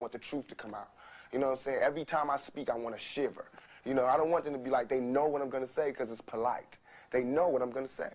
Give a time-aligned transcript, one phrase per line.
[0.00, 0.90] want the truth to come out.
[1.32, 1.78] You know what I'm saying?
[1.82, 3.46] Every time I speak, I want to shiver.
[3.84, 5.70] You know, I don't want them to be like, they know what I'm going to
[5.70, 6.78] say because it's polite.
[7.10, 8.10] They know what I'm going to say.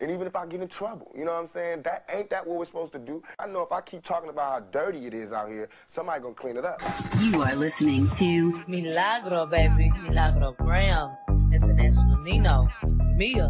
[0.00, 1.82] And even if I get in trouble, you know what I'm saying?
[1.82, 3.22] That ain't that what we're supposed to do.
[3.38, 6.34] I know if I keep talking about how dirty it is out here, somebody gonna
[6.34, 6.82] clean it up.
[7.20, 9.90] You are listening to Milagro, baby.
[10.02, 11.16] Milagro Grams.
[11.50, 12.68] International Nino.
[13.14, 13.48] Mia.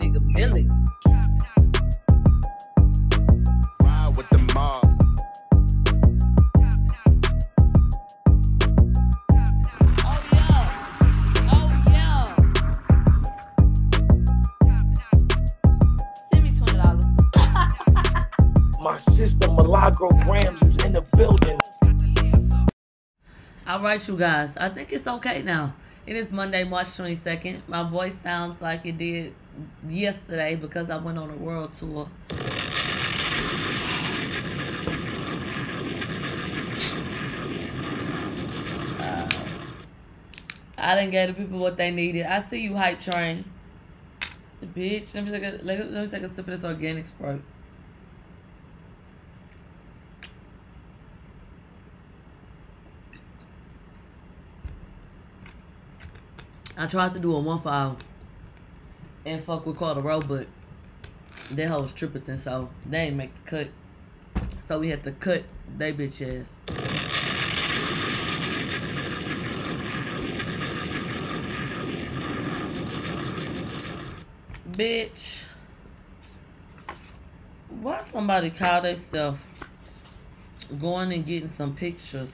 [0.00, 0.68] Nigga Millie.
[23.84, 24.56] Right, you guys.
[24.56, 25.74] I think it's okay now.
[26.06, 27.60] It is Monday, March 22nd.
[27.68, 29.34] My voice sounds like it did
[29.88, 32.08] yesterday because I went on a world tour.
[38.98, 39.28] Uh,
[40.78, 42.26] I didn't get the people what they needed.
[42.26, 43.44] I see you, hype train.
[44.74, 47.42] Bitch, let me take a let let me take a sip of this organic sprite.
[56.76, 57.96] I tried to do a one file
[59.24, 60.48] and fuck with Row, but
[61.52, 63.68] that hoe was tripping, so they ain't make the cut.
[64.66, 65.44] So we had to cut
[65.76, 66.56] they bitch ass.
[74.70, 75.44] Bitch.
[77.68, 79.40] Why somebody call themselves
[80.80, 82.32] going and getting some pictures?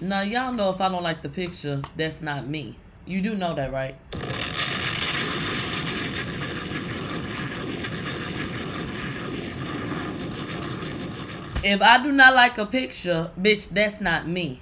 [0.00, 2.76] Now y'all know if I don't like the picture, that's not me.
[3.04, 3.96] You do know that, right?
[11.64, 14.60] If I do not like a picture, bitch, that's not me.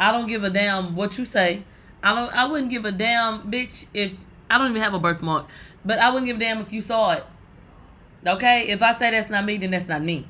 [0.00, 1.62] I don't give a damn what you say.
[2.02, 4.12] I don't I wouldn't give a damn, bitch, if
[4.48, 5.46] I don't even have a birthmark.
[5.84, 7.24] But I wouldn't give a damn if you saw it.
[8.26, 8.68] Okay?
[8.68, 10.26] If I say that's not me, then that's not me.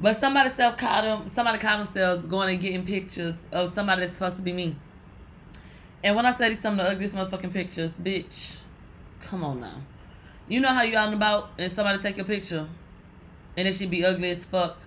[0.00, 1.26] But somebody self caught them.
[1.28, 4.76] Somebody caught themselves going and getting pictures of somebody that's supposed to be me.
[6.04, 8.58] And when I say these some of the ugliest motherfucking pictures, bitch,
[9.20, 9.82] come on now.
[10.46, 12.68] You know how you out and about and somebody take your picture,
[13.56, 14.78] and it should be ugly as fuck,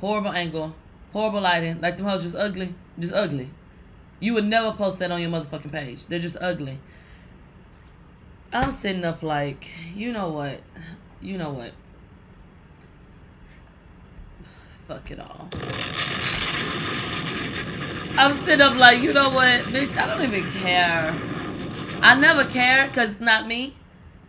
[0.00, 0.74] horrible angle,
[1.12, 3.50] horrible lighting, like them hoes just ugly, just ugly.
[4.20, 6.06] You would never post that on your motherfucking page.
[6.06, 6.78] They're just ugly.
[8.52, 10.60] I'm sitting up like, you know what,
[11.20, 11.72] you know what
[14.90, 15.48] fuck it all.
[18.18, 21.14] I'm sitting up like, you know what, bitch, I don't even care.
[22.02, 23.76] I never care because it's not me,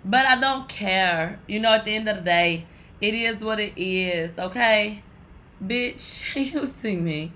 [0.06, 1.40] but I don't care.
[1.48, 2.68] You know, at the end of the day,
[3.02, 5.02] it is what it is, okay?
[5.66, 7.32] Bitch, you see me.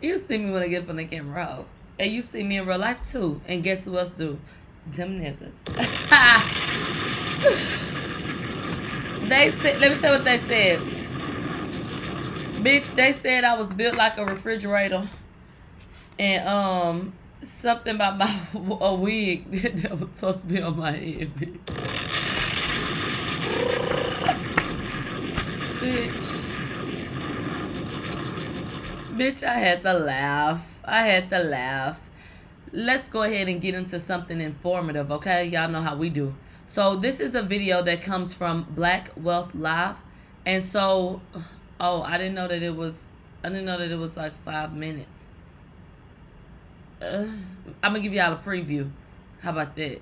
[0.00, 1.64] You see me when I get up on the camera, ho.
[1.98, 3.40] And you see me in real life too.
[3.46, 4.38] And guess who else do?
[4.92, 5.52] Them niggas.
[9.28, 10.97] they said, let me tell you what they said.
[12.58, 15.06] Bitch, they said I was built like a refrigerator.
[16.18, 17.12] And um
[17.46, 18.40] something about my
[18.80, 19.50] a wig
[19.82, 21.58] that was supposed to be on my head, bitch.
[25.80, 26.44] Bitch.
[29.16, 30.80] Bitch, I had to laugh.
[30.84, 32.10] I had to laugh.
[32.72, 35.44] Let's go ahead and get into something informative, okay?
[35.46, 36.34] Y'all know how we do.
[36.66, 39.96] So this is a video that comes from Black Wealth Live.
[40.44, 41.20] And so
[41.80, 42.94] Oh, I didn't know that it was.
[43.44, 45.18] I didn't know that it was like five minutes.
[47.00, 47.26] Uh,
[47.82, 48.90] I'm gonna give y'all a preview.
[49.40, 50.00] How about that?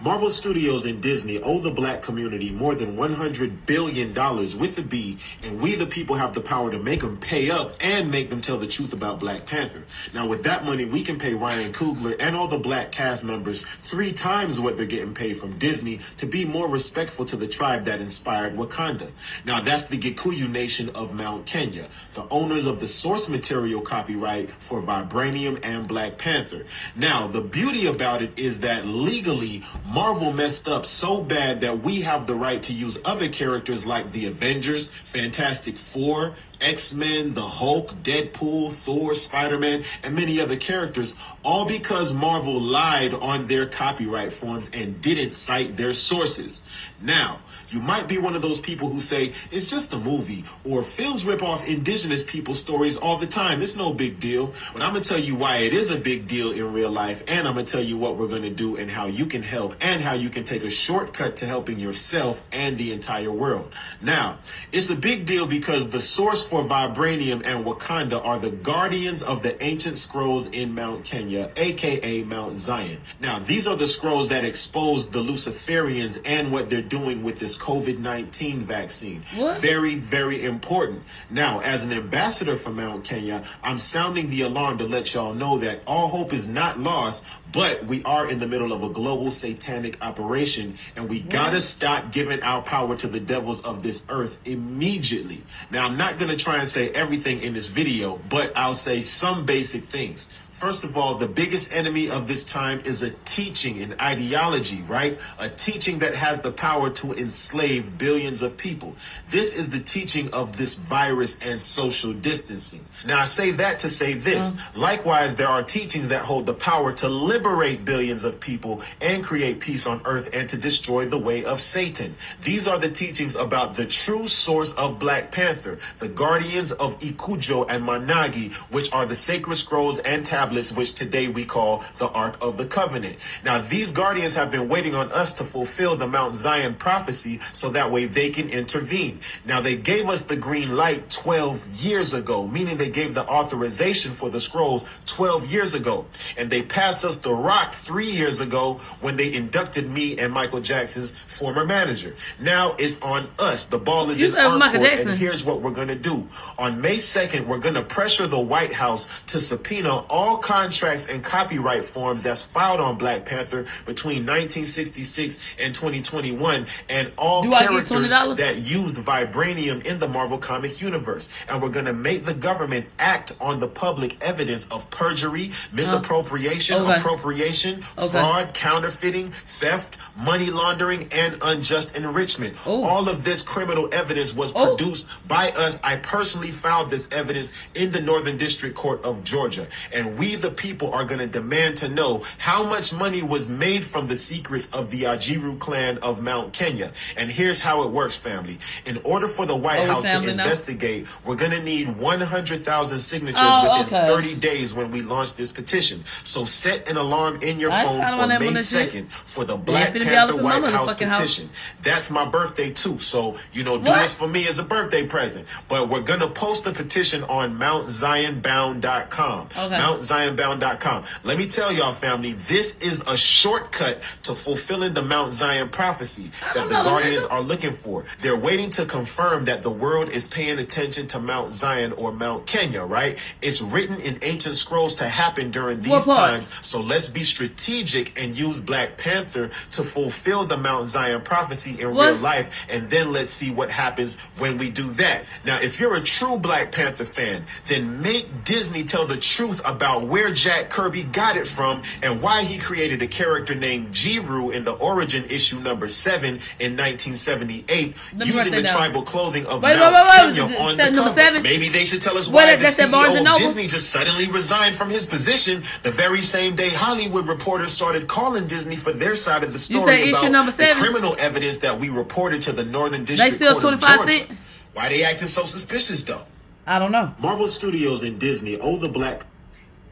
[0.00, 4.12] Marvel Studios and Disney owe the black community more than $100 billion
[4.58, 7.76] with a B, and we the people have the power to make them pay up
[7.80, 9.84] and make them tell the truth about Black Panther.
[10.12, 13.64] Now, with that money, we can pay Ryan Coogler and all the black cast members
[13.80, 17.84] three times what they're getting paid from Disney to be more respectful to the tribe
[17.84, 19.10] that inspired Wakanda.
[19.46, 24.50] Now, that's the Gikuyu Nation of Mount Kenya, the owners of the source material copyright
[24.50, 26.66] for Vibranium and Black Panther.
[26.94, 32.00] Now, the beauty about it is that legally, Marvel messed up so bad that we
[32.00, 36.34] have the right to use other characters like the Avengers, Fantastic Four,
[36.64, 43.46] X-Men, the Hulk, Deadpool, Thor, Spider-Man, and many other characters, all because Marvel lied on
[43.46, 46.64] their copyright forms and didn't cite their sources.
[47.00, 50.82] Now, you might be one of those people who say, it's just a movie, or
[50.82, 53.62] films rip off indigenous people's stories all the time.
[53.62, 54.54] It's no big deal.
[54.72, 57.22] But I'm going to tell you why it is a big deal in real life,
[57.26, 59.42] and I'm going to tell you what we're going to do and how you can
[59.42, 63.72] help, and how you can take a shortcut to helping yourself and the entire world.
[64.00, 64.38] Now,
[64.72, 69.42] it's a big deal because the source for vibranium and Wakanda are the guardians of
[69.42, 73.00] the ancient scrolls in Mount Kenya, aka Mount Zion.
[73.18, 77.58] Now, these are the scrolls that expose the Luciferians and what they're doing with this
[77.58, 79.24] COVID 19 vaccine.
[79.34, 79.58] What?
[79.58, 81.02] Very, very important.
[81.28, 85.58] Now, as an ambassador for Mount Kenya, I'm sounding the alarm to let y'all know
[85.58, 89.30] that all hope is not lost, but we are in the middle of a global
[89.30, 94.38] satanic operation, and we gotta stop giving our power to the devils of this earth
[94.44, 95.40] immediately.
[95.70, 99.46] Now, I'm not gonna try and say everything in this video, but I'll say some
[99.46, 100.28] basic things.
[100.64, 105.20] First of all, the biggest enemy of this time is a teaching, an ideology, right?
[105.38, 108.96] A teaching that has the power to enslave billions of people.
[109.28, 112.82] This is the teaching of this virus and social distancing.
[113.04, 114.56] Now, I say that to say this.
[114.74, 119.60] Likewise, there are teachings that hold the power to liberate billions of people and create
[119.60, 122.14] peace on earth and to destroy the way of Satan.
[122.40, 127.66] These are the teachings about the true source of Black Panther, the guardians of Ikujo
[127.68, 132.36] and Managi, which are the sacred scrolls and tablets, which today we call the Ark
[132.40, 133.16] of the Covenant.
[133.44, 137.70] Now, these guardians have been waiting on us to fulfill the Mount Zion prophecy so
[137.70, 139.20] that way they can intervene.
[139.44, 144.12] Now, they gave us the green light 12 years ago, meaning they gave the authorization
[144.12, 146.06] for the scrolls 12 years ago.
[146.36, 150.60] And they passed us the rock three years ago when they inducted me and Michael
[150.60, 152.14] Jackson's former manager.
[152.40, 153.66] Now it's on us.
[153.66, 156.28] The ball is You in our court, and here's what we're going to do.
[156.58, 161.22] On May 2nd, we're going to pressure the White House to subpoena all contracts and
[161.22, 168.10] copyright forms that's filed on Black Panther between 1966 and 2021 and all Do characters
[168.36, 171.30] that used vibranium in the Marvel comic universe.
[171.48, 176.82] And we're going to make the government act on the public evidence of perjury, misappropriation,
[176.82, 176.96] Okay.
[176.96, 178.08] appropriation, Okay.
[178.08, 182.56] fraud, counterfeiting, theft, money laundering, and unjust enrichment.
[182.66, 182.82] Oh.
[182.84, 184.74] All of this criminal evidence was Oh.
[184.76, 185.80] produced by us.
[185.84, 189.66] I personally found this evidence in the Northern District Court of Georgia.
[189.92, 193.84] And we, the people, are going to demand to know how much money was made
[193.84, 196.92] from the secrets of the Ajiru clan of Mount Kenya.
[197.16, 198.58] And here's how it works, family.
[198.86, 203.40] In order for the White Oh, House to investigate, we're going to need 100,000 signatures
[203.44, 204.06] Oh, within okay.
[204.08, 206.02] 30 days when we launch this petition.
[206.22, 208.92] So set an alarm in your ain't phone for May on that shit.
[208.92, 211.16] 2nd for the Black finna be all Panther up in my White House motherfucking house.
[211.20, 211.50] petition.
[211.82, 212.98] That's my birthday too.
[212.98, 214.00] So, you know, do What?
[214.02, 215.46] this for me as a birthday present.
[215.68, 219.48] But we're going to post the petition on mountzionbound.com.
[219.56, 219.76] Okay.
[220.14, 221.04] Mountzionbound.com.
[221.24, 226.30] Let me tell y'all, family, this is a shortcut to fulfilling the Mount Zion prophecy
[226.54, 228.04] that the Guardians are looking for.
[228.20, 232.46] They're waiting to confirm that the world is paying attention to Mount Zion or Mount
[232.46, 233.18] Kenya, right?
[233.42, 236.50] It's written in ancient scrolls to happen during What these times.
[236.62, 241.94] So let's be strategic and use Black Panther to fulfill the Mount Zion prophecy in
[241.94, 242.06] What?
[242.12, 242.50] real life.
[242.68, 245.24] And then let's see what happens when we do that.
[245.44, 250.03] Now, if you're a true Black Panther fan, then make Disney tell the truth about
[250.08, 254.64] where Jack Kirby got it from and why he created a character named Jiru in
[254.64, 258.76] the origin issue number seven in 1978 Let me write using the down.
[258.76, 260.34] tribal clothing of Wait, Mount wait, wait, wait.
[260.36, 261.20] Kenya on the number cover.
[261.20, 261.42] seven?
[261.42, 263.66] Maybe they should tell us why that- the that's at Barnes and CEO of Disney
[263.66, 268.76] just suddenly resigned from his position the very same day Hollywood reporters started calling Disney
[268.76, 270.82] for their side of the story about number the seven?
[270.82, 274.12] criminal evidence that we reported to the Northern District still Court of 25 Georgia.
[274.28, 274.38] cent?
[274.74, 276.22] Why they acting so suspicious though?
[276.66, 277.14] I don't know.
[277.18, 279.24] Marvel Studios and Disney owe the black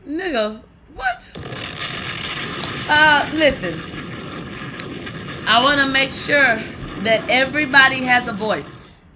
[0.06, 0.60] Nigga,
[0.94, 1.30] what?
[2.88, 3.80] Uh, listen.
[5.46, 6.62] I want to make sure
[7.02, 8.66] that everybody has a voice.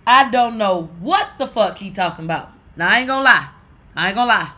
[0.06, 2.50] I don't know what the fuck he talking about.
[2.76, 3.48] Now I ain't gonna lie.
[3.96, 4.52] I ain't gonna lie.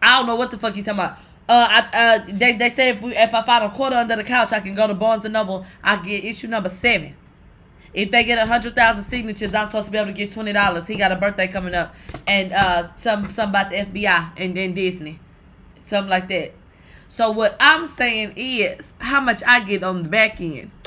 [0.00, 1.18] I don't know what the fuck he talking about.
[1.48, 4.24] Uh, I, uh, they, they say if we, if I find a quarter under the
[4.24, 5.66] couch, I can go to Barnes and Noble.
[5.82, 7.14] I get issue number seven.
[7.92, 10.52] If they get a hundred thousand signatures, I'm supposed to be able to get twenty
[10.52, 10.86] dollars.
[10.86, 11.94] He got a birthday coming up,
[12.26, 15.18] and uh, some some about the FBI and then Disney,
[15.90, 16.52] something like that.
[17.08, 20.70] So what I'm saying is how much I get on the back end.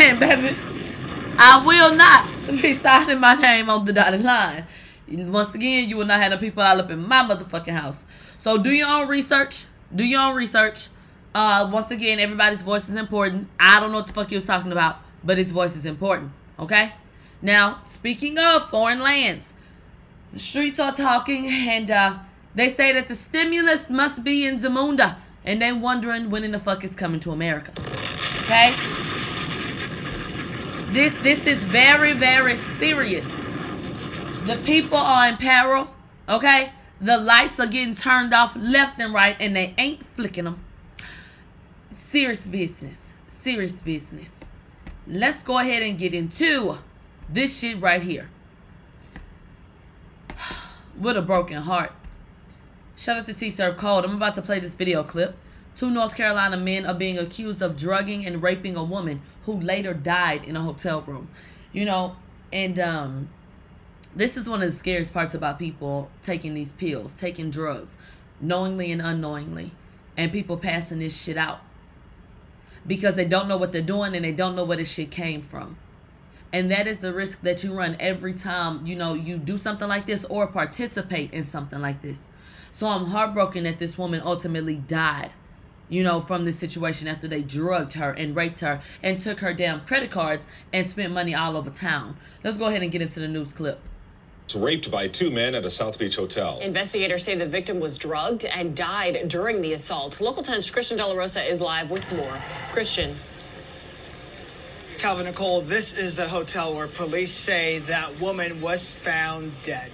[0.00, 0.56] and baby,
[1.38, 2.28] I will not
[2.62, 4.66] be signing my name on the dotted line.
[5.08, 8.04] Once again, you will not have the people all up in my motherfucking house.
[8.36, 9.64] So do your own research.
[9.96, 10.88] Do your own research.
[11.34, 13.48] Uh, once again, everybody's voice is important.
[13.58, 16.30] I don't know what the fuck he was talking about, but his voice is important.
[16.58, 16.92] Okay.
[17.42, 19.54] Now, speaking of foreign lands,
[20.32, 22.18] the streets are talking, and uh,
[22.54, 26.58] they say that the stimulus must be in Zamunda, and they're wondering when in the
[26.58, 27.72] fuck it's coming to America.
[28.42, 28.74] Okay.
[30.92, 33.26] This this is very very serious.
[34.46, 35.88] The people are in peril.
[36.28, 36.72] Okay.
[37.00, 40.62] The lights are getting turned off left and right, and they ain't flicking them.
[41.90, 43.14] Serious business.
[43.28, 44.30] Serious business.
[45.06, 46.76] let's go ahead and get into
[47.28, 48.28] this shit right here.
[51.00, 51.92] With a broken heart.
[52.94, 54.04] Shout out to T Surf Cold.
[54.04, 55.34] I'm about to play this video clip.
[55.74, 59.94] Two North Carolina men are being accused of drugging and raping a woman who later
[59.94, 61.30] died in a hotel room.
[61.72, 62.16] You know,
[62.52, 63.30] and um
[64.14, 67.96] this is one of the scariest parts about people taking these pills, taking drugs,
[68.38, 69.72] knowingly and unknowingly,
[70.18, 71.60] and people passing this shit out
[72.86, 75.40] because they don't know what they're doing and they don't know where this shit came
[75.40, 75.78] from.
[76.52, 79.86] And that is the risk that you run every time, you know, you do something
[79.88, 82.26] like this or participate in something like this.
[82.72, 85.32] So I'm heartbroken that this woman ultimately died,
[85.88, 89.54] you know, from this situation after they drugged her and raped her and took her
[89.54, 92.16] damn credit cards and spent money all over town.
[92.42, 93.78] Let's go ahead and get into the news clip.
[94.56, 96.58] raped by two men at a South Beach hotel.
[96.60, 100.20] Investigators say the victim was drugged and died during the assault.
[100.20, 102.40] Local 10's Christian De La Rosa is live with more.
[102.72, 103.14] Christian.
[105.00, 109.90] Calvin Nicole, this is a hotel where police say that woman was found dead.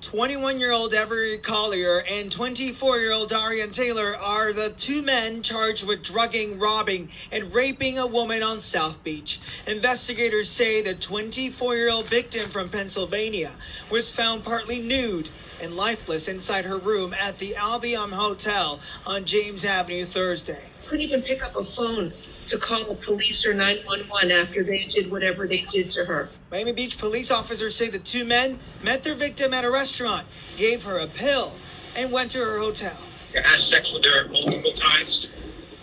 [0.00, 5.42] 21 year old Everett Collier and 24 year old Darian Taylor are the two men
[5.42, 9.40] charged with drugging, robbing, and raping a woman on South Beach.
[9.66, 13.52] Investigators say the 24 year old victim from Pennsylvania
[13.90, 15.28] was found partly nude
[15.60, 20.64] and lifeless inside her room at the Albion Hotel on James Avenue Thursday.
[20.86, 22.10] couldn't even pick up a phone
[22.46, 26.28] to call the police or 911 after they did whatever they did to her.
[26.50, 30.82] Miami Beach police officers say the two men met their victim at a restaurant, gave
[30.84, 31.52] her a pill,
[31.96, 32.96] and went to her hotel.
[33.34, 35.30] had sex with her multiple times.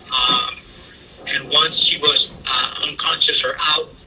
[0.08, 0.56] Um,
[1.28, 4.06] and once she was uh, unconscious or out,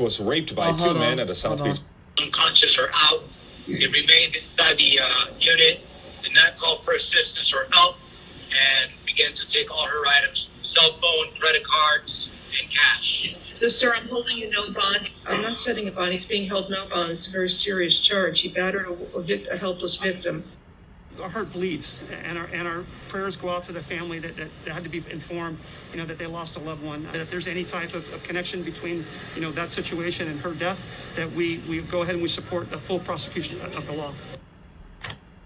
[0.00, 1.82] Was raped by Oh, two hold men at a South Hold Beach.
[2.26, 5.80] unconscious or out, it remained inside the uh, unit,
[6.22, 7.96] did not call for assistance or help,
[8.82, 13.40] and began to take all her items cell phone, credit cards, and cash.
[13.54, 15.12] So, sir, I'm holding you no bond.
[15.26, 16.12] I'm not setting a bond.
[16.12, 17.10] He's being held no bond.
[17.10, 18.40] It's a very serious charge.
[18.40, 20.44] He battered a, a, vic- a helpless victim.
[21.22, 24.48] our heart bleeds and our and our prayers go out to the family that, that,
[24.64, 25.58] that had to be informed
[25.90, 28.22] you know that they lost a loved one that if there's any type of, of
[28.22, 30.78] connection between you know that situation and her death
[31.16, 34.12] that we we go ahead and we support the full prosecution of the law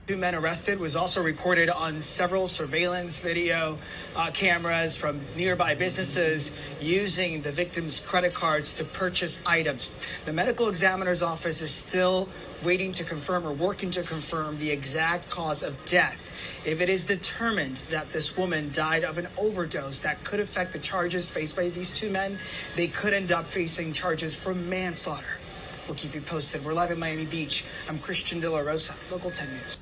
[0.04, 3.78] Two men arrested was also recorded on several surveillance video
[4.16, 9.94] uh, cameras from nearby businesses using the victim's credit cards to purchase items.
[10.24, 12.28] The medical examiner's office is still
[12.64, 16.28] waiting to confirm or working to confirm the exact cause of death.
[16.64, 20.80] If it is determined that this woman died of an overdose that could affect the
[20.80, 22.40] charges faced by these two men,
[22.74, 25.38] they could end up facing charges for manslaughter.
[25.86, 26.64] We'll keep you posted.
[26.64, 27.64] We're live in Miami Beach.
[27.88, 29.78] I'm Christian De La Rosa, Local 10 News.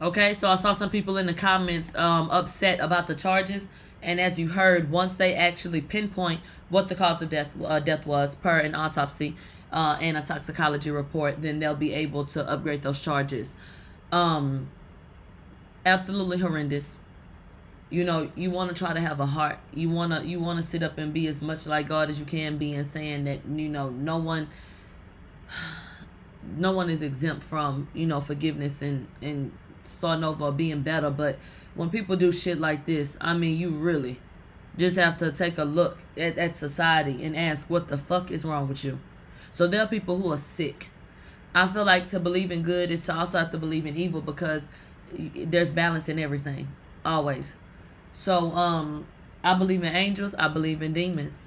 [0.00, 3.68] Okay, so I saw some people in the comments um, upset about the charges,
[4.02, 8.06] and as you heard, once they actually pinpoint what the cause of death uh, death
[8.06, 9.36] was per an autopsy
[9.72, 13.54] uh, and a toxicology report, then they'll be able to upgrade those charges.
[14.12, 14.68] Um,
[15.86, 17.00] absolutely horrendous.
[17.88, 19.58] You know, you want to try to have a heart.
[19.72, 22.58] You wanna you wanna sit up and be as much like God as you can
[22.58, 24.50] be, and saying that you know no one
[26.58, 29.52] no one is exempt from you know forgiveness and and
[29.86, 31.38] starting over or being better but
[31.74, 34.18] when people do shit like this i mean you really
[34.76, 38.44] just have to take a look at, at society and ask what the fuck is
[38.44, 38.98] wrong with you
[39.52, 40.90] so there are people who are sick
[41.54, 44.20] i feel like to believe in good is to also have to believe in evil
[44.20, 44.68] because
[45.34, 46.68] there's balance in everything
[47.04, 47.54] always
[48.12, 49.06] so um
[49.42, 51.46] i believe in angels i believe in demons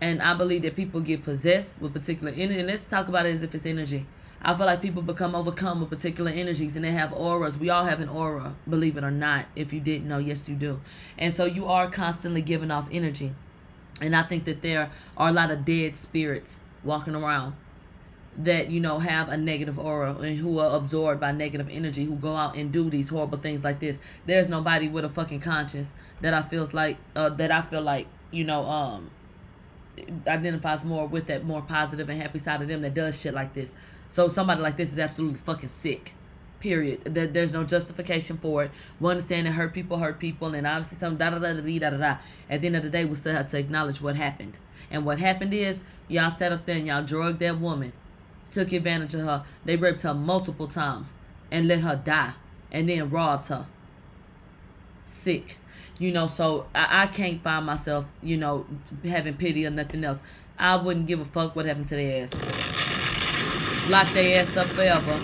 [0.00, 2.58] and I believe that people get possessed with particular energy.
[2.58, 4.06] And let's talk about it as if it's energy.
[4.42, 7.58] I feel like people become overcome with particular energies and they have auras.
[7.58, 9.46] We all have an aura, believe it or not.
[9.54, 10.80] If you didn't know, yes, you do.
[11.18, 13.32] And so you are constantly giving off energy.
[14.00, 17.54] And I think that there are a lot of dead spirits walking around
[18.38, 22.16] that, you know, have a negative aura and who are absorbed by negative energy, who
[22.16, 23.98] go out and do these horrible things like this.
[24.24, 25.92] There's nobody with a fucking conscience
[26.22, 29.10] that I feels like, uh, that I feel like, you know, um,
[30.26, 33.52] identifies more with that more positive and happy side of them that does shit like
[33.52, 33.74] this.
[34.10, 36.14] So somebody like this is absolutely fucking sick.
[36.58, 37.02] Period.
[37.04, 38.70] There, there's no justification for it.
[38.98, 41.90] We understand that hurt people hurt people, and obviously some da da da da da
[41.90, 42.16] da da.
[42.50, 44.58] At the end of the day, we still have to acknowledge what happened.
[44.90, 47.92] And what happened is y'all sat up there and y'all drugged that woman,
[48.50, 49.44] took advantage of her.
[49.64, 51.14] They raped her multiple times
[51.50, 52.34] and let her die,
[52.70, 53.66] and then robbed her.
[55.06, 55.56] Sick
[56.00, 58.66] you know so I, I can't find myself you know
[59.04, 60.20] having pity or nothing else
[60.58, 62.99] i wouldn't give a fuck what happened to their ass
[63.90, 65.20] lock their ass up forever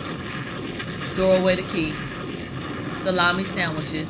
[1.14, 1.94] throw away the key
[2.98, 4.08] salami sandwiches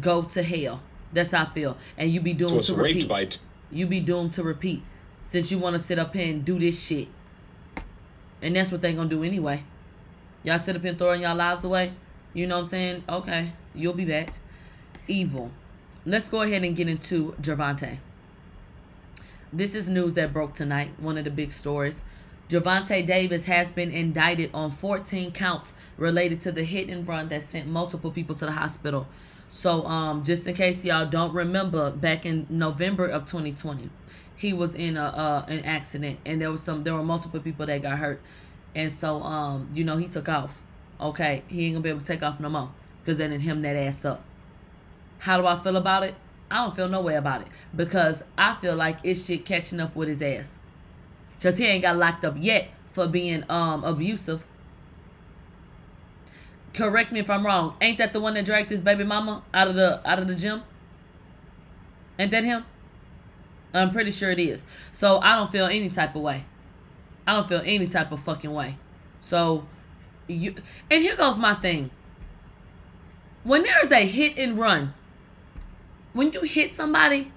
[0.00, 0.82] go to hell
[1.12, 3.24] that's how i feel and you be doomed Was to repeat by.
[3.26, 3.38] T-
[3.72, 4.82] you be doomed to repeat
[5.22, 7.08] since you want to sit up here and do this shit.
[8.42, 9.64] And that's what they gonna do anyway.
[10.42, 11.92] Y'all sit up here throwing y'all lives away.
[12.34, 13.04] You know what I'm saying?
[13.08, 14.34] Okay, you'll be back.
[15.08, 15.50] Evil.
[16.04, 17.98] Let's go ahead and get into Javante.
[19.52, 20.90] This is news that broke tonight.
[20.98, 22.02] One of the big stories.
[22.48, 27.42] Javante Davis has been indicted on 14 counts related to the hit and run that
[27.42, 29.06] sent multiple people to the hospital.
[29.50, 33.90] So, um, just in case y'all don't remember, back in November of 2020,
[34.34, 37.66] he was in a uh, an accident, and there was some there were multiple people
[37.66, 38.20] that got hurt,
[38.74, 40.60] and so um, you know, he took off.
[41.00, 42.70] Okay, he ain't gonna be able to take off no more
[43.04, 44.24] because they didn't him that ass up.
[45.18, 46.14] How do I feel about it?
[46.50, 49.94] I don't feel no way about it because I feel like it's shit catching up
[49.94, 50.58] with his ass.
[51.42, 54.46] Cause he ain't got locked up yet for being um abusive.
[56.72, 57.74] Correct me if I'm wrong.
[57.80, 60.36] Ain't that the one that dragged his baby mama out of the out of the
[60.36, 60.62] gym?
[62.18, 62.64] Ain't that him?
[63.74, 64.66] I'm pretty sure it is.
[64.92, 66.44] So I don't feel any type of way.
[67.26, 68.76] I don't feel any type of fucking way.
[69.20, 69.66] So
[70.28, 70.54] you
[70.90, 71.90] and here goes my thing.
[73.42, 74.94] When there is a hit and run,
[76.12, 77.32] when you hit somebody,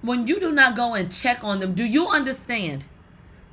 [0.00, 2.86] when you do not go and check on them, do you understand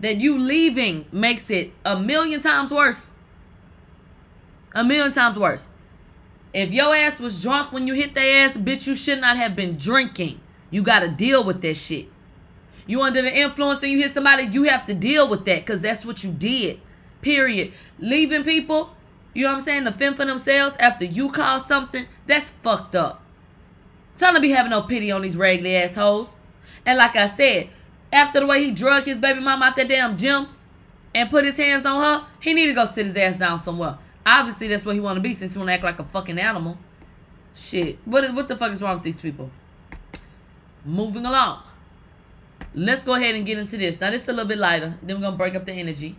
[0.01, 3.07] that you leaving makes it a million times worse?
[4.73, 5.69] A million times worse.
[6.53, 9.55] If your ass was drunk when you hit their ass, bitch, you should not have
[9.55, 10.41] been drinking.
[10.69, 12.07] You got to deal with that shit.
[12.87, 15.81] You under the influence and you hit somebody, you have to deal with that because
[15.81, 16.81] that's what you did.
[17.21, 17.71] Period.
[17.99, 18.95] Leaving people,
[19.33, 22.95] you know what I'm saying, the fend for themselves after you call something, that's fucked
[22.95, 23.23] up.
[24.17, 26.35] Trying to be having no pity on these raggedy assholes.
[26.85, 27.69] And like I said,
[28.11, 30.47] after the way he drugged his baby mama out that damn gym
[31.13, 33.97] and put his hands on her, he need to go sit his ass down somewhere.
[34.25, 36.37] Obviously, that's what he want to be since he want to act like a fucking
[36.37, 36.77] animal.
[37.55, 37.97] Shit.
[38.05, 39.49] What, what the fuck is wrong with these people?
[40.85, 41.63] Moving along.
[42.73, 43.99] Let's go ahead and get into this.
[43.99, 44.95] Now, this is a little bit lighter.
[45.01, 46.15] Then we're going to break up the energy.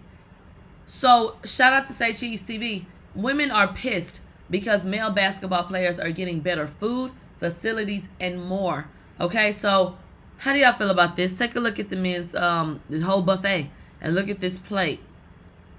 [0.86, 2.84] So, shout out to Say Cheese TV.
[3.14, 4.20] Women are pissed
[4.50, 8.88] because male basketball players are getting better food, facilities, and more.
[9.20, 9.96] Okay, so
[10.42, 11.36] how do y'all feel about this?
[11.36, 14.98] Take a look at the men's um the whole buffet and look at this plate.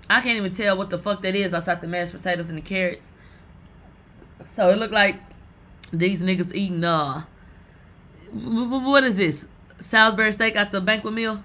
[0.09, 2.61] I can't even tell what the fuck that is outside the mashed potatoes and the
[2.61, 3.03] carrots.
[4.45, 5.19] So it looked like
[5.91, 7.23] these niggas eating uh
[8.31, 9.45] what is this?
[9.81, 11.43] Salisbury steak at the banquet meal?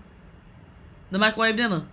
[1.11, 1.88] The microwave dinner.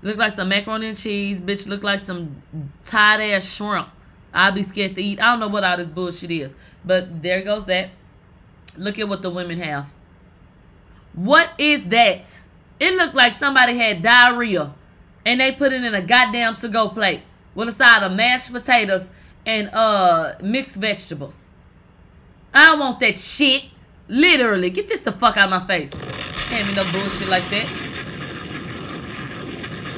[0.00, 1.36] Look like some macaroni and cheese.
[1.36, 2.42] Bitch look like some
[2.82, 3.88] tight ass shrimp.
[4.32, 5.20] I'll be scared to eat.
[5.20, 6.54] I don't know what all this bullshit is.
[6.82, 7.90] But there goes that.
[8.78, 9.92] Look at what the women have.
[11.16, 12.26] What is that?
[12.78, 14.74] It looked like somebody had diarrhea
[15.24, 17.22] and they put it in a goddamn to-go plate
[17.54, 19.08] with a side of mashed potatoes
[19.46, 21.36] and uh mixed vegetables.
[22.52, 23.64] I don't want that shit.
[24.08, 25.92] Literally, get this the fuck out of my face.
[25.94, 27.66] Hand me no bullshit like that.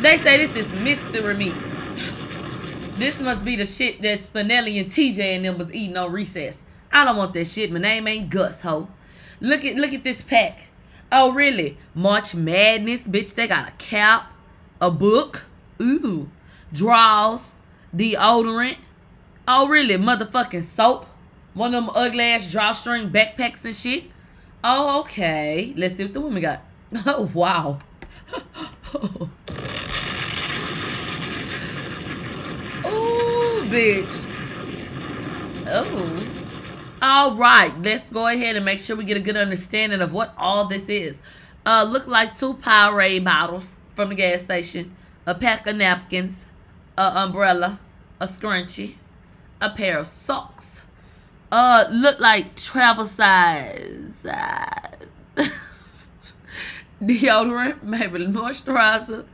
[0.01, 1.55] They say this is mystery meat.
[2.97, 6.59] This must be the shit that Spinelli and TJ and them was eating on recess.
[6.93, 7.71] I don't want that shit.
[7.71, 8.89] My name ain't Gus, ho.
[9.41, 10.71] Look at look at this pack.
[11.11, 11.79] Oh really?
[11.95, 13.35] March Madness, bitch.
[13.35, 14.31] They got a cap,
[14.81, 15.47] a book,
[15.81, 16.29] ooh,
[16.73, 17.43] draws,
[17.97, 18.77] deodorant.
[19.47, 19.95] Oh really?
[19.97, 21.07] Motherfucking soap.
[21.55, 24.05] One of them ugly ass drawstring backpacks and shit.
[24.63, 25.73] Oh okay.
[25.77, 26.63] Let's see what the woman got.
[27.07, 27.81] Oh wow.
[32.85, 34.27] oh bitch.
[35.67, 36.38] Oh.
[37.01, 40.35] All right, let's go ahead and make sure we get a good understanding of what
[40.37, 41.21] all this is.
[41.65, 46.45] Uh, look like two Powerade bottles from the gas station, a pack of napkins,
[46.97, 47.79] a umbrella,
[48.19, 48.97] a scrunchie,
[49.61, 50.87] a pair of socks.
[51.53, 54.91] Uh, look like travel size uh,
[57.01, 59.25] deodorant, maybe moisturizer,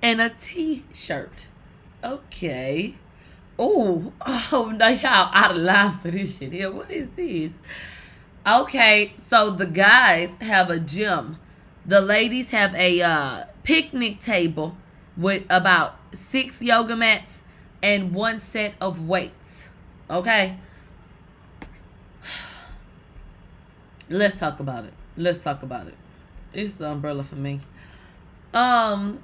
[0.00, 1.48] and a t-shirt.
[2.04, 2.94] Okay.
[3.58, 4.12] Oh,
[4.52, 6.70] oh, now y'all out of line for this shit here.
[6.70, 7.52] What is this?
[8.46, 11.36] Okay, so the guys have a gym.
[11.84, 14.76] The ladies have a uh, picnic table
[15.16, 17.42] with about six yoga mats
[17.82, 19.68] and one set of weights.
[20.08, 20.56] Okay.
[24.08, 24.94] Let's talk about it.
[25.16, 25.94] Let's talk about it.
[26.52, 27.60] It's the umbrella for me.
[28.54, 29.22] Um,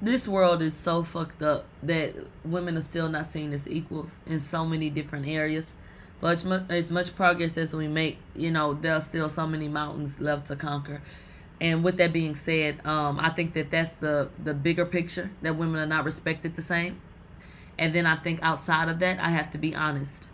[0.00, 4.40] this world is so fucked up that women are still not seen as equals in
[4.40, 5.74] so many different areas.
[6.18, 9.46] For as much, as much progress as we make, you know, there are still so
[9.46, 11.02] many mountains left to conquer.
[11.60, 15.56] And with that being said, um, I think that that's the the bigger picture that
[15.56, 17.00] women are not respected the same.
[17.78, 20.28] And then I think outside of that, I have to be honest.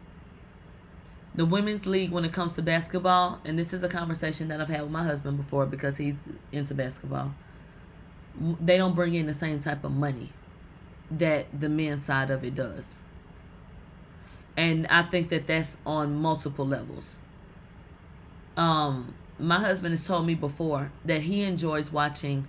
[1.34, 4.68] the women's league when it comes to basketball, and this is a conversation that I've
[4.68, 7.34] had with my husband before because he's into basketball.
[8.60, 10.32] They don't bring in the same type of money
[11.10, 12.96] that the men's side of it does.
[14.56, 17.16] And I think that that's on multiple levels.
[18.56, 22.46] Um, my husband has told me before that he enjoys watching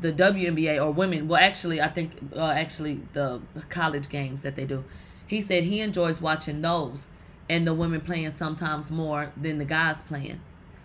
[0.00, 1.28] the WNBA or women.
[1.28, 4.84] Well, actually, I think uh, actually the college games that they do.
[5.26, 7.08] He said he enjoys watching those
[7.48, 10.40] and the women playing sometimes more than the guys playing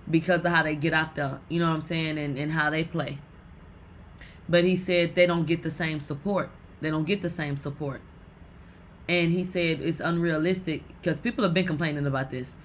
[0.10, 1.40] because of how they get out there.
[1.50, 2.18] You know what I'm saying?
[2.18, 3.20] And, and how they play.
[4.52, 6.50] But he said they don't get the same support.
[6.82, 8.02] They don't get the same support.
[9.08, 12.58] And he said it's unrealistic because people have been complaining about this.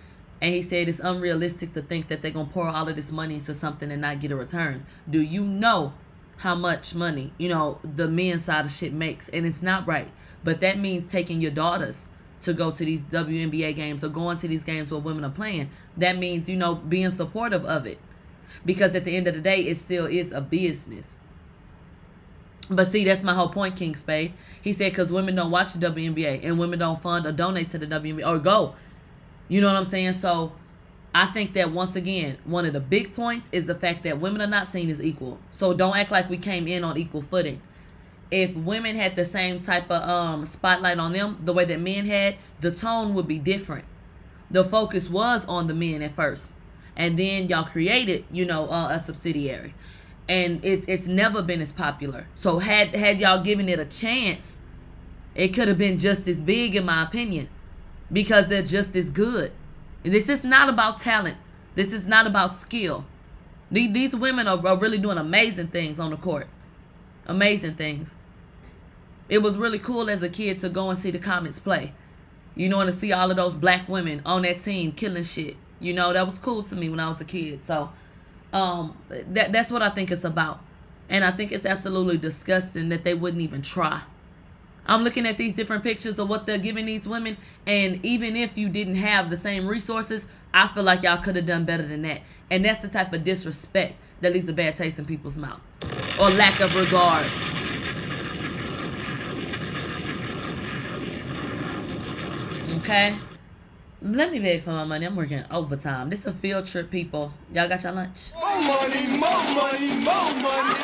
[0.42, 3.12] And he said it's unrealistic to think that they're going to pour all of this
[3.12, 4.84] money into something and not get a return.
[5.08, 5.92] Do you know
[6.38, 9.28] how much money, you know, the men side of shit makes?
[9.28, 10.08] And it's not right.
[10.42, 12.08] But that means taking your daughters
[12.42, 15.70] to go to these WNBA games or going to these games where women are playing.
[15.96, 18.00] That means, you know, being supportive of it.
[18.64, 21.15] Because at the end of the day, it still is a business.
[22.68, 24.32] But see, that's my whole point, King Spade.
[24.62, 27.78] He said because women don't watch the WNBA and women don't fund or donate to
[27.78, 28.74] the WNBA or go.
[29.48, 30.14] You know what I'm saying?
[30.14, 30.52] So
[31.14, 34.40] I think that once again, one of the big points is the fact that women
[34.42, 35.38] are not seen as equal.
[35.52, 37.62] So don't act like we came in on equal footing.
[38.30, 42.04] If women had the same type of um, spotlight on them, the way that men
[42.06, 43.84] had, the tone would be different.
[44.50, 46.52] The focus was on the men at first,
[46.96, 49.74] and then y'all created, you know, uh, a subsidiary
[50.28, 52.26] and it's it's never been as popular.
[52.34, 54.58] So had had y'all given it a chance,
[55.34, 57.48] it could have been just as big in my opinion,
[58.12, 59.52] because they're just as good.
[60.02, 61.38] This is not about talent.
[61.74, 63.04] This is not about skill.
[63.70, 66.48] These these women are, really doing amazing things on the court,
[67.26, 68.14] amazing things.
[69.28, 71.92] It was really cool as a kid to go and see the Comets play,
[72.54, 75.56] you know, and to see all of those black women on that team killing shit.
[75.80, 77.64] You know, that was cool to me when I was a kid.
[77.64, 77.90] So
[78.52, 80.60] um, that that's what I think it's about.
[81.08, 84.02] And I think it's absolutely disgusting that they wouldn't even try.
[84.86, 88.56] I'm looking at these different pictures of what they're giving these women, and even if
[88.56, 92.02] you didn't have the same resources, I feel like y'all could have done better than
[92.02, 92.20] that.
[92.50, 95.60] And that's the type of disrespect that leaves a bad taste in people's mouth,
[96.20, 97.26] or lack of regard.
[102.78, 103.14] Okay.
[104.02, 105.06] Let me beg for my money.
[105.06, 106.10] I'm working overtime.
[106.10, 107.32] This is a field trip, people.
[107.50, 108.30] Y'all got your lunch?
[108.34, 110.80] More money, more money, more money.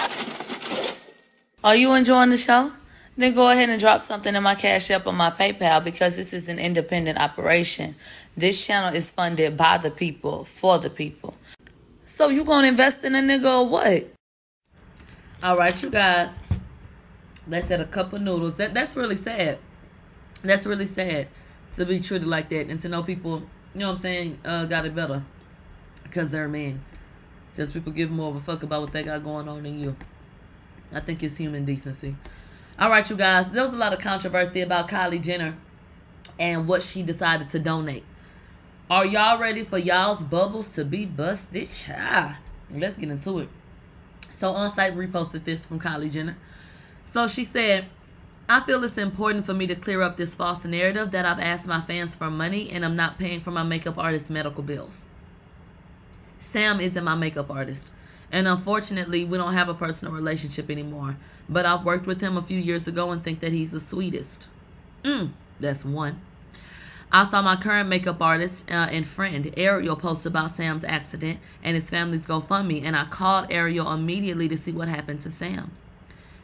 [1.62, 2.72] Are you enjoying the show?
[3.14, 6.32] Then go ahead and drop something in my Cash App or my PayPal because this
[6.32, 7.96] is an independent operation.
[8.34, 11.36] This channel is funded by the people, for the people.
[12.06, 14.10] So you gonna invest in a nigga or what?
[15.42, 16.38] All right, you guys.
[17.46, 18.54] They said a cup of noodles.
[18.54, 19.58] That that's really sad.
[20.42, 21.28] That's really sad
[21.76, 23.42] to be treated like that and to know people,
[23.74, 25.22] you know what I'm saying, uh, got it better
[26.02, 26.82] because they're men.
[27.54, 29.96] Because people give more of a fuck about what they got going on than you.
[30.92, 32.16] I think it's human decency.
[32.78, 33.48] All right, you guys.
[33.50, 35.54] There was a lot of controversy about Kylie Jenner
[36.38, 38.04] and what she decided to donate.
[38.90, 41.68] Are y'all ready for y'all's bubbles to be busted?
[41.90, 42.38] Ah,
[42.70, 43.48] let's get into it.
[44.34, 46.36] So, Onsite reposted this from Kylie Jenner.
[47.04, 47.86] So she said,
[48.48, 51.66] I feel it's important for me to clear up this false narrative that I've asked
[51.66, 55.06] my fans for money and I'm not paying for my makeup artist's medical bills.
[56.38, 57.90] Sam isn't my makeup artist.
[58.30, 61.16] And unfortunately, we don't have a personal relationship anymore.
[61.48, 64.48] But I've worked with him a few years ago and think that he's the sweetest.
[65.04, 66.20] Mm, that's one.
[67.14, 71.74] I saw my current makeup artist uh, and friend Ariel post about Sam's accident and
[71.74, 75.72] his family's GoFundMe, and I called Ariel immediately to see what happened to Sam.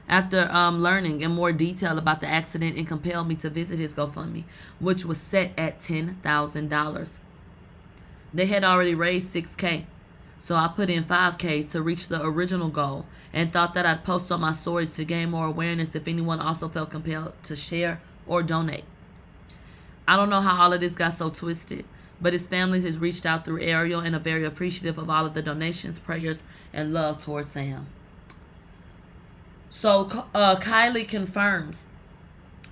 [0.08, 3.94] After um, learning in more detail about the accident, it compelled me to visit his
[3.94, 4.44] GoFundMe,
[4.80, 7.20] which was set at $10,000.
[8.32, 9.84] They had already raised 6K,
[10.38, 14.32] so I put in 5K to reach the original goal and thought that I'd post
[14.32, 18.42] on my stories to gain more awareness if anyone also felt compelled to share or
[18.42, 18.84] donate.
[20.06, 21.84] I don't know how all of this got so twisted,
[22.18, 25.34] but his family has reached out through Ariel and are very appreciative of all of
[25.34, 27.86] the donations, prayers, and love towards Sam.
[29.70, 31.86] So uh, Kylie confirms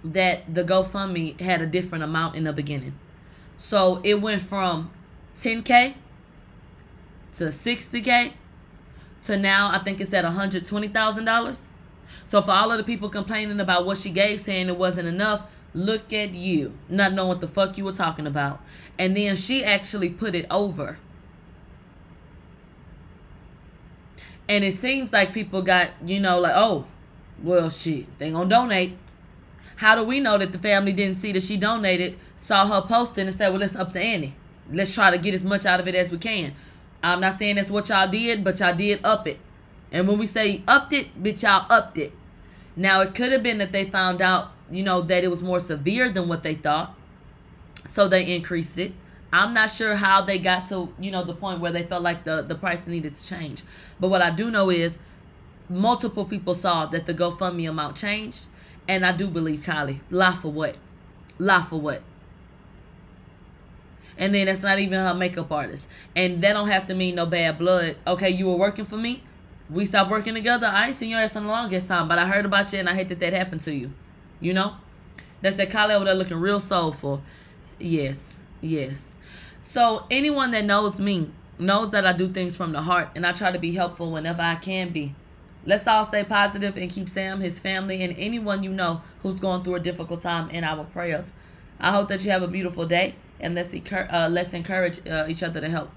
[0.04, 2.94] that the GoFundMe had a different amount in the beginning.
[3.58, 4.90] So it went from
[5.36, 5.94] 10K
[7.34, 8.32] to 60K
[9.24, 11.68] to now I think it's at $120,000.
[12.28, 15.42] So for all of the people complaining about what she gave, saying it wasn't enough,
[15.74, 18.60] look at you, not knowing what the fuck you were talking about.
[18.98, 20.98] And then she actually put it over.
[24.48, 26.86] And it seems like people got, you know, like, oh,
[27.42, 28.96] well, shit, they gonna donate.
[29.76, 33.26] How do we know that the family didn't see that she donated, saw her posting,
[33.26, 34.34] and said, well, it's up to Annie?
[34.72, 36.54] Let's try to get as much out of it as we can.
[37.02, 39.38] I'm not saying that's what y'all did, but y'all did up it.
[39.92, 42.12] And when we say upped it, bitch, y'all upped it.
[42.74, 45.60] Now, it could have been that they found out, you know, that it was more
[45.60, 46.94] severe than what they thought.
[47.88, 48.92] So they increased it.
[49.36, 52.24] I'm not sure how they got to, you know, the point where they felt like
[52.24, 53.62] the, the price needed to change.
[54.00, 54.96] But what I do know is
[55.68, 58.46] multiple people saw that the GoFundMe amount changed.
[58.88, 60.00] And I do believe Kylie.
[60.10, 60.78] Lie for what?
[61.38, 62.02] Lie for what?
[64.16, 65.88] And then that's not even her makeup artist.
[66.14, 67.96] And that don't have to mean no bad blood.
[68.06, 69.22] Okay, you were working for me.
[69.68, 70.66] We stopped working together.
[70.66, 72.88] I ain't seen your ass in the longest time, but I heard about you and
[72.88, 73.92] I hate that that happened to you.
[74.40, 74.76] You know?
[75.42, 77.22] That's that Kylie over there looking real soulful.
[77.78, 79.15] Yes, yes.
[79.76, 83.32] So anyone that knows me knows that I do things from the heart and I
[83.32, 85.14] try to be helpful whenever I can be.
[85.66, 89.64] Let's all stay positive and keep Sam, his family, and anyone you know who's going
[89.64, 91.30] through a difficult time in our prayers.
[91.78, 95.42] I hope that you have a beautiful day and let's, uh, let's encourage uh, each
[95.42, 95.90] other to help.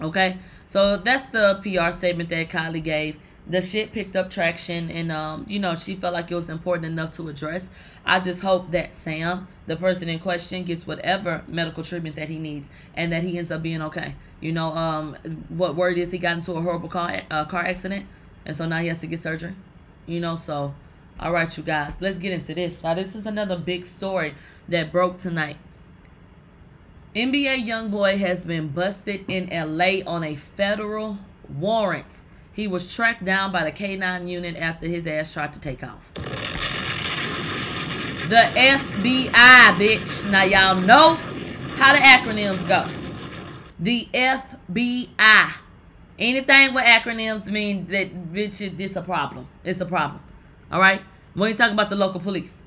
[0.00, 0.38] Okay?
[0.70, 3.18] So that's the PR statement that Kylie gave.
[3.48, 6.86] The shit picked up traction and, um, you know, she felt like it was important
[6.86, 7.68] enough to address.
[8.04, 12.38] I just hope that Sam, the person in question, gets whatever medical treatment that he
[12.38, 14.14] needs and that he ends up being okay.
[14.40, 15.16] You know, um,
[15.48, 18.06] what word is he got into a horrible car, uh, car accident
[18.44, 19.54] and so now he has to get surgery.
[20.06, 20.74] You know, so
[21.20, 22.82] all right, you guys, let's get into this.
[22.82, 24.34] Now, this is another big story
[24.68, 25.56] that broke tonight.
[27.14, 32.22] NBA YoungBoy has been busted in LA on a federal warrant.
[32.52, 36.12] He was tracked down by the K9 unit after his ass tried to take off.
[38.28, 40.30] The FBI, bitch.
[40.30, 41.14] Now, y'all know
[41.76, 42.86] how the acronyms go.
[43.78, 45.52] The FBI.
[46.18, 49.48] Anything with acronyms mean that bitch it's a problem.
[49.64, 50.20] It's a problem.
[50.70, 51.00] All right?
[51.34, 52.58] When you talk about the local police.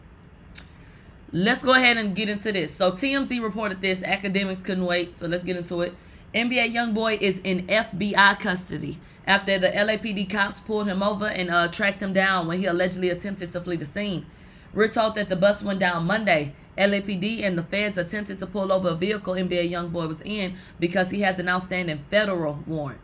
[1.32, 2.74] Let's go ahead and get into this.
[2.74, 4.02] So TMZ reported this.
[4.02, 5.18] Akademiks couldn't wait.
[5.20, 5.94] So let's get into it.
[6.34, 11.68] NBA YoungBoy is in FBI custody after the LAPD cops pulled him over and uh,
[11.70, 14.26] tracked him down when he allegedly attempted to flee the scene.
[14.74, 16.54] We're told that the bus went down Monday.
[16.78, 21.10] LAPD and the feds attempted to pull over a vehicle NBA YoungBoy was in because
[21.10, 23.00] he has an outstanding federal warrant.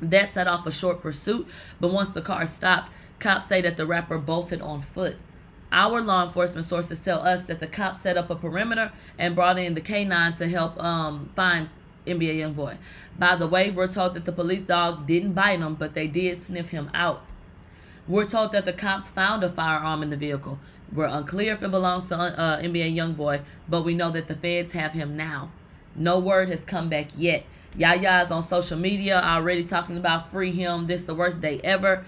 [0.00, 1.46] That set off a short pursuit,
[1.80, 5.16] but once the car stopped, cops say that the rapper bolted on foot.
[5.72, 9.58] Our law enforcement sources tell us that the cops set up a perimeter and brought
[9.58, 11.68] in the K9 to help um, find
[12.06, 12.76] NBA YoungBoy.
[13.18, 16.36] By the way, we're told that the police dog didn't bite him, but they did
[16.36, 17.22] sniff him out.
[18.08, 20.58] We're told that the cops found a firearm in the vehicle.
[20.92, 24.72] We're unclear if it belongs to uh, NBA YoungBoy, but we know that the feds
[24.72, 25.50] have him now.
[25.96, 27.44] No word has come back yet.
[27.76, 30.86] Yaya's on social media already talking about free him.
[30.86, 32.04] This the worst day ever.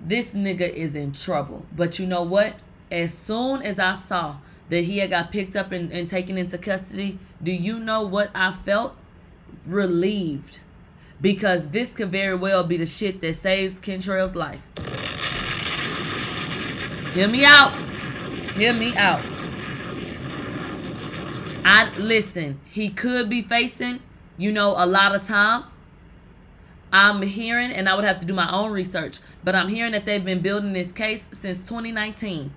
[0.00, 1.64] This nigga is in trouble.
[1.74, 2.54] But you know what?
[2.90, 4.36] As soon as I saw
[4.70, 8.30] that he had got picked up and, and taken into custody, do you know what
[8.34, 8.96] I felt?
[9.66, 10.60] Relieved.
[11.20, 14.62] Because this could very well be the shit that saves Kentrell's life.
[17.12, 17.72] Hear me out.
[18.54, 19.22] Hear me out.
[21.64, 24.00] I listen, he could be facing,
[24.38, 25.64] you know, a lot of time.
[26.92, 30.04] I'm hearing, and I would have to do my own research, but I'm hearing that
[30.04, 32.52] they've been building this case since 2019.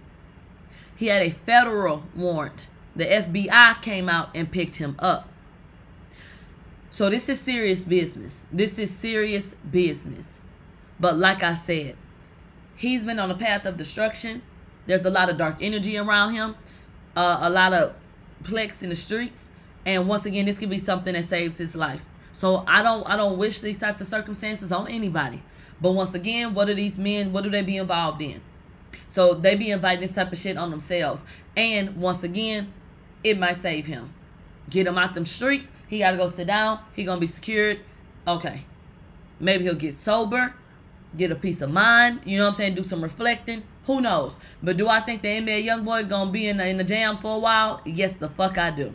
[1.04, 2.70] He had a federal warrant.
[2.96, 5.28] The FBI came out and picked him up.
[6.92, 8.32] So this is serious business.
[8.54, 10.40] This is serious business.
[11.02, 11.98] But like I said,
[12.78, 14.44] he's been on a path of destruction.
[14.86, 16.56] There's a lot of dark energy around him,
[17.18, 17.96] uh, a lot of
[18.44, 19.44] plex in the streets,
[19.86, 22.06] and once again, this could be something that saves his life.
[22.32, 25.44] So I don't I don't wish these types of circumstances on anybody.
[25.82, 27.34] But once again, what are these men?
[27.34, 28.42] What do they be involved in?
[29.08, 31.24] So they be inviting this type of shit on themselves.
[31.56, 32.74] And once again,
[33.24, 34.14] it might save him.
[34.70, 35.72] Get him out them streets.
[35.88, 36.80] He got to go sit down.
[36.96, 37.80] He to be secured.
[38.28, 38.66] Okay.
[39.40, 40.54] Maybe he'll get sober.
[41.16, 42.22] Get a peace of mind.
[42.26, 42.76] You know what I'm saying?
[42.76, 43.64] Do some reflecting.
[43.86, 44.38] Who knows?
[44.64, 47.36] But do I think the NBA YoungBoy to be in the, in the jam for
[47.36, 47.82] a while?
[47.86, 48.94] Yes, the fuck I do.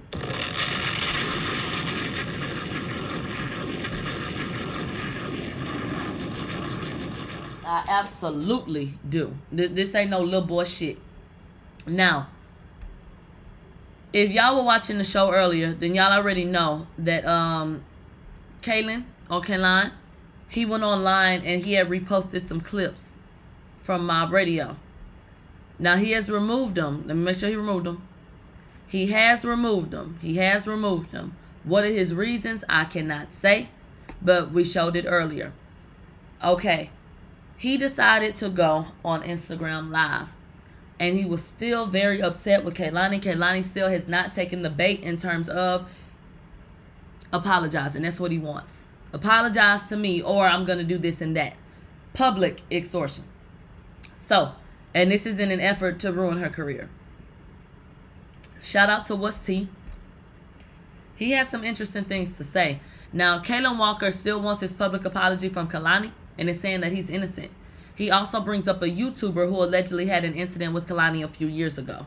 [7.69, 9.37] I absolutely do.
[9.53, 10.97] This ain't no little boy shit.
[11.87, 12.29] Now,
[14.11, 17.85] if y'all were watching the show earlier, then y'all already know that um
[18.63, 19.93] Kalen or Kaline,
[20.49, 23.13] he went online and he had reposted some clips
[23.77, 24.75] from my radio.
[25.79, 27.05] Now he has removed them.
[27.07, 28.03] Let me make sure he removed them.
[28.87, 30.19] He has removed them.
[30.23, 31.37] He has removed them.
[31.65, 32.65] What are his reasons?
[32.67, 33.69] I cannot say,
[34.23, 35.53] but we showed it earlier.
[36.43, 36.89] Okay
[37.59, 40.29] he decided to go on Instagram Live.
[41.01, 43.21] And he was still very upset with Kaylani.
[43.21, 45.89] Kaylani still has not taken the bait in terms of
[47.33, 48.03] apologizing.
[48.03, 48.85] That's what he wants.
[49.13, 51.55] Apologize to me, or I'm going to do this and that.
[52.15, 53.25] Public extortion.
[54.17, 54.53] So,
[54.95, 56.89] and this is in an effort to ruin her career.
[58.61, 59.69] Shout out to What's T.
[61.17, 62.81] He had some interesting things to say.
[63.13, 67.11] Now, Kaylan Walker still wants his public apology from Kalani and is saying that he's
[67.11, 67.51] innocent.
[67.95, 71.49] He also brings up a YouTuber who allegedly had an incident with Kehlani a few
[71.49, 72.07] years ago.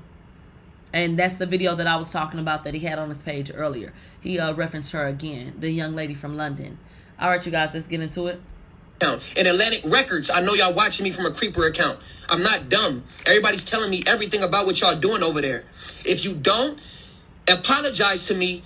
[0.93, 3.51] And that's the video that I was talking about that he had on his page
[3.53, 3.93] earlier.
[4.21, 6.77] He uh, referenced her again, the young lady from London.
[7.19, 8.41] All right, you guys, let's get into it.
[9.35, 11.99] In Atlantic Records, I know y'all watching me from a creeper account.
[12.29, 13.03] I'm not dumb.
[13.25, 15.63] Everybody's telling me everything about what y'all doing over there.
[16.05, 16.79] If you don't,
[17.47, 18.63] apologize to me.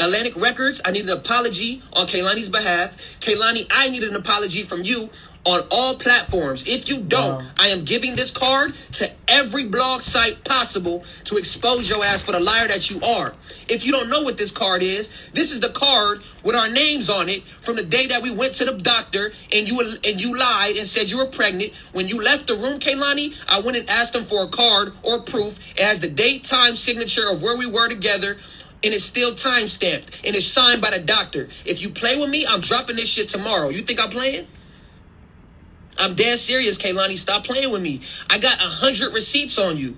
[0.00, 2.96] Atlantic Records, I need an apology on Kehlani's behalf.
[3.20, 5.10] Kehlani, I need an apology from you
[5.44, 6.66] on all platforms.
[6.68, 7.50] If you don't, wow.
[7.56, 12.32] I am giving this card to every blog site possible to expose your ass for
[12.32, 13.34] the liar that you are.
[13.68, 17.08] If you don't know what this card is, this is the card with our names
[17.08, 20.36] on it from the day that we went to the doctor and you and you
[20.36, 21.72] lied and said you were pregnant.
[21.92, 25.20] When you left the room, Kehlani, I went and asked them for a card or
[25.20, 25.58] proof.
[25.76, 28.36] It has the date, time, signature of where we were together
[28.84, 31.48] and it's still time stamped and it's signed by the doctor.
[31.64, 33.68] If you play with me, I'm dropping this shit tomorrow.
[33.68, 34.46] You think I'm playing?
[35.98, 37.16] I'm dead serious, Kehlani.
[37.16, 38.00] Stop playing with me.
[38.30, 39.96] I got a hundred receipts on you.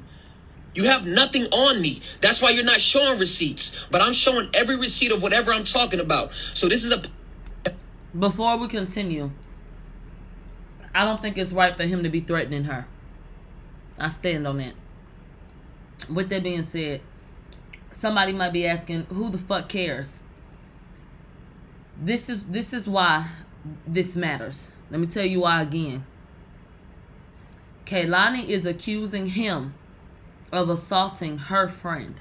[0.75, 2.01] You have nothing on me.
[2.21, 3.87] That's why you're not showing receipts.
[3.90, 6.33] But I'm showing every receipt of whatever I'm talking about.
[6.33, 7.03] So this is a.
[8.19, 9.31] Before we continue,
[10.95, 12.87] I don't think it's right for him to be threatening her.
[13.99, 14.75] I stand on that.
[16.09, 17.03] With that being said,
[18.00, 20.20] somebody might be asking, who the fuck cares?
[21.98, 23.28] This is this is why
[23.86, 24.72] this matters.
[24.90, 26.06] Let me tell you why again.
[27.84, 29.74] Kehlani is accusing him
[30.50, 32.20] of assaulting her friend.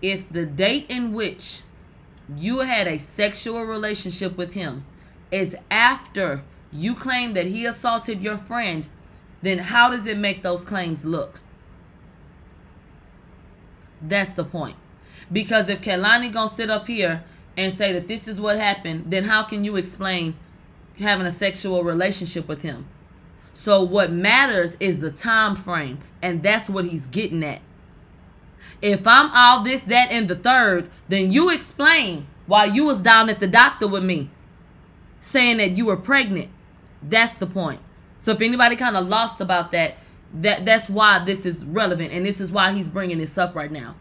[0.00, 1.62] If the date in which
[2.36, 4.86] you had a sexual relationship with him
[5.30, 8.88] is after you claim that he assaulted your friend,
[9.42, 11.40] then how does it make those claims look?
[14.02, 14.76] That's the point.
[15.32, 17.22] Because if Kehlani gonna sit up here
[17.56, 20.36] and say that this is what happened, then how can you explain
[20.98, 22.86] having a sexual relationship with him?
[23.52, 27.60] So what matters is the time frame, and that's what he's getting at.
[28.80, 33.28] If I'm all this, that, and the third, then you explain why you was down
[33.28, 34.30] at the doctor with me,
[35.20, 36.50] saying that you were pregnant.
[37.02, 37.80] That's the point.
[38.20, 39.96] So if anybody kind of lost about that,
[40.34, 43.70] that that's why this is relevant, and this is why he's bringing this up right
[43.72, 43.94] now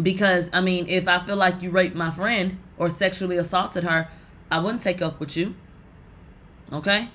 [0.00, 4.08] because I mean, if I feel like you raped my friend or sexually assaulted her,
[4.50, 5.54] I wouldn't take up with you.
[6.72, 7.08] Okay?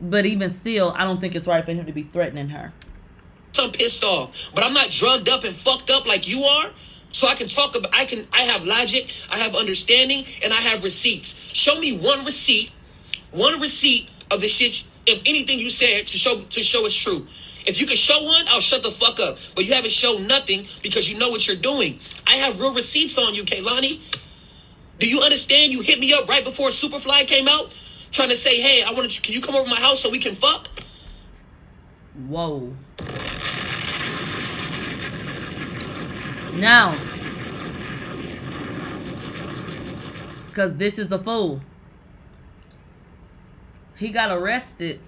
[0.00, 2.72] But even still, I don't think it's right for him to be threatening her.
[3.60, 6.70] I'm pissed off, but I'm not drugged up and fucked up like you are.
[7.10, 10.56] So I can talk about I can I have logic, I have understanding, and I
[10.56, 11.52] have receipts.
[11.54, 12.70] Show me one receipt,
[13.32, 17.26] one receipt of the shit of anything you said to show to show it's true.
[17.66, 19.38] If you can show one, I'll shut the fuck up.
[19.54, 22.00] But you haven't shown nothing because you know what you're doing.
[22.26, 24.00] I have real receipts on you, Kehlani.
[24.98, 25.72] Do you understand?
[25.72, 27.72] You hit me up right before Superfly came out,
[28.10, 29.20] trying to say, "Hey, I want to.
[29.20, 30.68] Can you come over to my house so we can fuck?"
[32.26, 32.74] Whoa.
[36.54, 36.98] Now,
[40.48, 41.60] because this is a fool.
[43.98, 45.00] He got arrested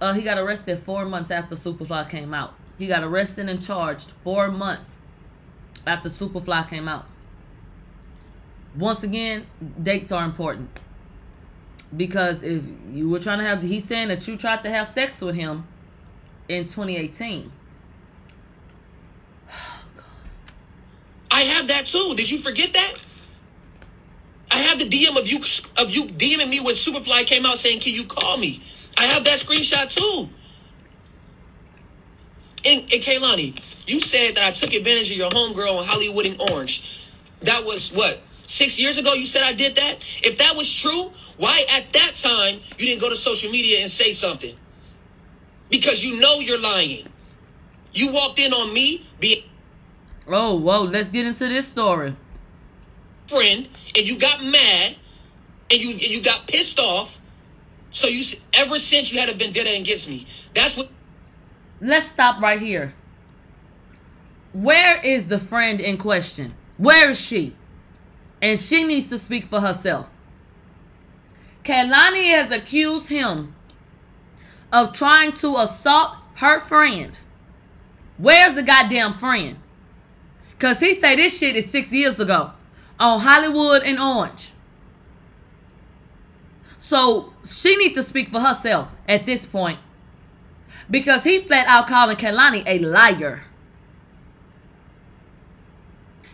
[0.00, 2.54] uh, he got arrested four months after Superfly came out.
[2.78, 4.98] He got arrested and charged four months
[5.86, 7.06] after Superfly came out.
[8.76, 9.46] Once again,
[9.82, 10.70] dates are important.
[11.96, 15.20] Because if you were trying to have, he's saying that you tried to have sex
[15.20, 15.66] with him
[16.48, 17.50] in 2018.
[21.32, 22.12] I have that too.
[22.16, 23.02] Did you forget that?
[24.58, 25.38] I have the DM of you
[25.78, 28.60] of you DMing me when Superfly came out saying, "Can you call me?"
[28.96, 30.28] I have that screenshot too.
[32.66, 36.50] And, and Kaylani, you said that I took advantage of your homegirl on Hollywood and
[36.50, 37.06] Orange.
[37.42, 38.20] That was what?
[38.46, 39.98] Six years ago, you said I did that?
[40.24, 43.88] If that was true, why at that time you didn't go to social media and
[43.88, 44.56] say something?
[45.70, 47.06] Because you know you're lying.
[47.92, 49.44] You walked in on me being.
[50.26, 52.16] Oh, whoa, let's get into this story.
[53.28, 54.96] Friend, and you got mad,
[55.70, 57.20] and you and you got pissed off,
[57.90, 58.22] so you
[58.54, 60.26] ever since you had a vendetta against me.
[60.54, 60.90] That's what.
[61.80, 62.94] Let's stop right here.
[64.52, 66.54] Where is the friend in question?
[66.78, 67.54] Where is she?
[68.40, 70.08] And she needs to speak for herself.
[71.64, 73.54] Kehlani has accused him
[74.72, 77.18] of trying to assault her friend.
[78.16, 79.58] Where's the goddamn friend?
[80.58, 82.52] Cause he say this shit is six years ago
[82.98, 84.52] on Hollywood and Orange.
[86.80, 89.78] So she needs to speak for herself at this point.
[90.90, 93.42] Because he flat out calling Kehlani a liar.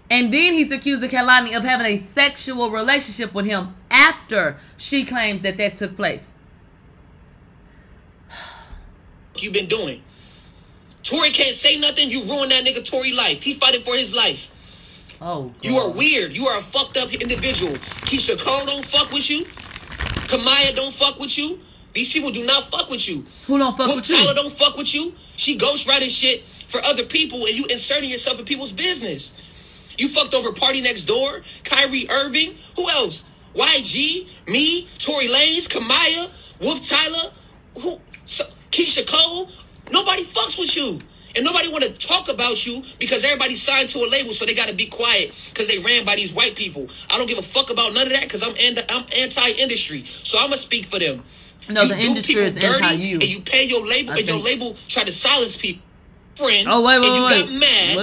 [0.08, 5.42] And then he's accusing Kehlani of having a sexual relationship with him after she claims
[5.42, 6.24] that that took place.
[9.38, 10.02] you been doing?
[11.02, 12.10] Tory can't say nothing.
[12.10, 13.42] You ruined that nigga Tory life.
[13.42, 14.50] He fighting for his life.
[15.26, 15.50] Oh.
[15.62, 16.36] You are weird.
[16.36, 17.72] You are a fucked up individual.
[18.04, 19.44] Keyshia Cole don't fuck with you.
[20.28, 21.58] Kamaiyah don't fuck with you.
[21.94, 23.24] These people do not fuck with you.
[23.46, 24.16] Who don't fuck with you?
[24.16, 25.14] Tyla don't fuck with you.
[25.36, 29.32] She ghostwriting shit for other people and you inserting yourself in people's business.
[29.96, 32.56] You fucked over PartyNextDoor, Kyrie Irving.
[32.76, 33.24] Who else?
[33.54, 37.32] YG, me, Tory Lanez, Kamaiyah, Wolf Tyla,
[37.80, 39.48] who, so, Keyshia Cole.
[39.90, 40.98] Nobody fucks with you.
[41.36, 44.54] And nobody want to talk about you because everybody signed to a label, so they
[44.54, 46.86] got to be quiet because they ran by these white people.
[47.10, 50.38] I don't give a fuck about none of that because I'm anti, I'm anti-industry, so
[50.38, 51.24] I'm gonna speak for them.
[51.68, 53.14] No, you the industry people is dirty, anti-you.
[53.14, 55.82] and you pay your label, I and your label try to silence people.
[56.36, 57.96] Friend, Oh, wait, wait, and you wait, got mad.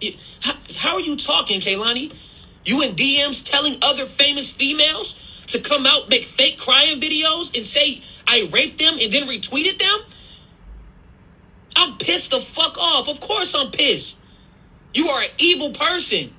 [0.00, 0.16] wait.
[0.42, 2.12] How, how are you talking, Kehlani?
[2.64, 7.64] You in DMs telling other famous females to come out, make fake crying videos, and
[7.64, 10.13] say I raped them, and then retweeted them?
[11.76, 13.08] I'm pissed the fuck off.
[13.08, 14.20] Of course I'm pissed.
[14.94, 16.32] You are an evil person.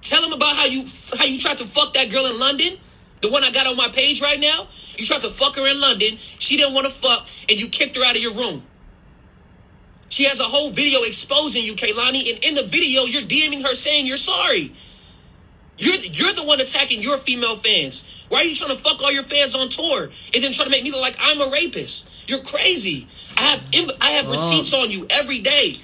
[0.00, 0.84] Tell him about how you
[1.18, 2.78] how you tried to fuck that girl in London.
[3.22, 4.66] The one I got on my page right now.
[4.98, 6.16] You tried to fuck her in London.
[6.16, 8.62] She didn't want to fuck, and you kicked her out of your room.
[10.10, 13.74] She has a whole video exposing you, Kehlani, and in the video, you're DMing her
[13.74, 14.72] saying you're sorry.
[15.78, 18.26] You're you're the one attacking your female fans.
[18.28, 20.70] Why are you trying to fuck all your fans on tour and then trying to
[20.70, 22.08] make me look like I'm a rapist?
[22.26, 23.06] You're crazy.
[23.36, 25.78] I have I have receipts on you every day.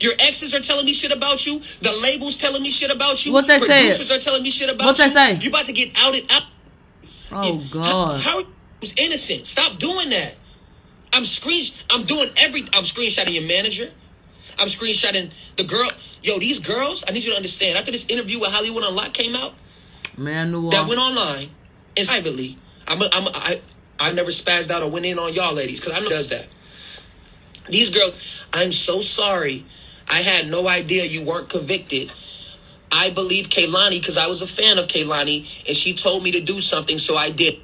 [0.00, 1.58] Your exes are telling me shit about you.
[1.58, 3.32] The labels telling me shit about you.
[3.32, 3.68] What they said?
[3.68, 5.10] Producers are telling me shit about What they you.
[5.10, 5.34] say?
[5.36, 6.42] You about to get outed out.
[7.32, 8.20] Oh How, God.
[8.20, 8.46] how you
[8.80, 9.46] who's innocent?
[9.46, 10.34] Stop doing that.
[11.12, 11.62] I'm screen.
[11.90, 12.62] I'm doing every.
[12.74, 13.90] I'm screenshotting your manager.
[14.58, 15.88] I'm screenshotting the girl.
[16.22, 17.04] Yo, these girls.
[17.08, 17.78] I need you to understand.
[17.78, 19.54] After this interview with Hollywood Unlocked came out,
[20.16, 21.48] Man, that went online
[21.96, 22.56] and privately.
[22.88, 23.00] I'm.
[23.00, 23.26] A, I'm.
[23.26, 23.60] A, I.
[23.98, 26.46] I never spazzed out or went in on y'all ladies because I know does that.
[27.68, 28.46] These girls.
[28.52, 29.64] I'm so sorry.
[30.10, 32.12] I had no idea you weren't convicted.
[32.92, 36.40] I believe Kehlani because I was a fan of Kehlani, and she told me to
[36.40, 37.58] do something, so I did.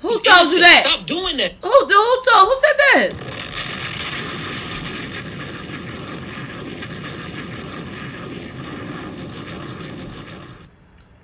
[0.00, 0.86] Who told you that?
[0.86, 1.54] Stop doing that.
[1.62, 2.48] Who, who told?
[2.48, 3.12] Who said that?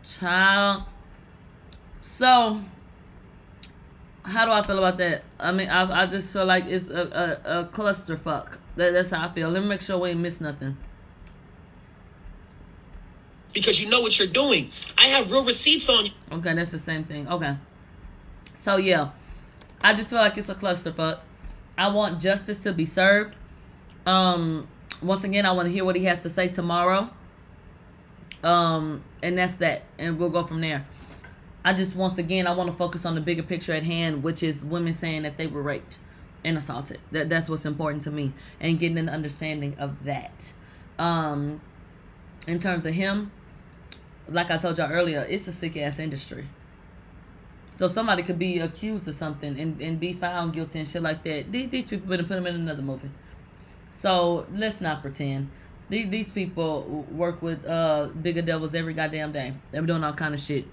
[0.04, 0.82] Child.
[2.00, 2.60] So,
[4.24, 5.22] how do I feel about that?
[5.38, 8.58] I mean, I, I just feel like it's a, a, a clusterfuck.
[8.76, 9.50] That, that's how I feel.
[9.50, 10.76] Let me make sure we ain't miss nothing.
[13.52, 14.70] because you know what you're doing.
[14.98, 16.12] I have real receipts on you.
[16.32, 17.28] Okay, that's the same thing.
[17.28, 17.56] Okay.
[18.54, 19.10] So yeah,
[19.82, 21.20] I just feel like it's a clusterfuck.
[21.76, 23.34] I want justice to be served.
[24.06, 24.68] Um,
[25.02, 27.10] once again, I want to hear what he has to say tomorrow.
[28.42, 30.86] Um, and that's that, and we'll go from there.
[31.64, 34.42] I just once again, I want to focus on the bigger picture at hand, which
[34.42, 35.98] is women saying that they were raped
[36.44, 36.98] and assaulted.
[37.12, 40.52] That that's what's important to me, and getting an understanding of that.
[40.98, 41.60] Um,
[42.48, 43.30] in terms of him,
[44.28, 46.46] like I told y'all earlier, it's a sick ass industry.
[47.74, 51.24] So somebody could be accused of something and, and be found guilty and shit like
[51.24, 51.50] that.
[51.50, 53.10] These, these people better put them in another movie.
[53.90, 55.50] So let's not pretend.
[55.88, 59.54] These, these people work with uh bigger devils every goddamn day.
[59.70, 60.66] They're doing all kind of shit.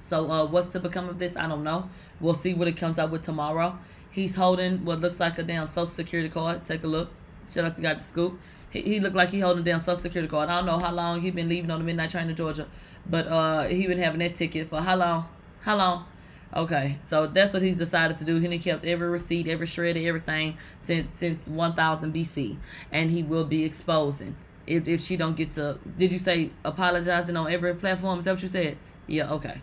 [0.00, 1.36] So uh what's to become of this?
[1.36, 1.88] I don't know.
[2.20, 3.78] We'll see what it comes out with tomorrow.
[4.10, 6.64] He's holding what looks like a damn social security card.
[6.64, 7.10] Take a look.
[7.48, 8.38] Shout out to Got the Scoop.
[8.70, 10.48] He, he looked like he holding a damn social security card.
[10.48, 12.66] I don't know how long he been leaving on the midnight train to Georgia,
[13.06, 15.28] but uh he been having that ticket for how long?
[15.60, 16.06] How long?
[16.52, 18.40] Okay, so that's what he's decided to do.
[18.40, 22.56] He kept every receipt, every shred of everything since since 1000 BC,
[22.90, 24.34] and he will be exposing
[24.66, 25.78] if if she don't get to.
[25.96, 28.18] Did you say apologizing on every platform?
[28.18, 28.78] Is that what you said?
[29.06, 29.30] Yeah.
[29.34, 29.60] Okay.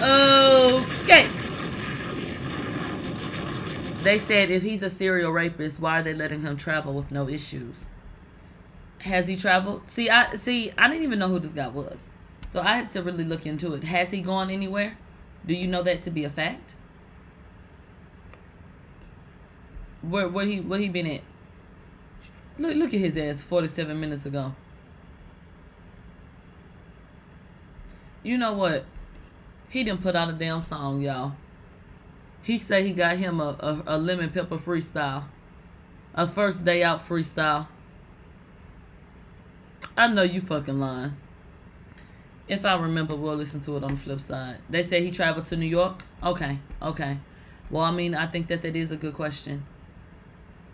[0.00, 1.28] Okay.
[4.02, 7.28] They said if he's a serial rapist, why are they letting him travel with no
[7.28, 7.84] issues?
[9.00, 9.88] Has he traveled?
[9.90, 10.72] See, I see.
[10.78, 12.08] I didn't even know who this guy was,
[12.50, 13.84] so I had to really look into it.
[13.84, 14.96] Has he gone anywhere?
[15.46, 16.76] Do you know that to be a fact?
[20.02, 21.22] Where where he where he been at?
[22.58, 23.42] Look look at his ass.
[23.42, 24.54] Forty seven minutes ago.
[28.22, 28.84] You know what?
[29.68, 31.34] He didn't put out a damn song, y'all.
[32.42, 35.24] He said he got him a, a, a lemon pepper freestyle.
[36.14, 37.68] A first day out freestyle.
[39.96, 41.12] I know you fucking lying.
[42.48, 44.56] If I remember, we'll listen to it on the flip side.
[44.70, 46.02] They said he traveled to New York.
[46.22, 47.18] Okay, okay.
[47.70, 49.66] Well, I mean, I think that that is a good question.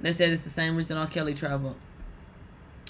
[0.00, 1.08] They said it's the same reason R.
[1.08, 1.76] Kelly traveled.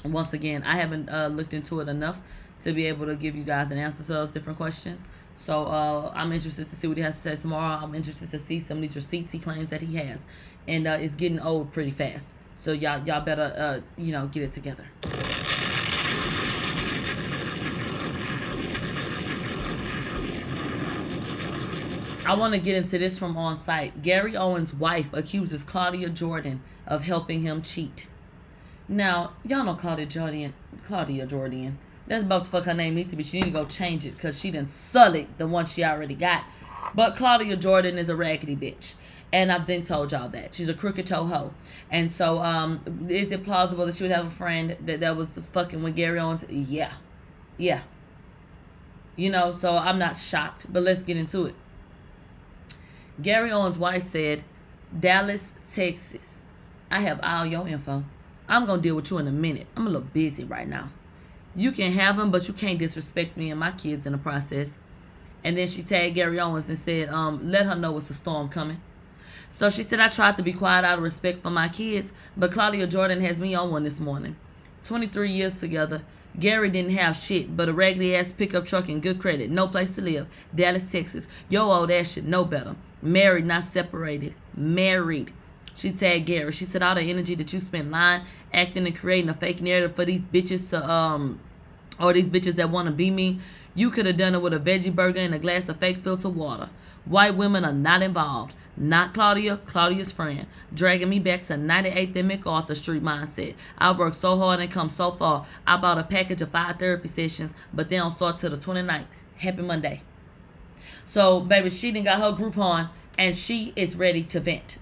[0.05, 2.21] Once again, I haven't uh, looked into it enough
[2.61, 5.03] to be able to give you guys an answer to those different questions.
[5.35, 7.85] So uh, I'm interested to see what he has to say tomorrow.
[7.85, 10.27] I'm interested to see some of these receipts he claims that he has,
[10.69, 12.35] and uh, it's getting old pretty fast.
[12.57, 14.85] So y'all y'all better uh, you know get it together.
[22.27, 24.01] I want to get into this from on site.
[24.03, 28.09] Gary Owen's wife accuses Claudia Jordan of helping him cheat.
[28.89, 30.55] Now, y'all know Claudia Jordan.
[30.85, 31.79] Claudia Jordan.
[32.07, 33.23] That's about the fuck her name needs to be.
[33.23, 36.45] She need to go change it because she didn't sully the one she already got.
[36.95, 38.95] But Claudia Jordan is a raggedy bitch.
[39.33, 40.55] And I've been told y'all that.
[40.55, 41.53] She's a crooked toe hoe.
[41.91, 45.39] And so, um, is it plausible that she would have a friend that, that was
[45.53, 46.45] fucking with Gary Owens?
[46.49, 46.93] Yeah.
[47.57, 47.81] Yeah.
[49.17, 50.73] You know, so I'm not shocked.
[50.73, 51.55] But let's get into it.
[53.23, 54.45] Gary Owen's wife said,
[54.99, 56.35] Dallas, Texas.
[56.91, 58.05] I have all your info.
[58.49, 59.67] I'm going to deal with you in a minute.
[59.77, 60.91] I'm a little busy right now.
[61.55, 64.73] You can have him, but you can't disrespect me and my kids in the process.
[65.45, 68.49] And then she tagged Gary Owens and said, um, let her know it's a storm
[68.49, 68.81] coming.
[69.57, 72.51] So she said, I tried to be quiet out of respect for my kids, but
[72.51, 74.37] Claudia Jordan has me on one this morning.
[74.83, 76.03] 23 years together.
[76.41, 79.51] Gary didn't have shit but a raggedy ass pickup truck and good credit.
[79.51, 80.27] No place to live.
[80.53, 81.29] Dallas, Texas.
[81.49, 82.75] Yo old ass should know better.
[83.01, 84.35] Married, not separated.
[84.57, 85.33] Married.
[85.75, 86.53] She tagged Gary.
[86.53, 88.23] She said all the energy that you spent lying,
[88.53, 91.41] acting, and creating a fake narrative for these bitches to um
[92.01, 93.41] or these bitches that want to be me,
[93.75, 96.35] you could have done it with a veggie burger and a glass of fake filtered
[96.35, 96.69] water.
[97.05, 98.55] White women are not involved.
[98.77, 100.47] Not Claudia, Claudia's friend.
[100.73, 103.55] Dragging me back to 98th and MacArthur Street mindset.
[103.79, 105.47] I worked so hard and come so far.
[105.67, 109.05] I bought a package of five therapy sessions, but they don't start till the 29th.
[109.37, 110.03] Happy Monday.
[111.05, 114.79] So, baby, she didn't got her group on and she is ready to vent.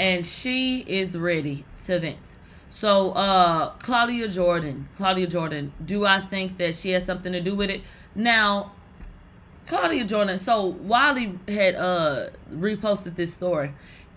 [0.00, 2.36] And she is ready to vent.
[2.70, 7.54] So, uh, Claudia Jordan, Claudia Jordan, do I think that she has something to do
[7.54, 7.82] with it?
[8.14, 8.72] Now,
[9.66, 13.72] Claudia Jordan, so Wiley had uh reposted this story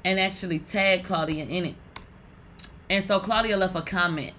[0.05, 1.75] and actually tagged Claudia in it.
[2.89, 4.33] And so Claudia left a comment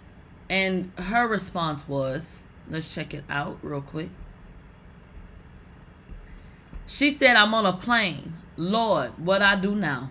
[0.48, 4.08] and her response was, let's check it out real quick.
[6.86, 8.32] She said, I'm on a plane.
[8.56, 10.10] Lord, what I do now.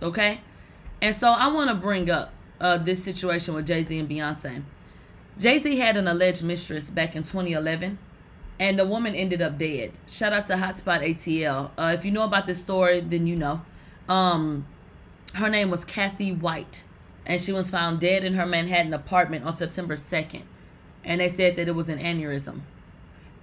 [0.00, 0.40] Okay?
[1.02, 4.62] And so I want to bring up uh, this situation with Jay Z and Beyonce.
[5.36, 7.98] Jay Z had an alleged mistress back in 2011,
[8.60, 9.90] and the woman ended up dead.
[10.06, 11.72] Shout out to Hotspot ATL.
[11.76, 13.62] Uh, if you know about this story, then you know.
[14.08, 14.64] Um,
[15.34, 16.84] her name was Kathy White,
[17.26, 20.42] and she was found dead in her Manhattan apartment on September 2nd.
[21.04, 22.60] And they said that it was an aneurysm.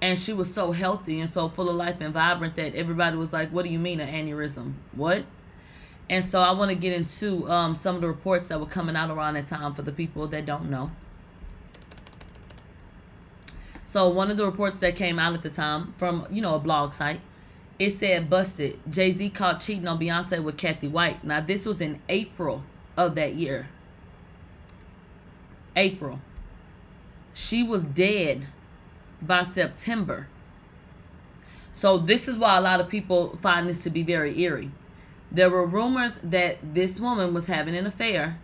[0.02, 3.34] And she was so healthy and so full of life and vibrant that everybody was
[3.34, 4.76] like, What do you mean, an aneurysm?
[4.94, 5.26] What?
[6.10, 8.96] And so I want to get into um, some of the reports that were coming
[8.96, 10.90] out around that time for the people that don't know.
[13.86, 16.60] So one of the reports that came out at the time from, you know, a
[16.60, 17.22] blog site,
[17.78, 18.80] it said busted.
[18.90, 21.24] Jay-Z caught cheating on Beyonce with Kathy White.
[21.24, 22.64] Now this was in April
[22.98, 23.68] of that year.
[25.76, 26.20] April.
[27.34, 28.48] She was dead
[29.22, 30.28] by September.
[31.72, 34.72] So this is why a lot of people find this to be very eerie.
[35.32, 38.40] There were rumors that this woman was having an affair,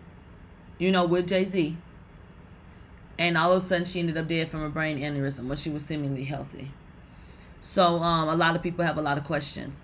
[0.78, 1.76] you know, with Jay Z.
[3.18, 5.70] And all of a sudden, she ended up dead from a brain aneurysm when she
[5.70, 6.70] was seemingly healthy.
[7.60, 9.80] So, um, a lot of people have a lot of questions.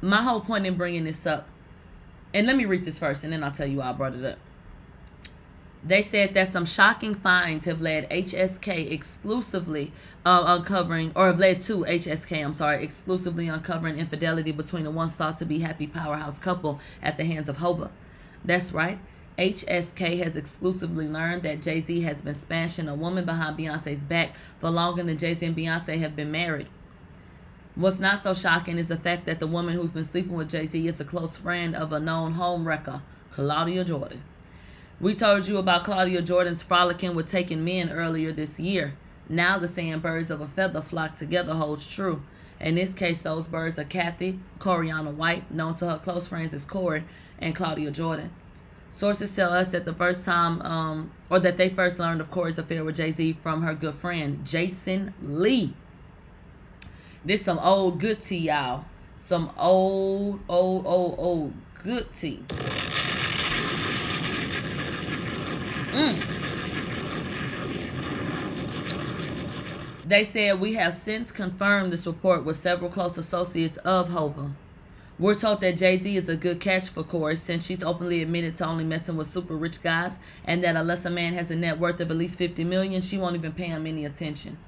[0.00, 1.48] My whole point in bringing this up,
[2.34, 4.24] and let me read this first, and then I'll tell you why I brought it
[4.24, 4.38] up.
[5.84, 9.92] They said that some shocking finds have led HSK exclusively
[10.24, 15.16] uh, uncovering, or have led to HSK, I'm sorry, exclusively uncovering infidelity between the once
[15.16, 17.90] thought to be happy powerhouse couple at the hands of Hova.
[18.44, 19.00] That's right.
[19.38, 24.36] HSK has exclusively learned that Jay Z has been smashing a woman behind Beyonce's back
[24.58, 26.68] for longer than Jay Z and Beyonce have been married.
[27.74, 30.66] What's not so shocking is the fact that the woman who's been sleeping with Jay
[30.66, 33.02] Z is a close friend of a known home wrecker,
[33.32, 34.22] Claudia Jordan.
[35.02, 38.94] We told you about Claudia Jordan's frolicking with taking men earlier this year.
[39.28, 42.22] Now the saying birds of a feather flock together holds true.
[42.60, 46.64] In this case, those birds are Kathy, Coriana White, known to her close friends as
[46.64, 47.02] Corey,
[47.40, 48.30] and Claudia Jordan.
[48.90, 52.58] Sources tell us that the first time, um, or that they first learned of Corey's
[52.58, 55.74] affair with Jay Z from her good friend, Jason Lee.
[57.24, 58.84] This some old good tea, y'all.
[59.16, 62.44] Some old, old, old, old good tea.
[65.92, 66.42] Mm.
[70.06, 74.52] They said we have since confirmed this report with several close associates of Hova.
[75.18, 78.56] We're told that Jay Z is a good catch for Corey since she's openly admitted
[78.56, 81.78] to only messing with super rich guys, and that unless a man has a net
[81.78, 84.58] worth of at least 50 million, she won't even pay him any attention.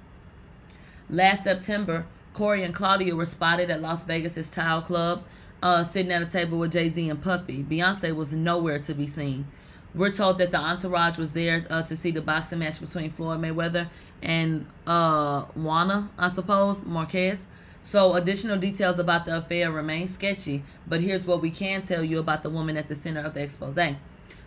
[1.10, 5.24] Last September, Corey and Claudia were spotted at Las Vegas's Tile Club,
[5.62, 7.62] uh, sitting at a table with Jay Z and Puffy.
[7.62, 9.46] Beyonce was nowhere to be seen.
[9.94, 13.40] We're told that the entourage was there uh, to see the boxing match between Floyd
[13.40, 13.88] Mayweather
[14.22, 17.46] and uh, Juana, I suppose, Marquez.
[17.82, 22.18] So additional details about the affair remain sketchy, but here's what we can tell you
[22.18, 23.78] about the woman at the center of the expose.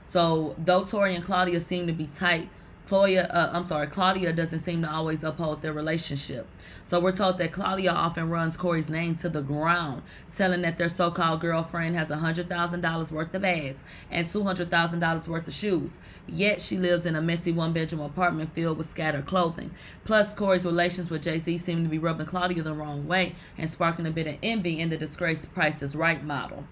[0.09, 2.49] So though Tori and Claudia seem to be tight,
[2.87, 6.47] Claudia, uh, I'm sorry, Claudia doesn't seem to always uphold their relationship.
[6.85, 10.87] So we're told that Claudia often runs Corey's name to the ground, telling that their
[10.87, 15.97] so-called girlfriend has $100,000 worth of bags and $200,000 worth of shoes.
[16.27, 19.71] Yet she lives in a messy one-bedroom apartment filled with scattered clothing.
[20.05, 24.05] Plus, Corey's relations with Jay-Z seem to be rubbing Claudia the wrong way and sparking
[24.05, 26.63] a bit of envy in the disgraced Price is Right model.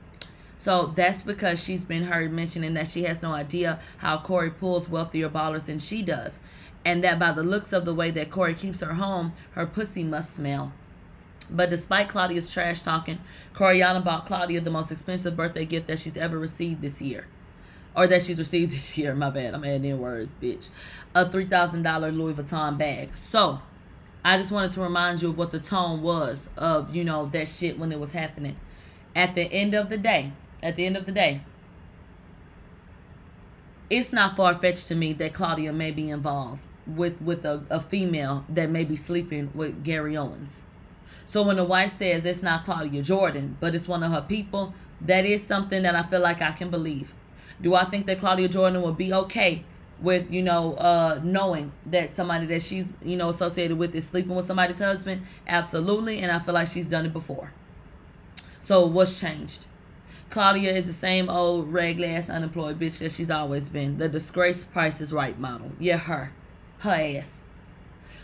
[0.56, 4.90] So that's because she's been heard mentioning that she has no idea how Corey pulls
[4.90, 6.40] wealthier ballers than she does.
[6.86, 10.04] And that by the looks of the way that Corey keeps her home, her pussy
[10.04, 10.72] must smell.
[11.50, 13.20] But despite Claudia's trash talking,
[13.54, 17.28] Coriana bought Claudia the most expensive birthday gift that she's ever received this year.
[17.96, 19.14] Or that she's received this year.
[19.16, 19.54] My bad.
[19.54, 20.70] I'm adding in words, bitch.
[21.14, 23.16] A $3,000 Louis Vuitton bag.
[23.16, 23.60] So,
[24.24, 27.48] I just wanted to remind you of what the tone was of, you know, that
[27.48, 28.58] shit when it was happening.
[29.16, 30.34] At the end of the day,
[30.66, 31.42] at the end of the day,
[33.90, 37.80] it's not far fetched to me that Claudia may be involved with with a, a
[37.80, 40.62] female that may be sleeping with Gary Owens.
[41.26, 44.74] So when the wife says it's not Claudia Jordan, but it's one of her people,
[45.02, 47.14] that is something that I feel like I can believe.
[47.62, 49.64] Do I think that Claudia Jordan will be okay
[50.02, 54.36] with, you know, uh, knowing that somebody that she's, you know, associated with is sleeping
[54.36, 55.24] with somebody's husband?
[55.48, 56.20] Absolutely.
[56.20, 57.52] And I feel like she's done it before.
[58.60, 59.68] So what's changed?
[60.36, 63.98] Claudia is the same old regular ass unemployed bitch that she's always been.
[63.98, 65.72] The disgraced Price is Right model.
[65.80, 66.30] Yeah, her.
[66.80, 67.42] Her ass.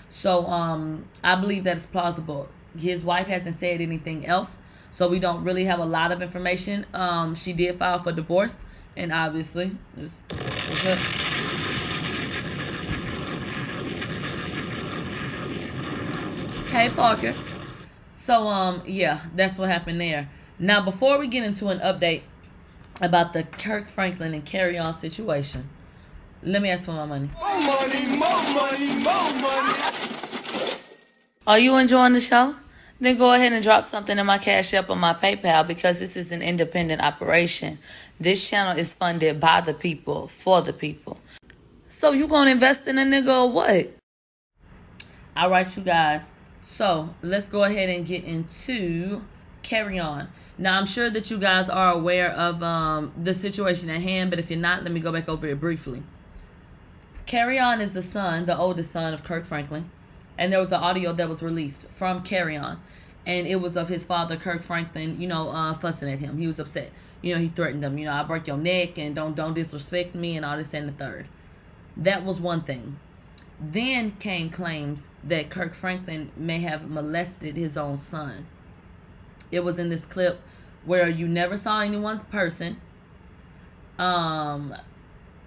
[0.09, 2.49] So um I believe that it's plausible.
[2.78, 4.57] His wife hasn't said anything else.
[4.89, 6.86] So we don't really have a lot of information.
[6.93, 8.59] Um she did file for divorce
[8.97, 10.82] and obviously it's, it's
[16.72, 17.34] Hey Parker.
[18.12, 20.28] So um yeah, that's what happened there.
[20.64, 22.22] Now, before we get into an update
[23.01, 25.68] about the Kirk Franklin and Kerrion situation,
[26.43, 27.32] let me ask for my money.
[27.34, 29.74] More money, more money, more money.
[31.47, 32.53] Are you enjoying the show?
[32.99, 36.16] Then go ahead and drop something in my Cash App or my PayPal because this
[36.16, 37.80] is an independent operation.
[38.20, 41.20] This channel is funded by the people, for the people.
[41.89, 43.89] So you gonna invest in a nigga or what?
[45.36, 46.32] All right, you guys.
[46.62, 49.22] So let's go ahead and get into
[49.64, 50.28] Kerrion.
[50.58, 54.39] Now, I'm sure that you guys are aware of um, the situation at hand, but
[54.39, 56.04] if you're not, let me go back over it briefly.
[57.26, 59.89] Kerrion is the son, the oldest son of Kirk Franklin,
[60.38, 62.78] and there was an audio that was released from Kerrion,
[63.26, 66.38] and it was of his father, Kirk Franklin, you know, uh, fussing at him.
[66.38, 66.91] He was upset.
[67.22, 70.16] You know, he threatened him, you know, I'll break your neck and don't don't disrespect
[70.16, 71.28] me and all this and the third.
[71.95, 72.97] That was one thing.
[73.60, 78.47] Then came claims that Kirk Franklin may have molested his own son.
[79.52, 80.39] It was in this clip
[80.86, 82.78] where you never saw anyone's person.
[83.99, 84.76] Um,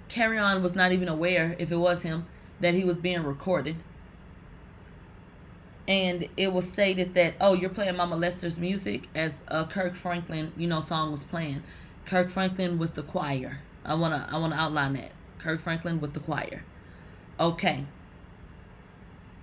[0.08, 2.26] Kerrion was not even aware, if it was him,
[2.60, 3.76] that he was being recorded.
[5.86, 10.52] And it was stated that, oh, you're playing Mama Lester's music as a Kirk Franklin,
[10.56, 11.62] you know, song was playing.
[12.06, 13.58] Kirk Franklin with the choir.
[13.84, 15.12] I wanna I wanna outline that.
[15.38, 16.62] Kirk Franklin with the choir.
[17.38, 17.84] Okay.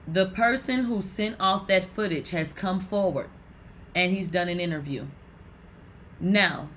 [0.08, 3.30] The person who sent off that footage has come forward
[3.96, 5.06] and he's done an interview.
[6.20, 6.70] Now,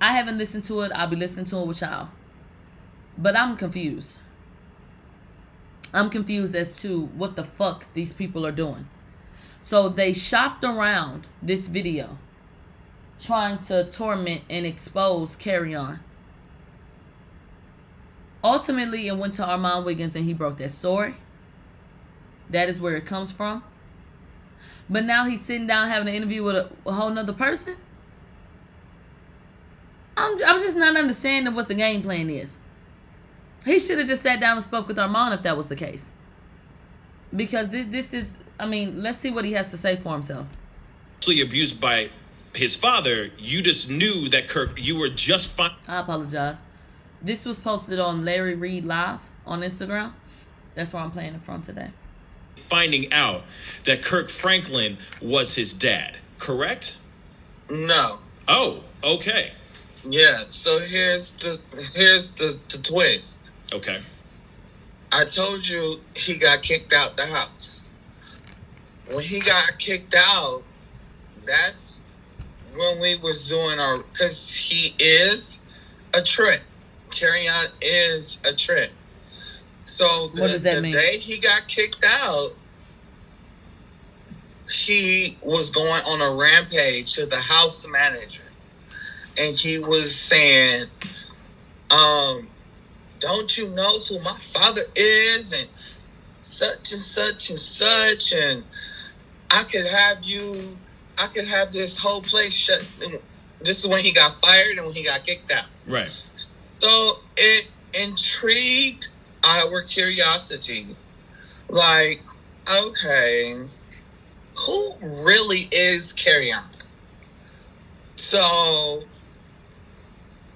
[0.00, 0.92] I haven't listened to it.
[0.94, 2.08] I'll be listening to it with y'all.
[3.16, 4.18] But I'm confused.
[5.92, 8.88] I'm confused as to what the fuck these people are doing.
[9.60, 12.18] So they shopped around this video
[13.18, 16.00] trying to torment and expose Kerrion.
[18.42, 21.14] Ultimately, it went to Armon Wiggins and he broke that story.
[22.50, 23.64] That is where it comes from.
[24.88, 27.76] But now he's sitting down having an interview with a, a whole nother person.
[30.16, 32.58] I'm, I'm just not understanding what the game plan is.
[33.64, 36.04] He should have just sat down and spoke with Armon if that was the case.
[37.34, 38.28] Because this this is
[38.60, 40.46] I mean, let's see what he has to say for himself.
[41.26, 42.10] Abused by
[42.54, 45.72] his father, you just knew that Kirk, you were just fine.
[45.88, 46.62] I apologize.
[47.22, 50.12] This was posted on Larry Reid Live on Instagram.
[50.74, 51.90] That's where I'm playing it from today.
[52.56, 53.42] Finding out
[53.84, 56.98] that Kirk Franklin was his dad, correct?
[57.70, 58.18] No.
[58.48, 59.52] Oh, okay.
[60.04, 60.44] Yeah.
[60.48, 61.60] So here's the
[61.94, 63.44] here's the, the twist.
[63.72, 64.00] Okay.
[65.12, 67.82] I told you he got kicked out the house.
[69.06, 70.62] When he got kicked out,
[71.46, 72.00] that's
[72.74, 75.64] when we was doing our because he is
[76.12, 76.60] a trip.
[77.10, 78.90] Kerrion is a trip.
[79.84, 80.92] So the, What does that the mean?
[80.92, 82.50] day he got kicked out,
[84.84, 88.42] he was going on a rampage to the house manager.
[89.38, 90.86] And he was saying,
[91.90, 92.48] um,
[93.20, 95.68] don't you know who my father is and
[96.42, 98.62] such and such and such and
[99.50, 100.78] I could have you
[101.18, 102.82] I could have this whole place shut
[103.60, 105.66] this is when he got fired and when he got kicked out.
[105.86, 106.10] Right.
[106.80, 109.08] So it intrigued
[109.46, 110.86] our curiosity.
[111.68, 112.20] Like,
[112.72, 113.56] okay,
[114.66, 116.62] who really is Kerrion?
[118.16, 119.02] So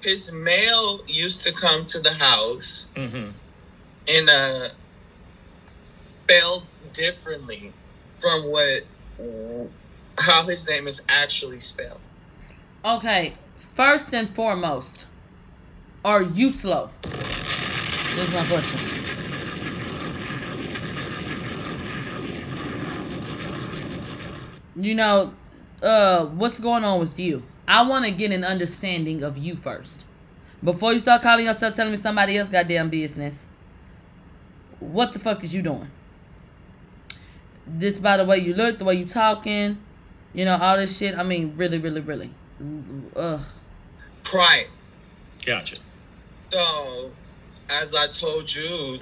[0.03, 3.31] his mail used to come to the house Mm-hmm.
[4.07, 4.71] in a
[5.85, 7.73] spelled differently
[8.15, 8.85] from what
[10.19, 12.01] how his name is actually spelled.
[12.85, 13.35] Okay,
[13.75, 15.07] first and foremost,
[16.05, 16.91] are you slow?
[18.19, 18.81] Here's my question.
[24.75, 25.35] You know,
[25.81, 27.45] uh, what's going on with you?
[27.69, 30.05] I want to get an understanding of you first.
[30.65, 33.47] Before you start calling yourself telling me somebody else goddamn business.
[34.81, 35.89] What the fuck is you doing?
[37.79, 39.79] Just by the way you look, the way you talking,
[40.35, 41.17] you know, all this shit.
[41.17, 42.31] I mean, really, really, really.
[43.15, 43.41] Ugh.
[44.25, 44.67] Pride.
[45.47, 45.77] Gotcha.
[46.51, 47.13] So,
[47.71, 48.99] as I told you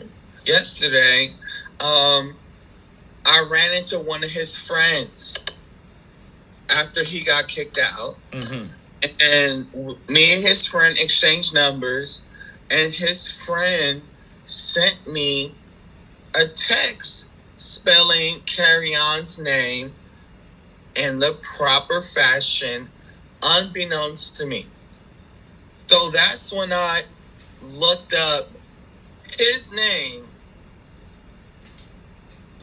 [0.47, 1.35] yesterday,
[1.81, 2.37] um,
[3.27, 5.37] I ran into one of his friends
[6.71, 8.73] after he got kicked out, Mm-hmm.
[9.21, 9.73] and
[10.09, 12.23] me and his friend exchanged numbers,
[12.71, 14.03] and his friend
[14.45, 15.55] sent me
[16.35, 19.95] a text spelling Kerrion's name
[20.97, 22.89] in the proper fashion,
[23.43, 24.67] unbeknownst to me.
[25.89, 27.05] So that's when I
[27.61, 28.56] looked up
[29.39, 30.27] his name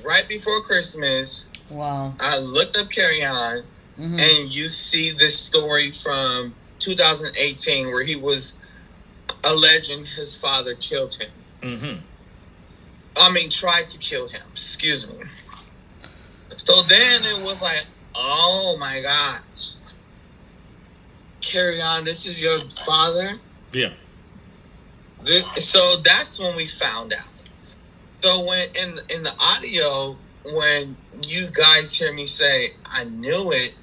[0.04, 1.50] right before Christmas.
[1.70, 2.14] Wow.
[2.20, 3.64] I looked up Kerrion,
[4.00, 4.20] Mhm.
[4.20, 8.58] and you see this story from 2018 where he was
[9.44, 11.32] alleging his father killed him.
[11.62, 12.00] Mm-hmm.
[13.18, 14.42] I mean, tried to kill him.
[14.52, 15.16] Excuse me.
[16.58, 17.86] So then it was like,
[18.16, 19.74] oh my gosh.
[21.42, 22.06] Kerrion.
[22.06, 23.40] This is your father.
[23.72, 23.92] Yeah.
[25.26, 27.20] This, so that's when we found out.
[28.22, 33.76] So when in in the audio, when you guys hear me say, "I knew it,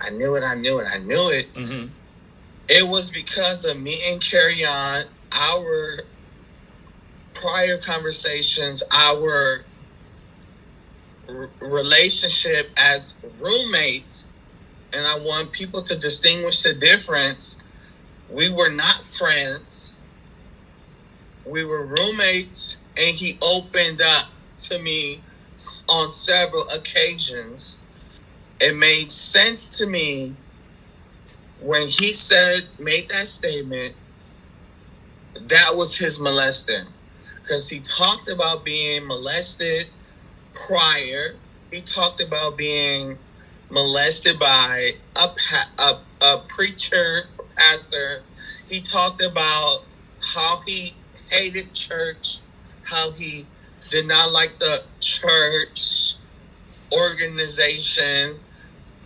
[0.00, 1.92] I knew it, I knew it, I knew it," Mm-hmm.
[2.68, 6.04] it was because of me and Kerrion, our
[7.34, 9.66] prior conversations, our
[11.28, 14.30] r- relationship as roommates,
[14.92, 17.58] and I want people to distinguish the difference.
[18.28, 19.93] We were not friends.
[21.46, 24.28] We were roommates, and he opened up
[24.60, 25.20] to me
[25.88, 27.78] on several occasions.
[28.60, 30.36] It made sense to me
[31.60, 33.94] when he said, made that statement,
[35.48, 36.86] that was his molester.
[37.40, 39.86] Because he talked about being molested
[40.52, 41.34] prior.
[41.70, 43.18] He talked about being
[43.70, 45.30] molested by a,
[45.78, 47.24] a, a preacher,
[47.56, 48.22] pastor.
[48.68, 49.82] He talked about
[50.20, 50.94] how he
[51.30, 52.38] hated church,
[52.82, 53.46] how he
[53.90, 56.16] did not like the church
[56.92, 58.38] organization.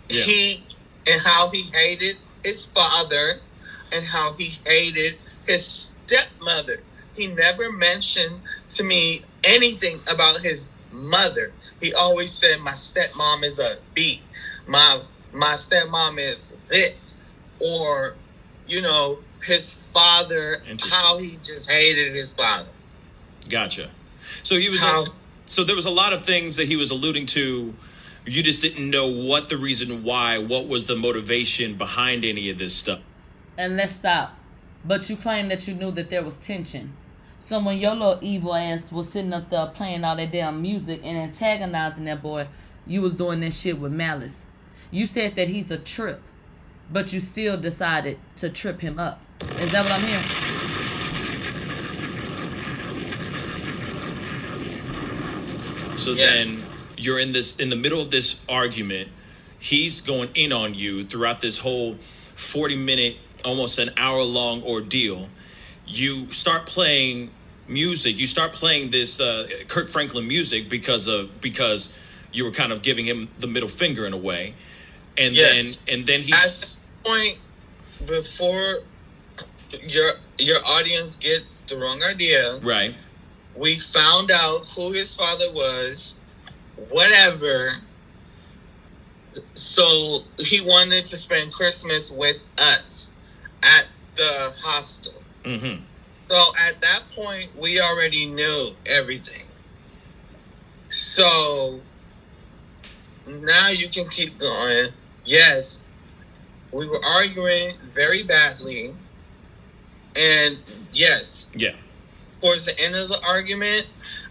[0.09, 0.23] Yeah.
[0.23, 0.63] He
[1.07, 3.39] and how he hated his father
[3.93, 6.79] and how he hated his stepmother.
[7.15, 11.51] He never mentioned to me anything about his mother.
[11.81, 14.21] He always said my stepmom is a B.
[14.67, 15.01] My
[15.33, 17.15] my stepmom is this
[17.59, 18.15] or
[18.67, 20.57] you know his father
[20.91, 22.69] how he just hated his father.
[23.49, 23.89] Gotcha.
[24.43, 24.81] So he was.
[24.81, 25.05] How-
[25.45, 27.73] so there was a lot of things that he was alluding to.
[28.25, 32.59] You just didn't know what the reason why, what was the motivation behind any of
[32.59, 32.99] this stuff.
[33.57, 34.37] And let's stop.
[34.85, 36.93] But you claim that you knew that there was tension.
[37.39, 41.01] So when your little evil ass was sitting up there playing all that damn music
[41.03, 42.47] and antagonizing that boy,
[42.85, 44.43] you was doing that shit with malice.
[44.91, 46.21] You said that he's a trip,
[46.91, 49.21] but you still decided to trip him up.
[49.41, 50.25] Is that what I'm hearing?
[55.95, 56.63] So then
[56.97, 59.09] you're in this in the middle of this argument.
[59.59, 61.95] He's going in on you throughout this whole
[62.35, 65.27] 40 minute, almost an hour long ordeal.
[65.85, 67.31] You start playing
[67.67, 68.17] music.
[68.19, 71.93] You start playing this uh, Kirk Franklin music because of because
[72.31, 74.53] you were kind of giving him the middle finger in a way.
[75.17, 75.75] And Yes.
[75.75, 77.37] then and then At he's that point,
[78.05, 78.79] before
[79.83, 82.95] your your audience gets the wrong idea, right.
[83.55, 86.15] we found out who his father was,
[86.89, 87.73] whatever.
[89.53, 93.11] So he wanted to spend Christmas with us
[93.61, 95.13] at the hostel.
[95.43, 95.83] Mm-hmm.
[96.27, 99.45] So at that point, we already knew everything.
[100.89, 101.79] So
[103.27, 104.91] now you can keep going.
[105.25, 105.83] Yes,
[106.71, 108.93] we were arguing very badly.
[110.15, 110.57] And
[110.91, 111.73] yes, Yeah.
[112.41, 113.87] towards the end of the argument,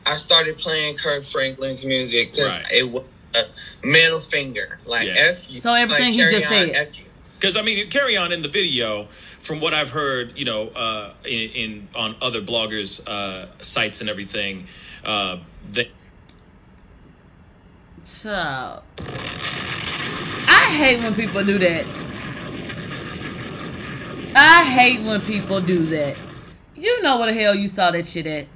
[0.07, 2.67] I started playing Kirk Franklin's music because Right.
[2.73, 3.05] it was
[3.35, 3.45] a
[3.87, 4.81] middle finger.
[4.87, 5.29] Like, Yeah.
[5.31, 5.61] F you.
[5.61, 6.71] So everything like, he just on, said.
[6.71, 7.05] F you.
[7.39, 9.09] Because I mean, Kerrion in the video.
[9.41, 14.11] From what I've heard, you know, uh, in, in on other bloggers' uh, sites and
[14.11, 14.67] everything,
[15.05, 15.39] uh,
[15.73, 15.91] they
[18.05, 18.83] Child.
[20.49, 21.85] I hate when people do that.
[24.39, 26.17] I hate when people do that.
[26.77, 28.47] You know where the hell you saw that shit at.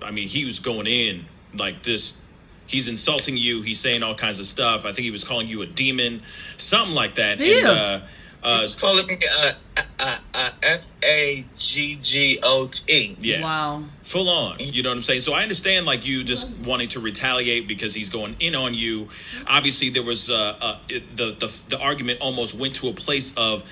[0.00, 2.22] I mean, he was going in like this.
[2.66, 3.60] He's insulting you.
[3.60, 4.86] He's saying all kinds of stuff.
[4.86, 6.22] I think he was calling you a demon,
[6.56, 7.38] something like that.
[7.38, 7.68] He and is.
[7.68, 8.06] uh,
[8.42, 9.52] uh, He was calling me uh,
[10.00, 13.16] uh, uh, F A G G O T.
[13.20, 13.84] yeah, Wow.
[14.04, 14.56] full on.
[14.60, 15.20] You know what I'm saying?
[15.20, 19.08] So I understand like you just wanting to retaliate because he's going in on you.
[19.46, 23.34] Obviously, there was uh, uh, it, the the the argument almost went to a place
[23.36, 23.62] of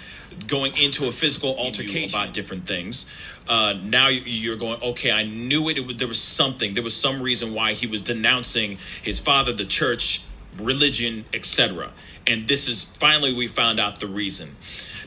[0.47, 3.07] going into a physical altercation about different things.
[3.49, 5.79] Uh, now you- you're going, okay, I knew it.
[5.79, 6.75] it was, there was something.
[6.75, 10.21] There was some reason why he was denouncing his father, the church,
[10.59, 11.93] religion, etc.
[12.27, 14.57] And this is finally we found out the reason.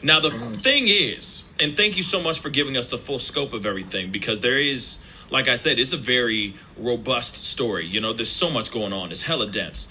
[0.02, 3.54] Now the thing is, and thank you so much for giving us the full scope
[3.54, 4.98] of everything because there is,
[5.30, 7.86] like I said, it's a very robust story.
[7.86, 9.12] You know, there's so much going on.
[9.12, 9.88] It's hella dense.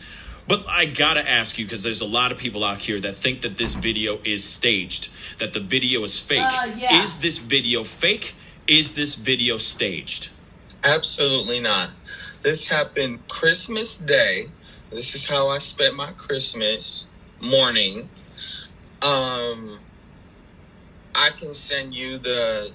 [0.48, 3.42] But I gotta ask you because there's a lot of people out here that think
[3.42, 6.40] that this video is staged, that the video is fake.
[6.40, 7.02] Uh, yeah.
[7.02, 8.34] Is this video fake?
[8.66, 10.30] Is this video staged?
[10.84, 11.90] Absolutely not.
[12.42, 14.46] This happened Christmas Day.
[14.90, 17.08] This is how I spent my Christmas
[17.40, 18.08] morning.
[19.00, 19.78] Um,
[21.14, 22.72] I can send you the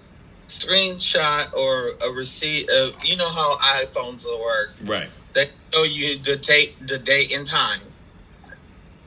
[0.47, 4.73] screenshot or a receipt of you know how iPhones will work.
[4.85, 5.09] Right.
[5.33, 7.81] They show you the date, the date and time.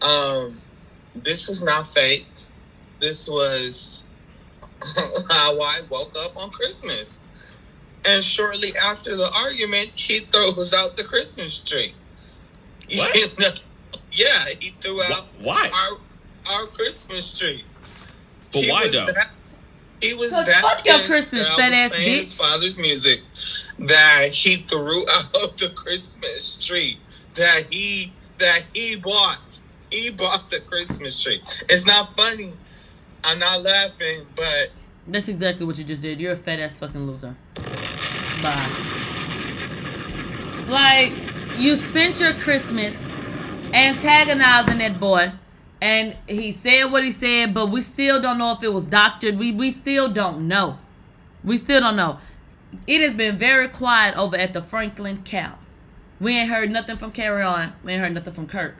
[0.03, 0.61] Um,
[1.15, 2.27] this was not fake.
[3.01, 4.05] This was
[5.31, 7.21] how I woke up on Christmas.
[8.07, 11.95] And shortly after the argument, he throws out the Christmas tree.
[12.97, 13.61] What?
[14.13, 15.71] Yeah, he threw out Why?
[15.73, 17.65] our our Christmas tree.
[18.53, 19.07] But He why though?
[19.07, 19.31] That,
[20.01, 23.21] he was that fuck your Christmas, fat was ass playing his father's music
[23.79, 25.03] that he threw
[25.37, 26.99] out the Christmas tree
[27.35, 29.61] that he that he bought.
[29.91, 31.43] He bought the Christmas tree.
[31.69, 32.53] It's not funny.
[33.25, 34.71] I'm not laughing, but
[35.09, 36.21] That's exactly what you just did.
[36.21, 37.37] You're a fat ass fucking loser.
[38.43, 38.69] Bye.
[40.69, 41.13] Like,
[41.59, 42.97] you spent your Christmas
[43.73, 45.33] antagonizing that boy.
[45.81, 49.39] And he said what he said, but we still don't know if it was doctored.
[49.39, 50.79] We we still don't know.
[51.43, 52.19] We still don't know.
[52.87, 55.59] It has been very quiet over at the Franklin camp.
[56.21, 57.73] We ain't heard nothing from Kerrion.
[57.83, 58.77] We ain't heard nothing from Kirk.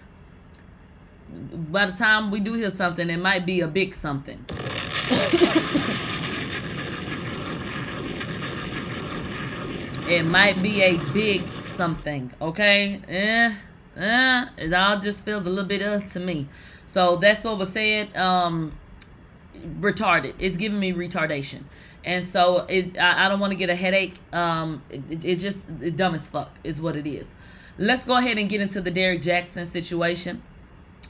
[1.31, 4.45] By the time we do hear something, it might be a big something.
[10.11, 11.43] It might be a big
[11.77, 13.01] something, okay?
[13.07, 13.55] Eh,
[13.97, 16.49] eh, it all just feels a little bit uh to me.
[16.87, 18.17] So that's what was said.
[18.17, 18.73] Um,
[19.81, 20.35] retarded.
[20.39, 21.63] It's giving me retardation,
[22.05, 22.99] and so it.
[22.99, 24.15] I, I don't want to get a headache.
[24.33, 27.33] Um, it, it, just it dumb as fuck is what it is.
[27.79, 30.43] Let's go ahead and get into the Derek Jackson situation.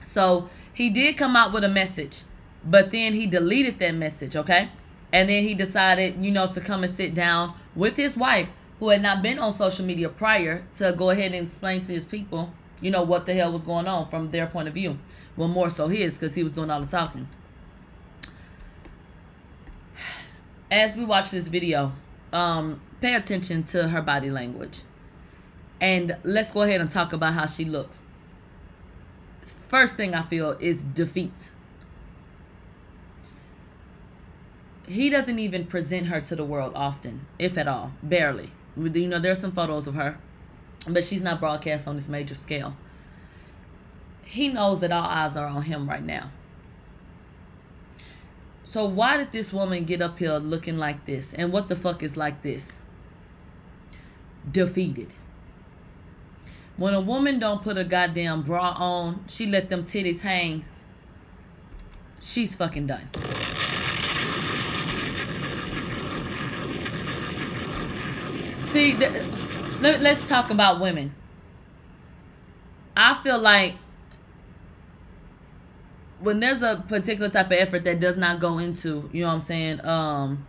[0.03, 2.23] So he did come out with a message,
[2.65, 4.69] but then he deleted that message, okay?
[5.13, 8.91] And then he decided, you know, to come and sit down with his wife, who
[8.91, 12.53] had not been on social media prior, to go ahead and explain to his people,
[12.81, 14.99] you know, what the hell was going on from their point of view.
[15.37, 17.29] Well, more so his, because he was doing all the talking.
[20.71, 21.93] As we watch this video,
[22.33, 24.83] um, pay attention to her body language.
[25.81, 28.05] And let's go ahead and talk about how she looks.
[29.45, 31.51] first thing I feel is defeat.
[34.87, 38.51] He doesn't even present her to the world often, if at all, barely.
[38.77, 40.19] You know, there's some photos of her,
[40.89, 42.77] but she's not broadcast on this major scale.
[44.25, 46.31] He knows that all eyes are on him right now.
[48.65, 51.35] So why did this woman get up here looking like this?
[51.35, 52.81] And what the fuck is like this?
[54.51, 55.09] Defeated.
[56.77, 60.65] When a woman don't put a goddamn bra on, she let them titties hang.
[62.21, 63.09] She's fucking done.
[68.63, 68.95] See,
[69.81, 71.15] let, let's talk about women.
[72.97, 73.75] I feel like
[76.21, 79.35] when there's a particular type of effort that does not go into, you know what
[79.35, 80.47] I'm saying, um,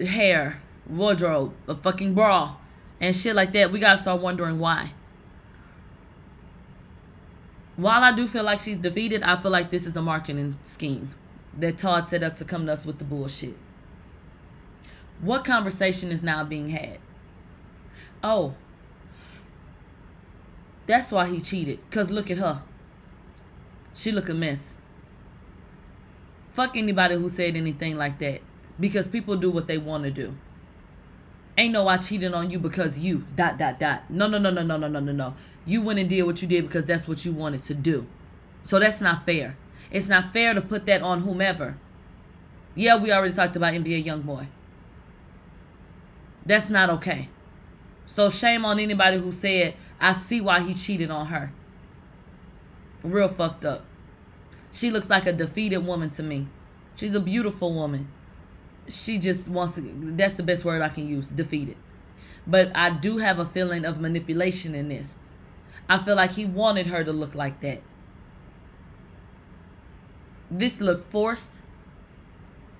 [0.00, 2.56] hair, wardrobe, a fucking bra,
[3.00, 4.92] and shit like that, we gotta start wondering why.
[7.76, 11.14] While I do feel like she's defeated, I feel like this is a marketing scheme
[11.58, 13.56] that Todd set up to come to us with the bullshit.
[15.20, 16.98] What conversation is now being had?
[18.22, 18.54] Oh,
[20.86, 21.78] that's why he cheated.
[21.90, 22.62] Cause look at her.
[23.94, 24.78] She look a mess.
[26.52, 28.40] Fuck anybody who said anything like that.
[28.80, 30.34] Because people do what they want to do.
[31.58, 34.08] Ain't no I cheated on you because you dot dot dot.
[34.08, 35.34] No no no no no no no no no.
[35.66, 38.06] You went and did what you did because that's what you wanted to do.
[38.62, 39.56] So that's not fair.
[39.90, 41.76] It's not fair to put that on whomever.
[42.74, 44.46] Yeah, we already talked about NBA YoungBoy.
[46.46, 47.28] That's not okay.
[48.08, 51.52] So shame on anybody who said, I see why he cheated on her.
[53.04, 53.84] Real fucked up.
[54.72, 56.48] She looks like a defeated woman to me.
[56.96, 58.08] She's a beautiful woman.
[58.88, 59.82] She just wants to,
[60.16, 61.76] that's the best word I can use, defeated.
[62.46, 65.18] But I do have a feeling of manipulation in this.
[65.86, 67.82] I feel like he wanted her to look like that.
[70.50, 71.60] This looked forced.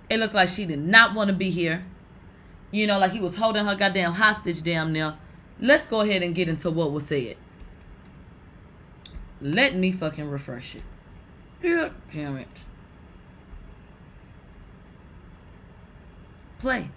[0.08, 1.84] It looked like she did not want to be here.
[2.70, 5.16] You know, like he was holding her goddamn hostage damn there.
[5.60, 7.36] Let's go ahead and get into what was said.
[9.40, 10.82] Let me fucking refresh it.
[11.62, 12.48] Yeah, damn it.
[16.58, 16.90] Play.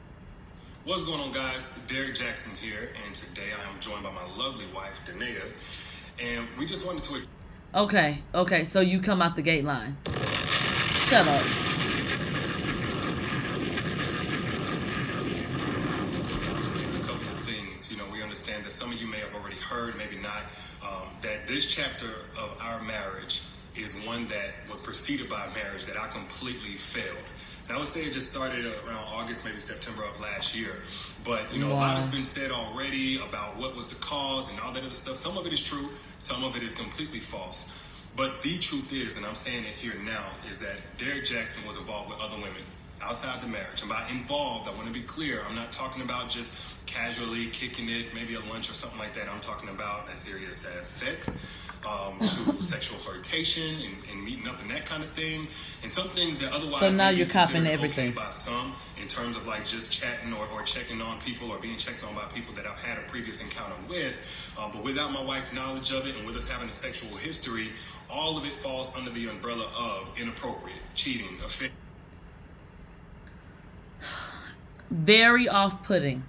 [0.83, 1.61] What's going on, guys?
[1.87, 5.43] Derek Jackson here, and today I am joined by my lovely wife, Danita,
[6.19, 7.21] and we just wanted to.
[7.75, 9.95] Okay, okay, so you come out the gate line.
[11.05, 11.45] Shut up.
[16.77, 17.91] It's a couple of things.
[17.91, 20.41] You know, we understand that some of you may have already heard, maybe not,
[20.81, 23.43] um, that this chapter of our marriage
[23.75, 27.27] is one that was preceded by a marriage that I completely failed.
[27.67, 30.77] And I would say it just started around August, maybe September of last year.
[31.23, 34.59] But, you know, a lot has been said already about what was the cause and
[34.59, 35.15] all that other stuff.
[35.15, 37.69] Some of it is true, some of it is completely false.
[38.17, 41.77] But the truth is, and I'm saying it here now, is that Derek Jackson was
[41.77, 42.63] involved with other women
[43.01, 43.81] outside the marriage.
[43.81, 46.53] And by involved, I want to be clear, I'm not talking about just
[46.85, 49.29] casually kicking it, maybe a lunch or something like that.
[49.29, 51.37] I'm talking about as serious as sex,
[51.85, 55.47] um, to sexual flirtation and, and meeting up and that kind of thing.
[55.83, 58.09] And some things that otherwise So now you're copping everything.
[58.09, 61.59] Okay by some in terms of like just chatting or, or checking on people or
[61.59, 64.13] being checked on by people that I've had a previous encounter with.
[64.59, 67.71] Um, but without my wife's knowledge of it and with us having a sexual history,
[68.09, 71.37] all of it falls under the umbrella of inappropriate, cheating.
[74.89, 76.23] Very off putting.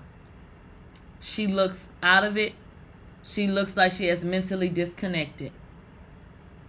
[1.20, 2.52] She looks out of it.
[3.24, 5.52] She looks like she has mentally disconnected.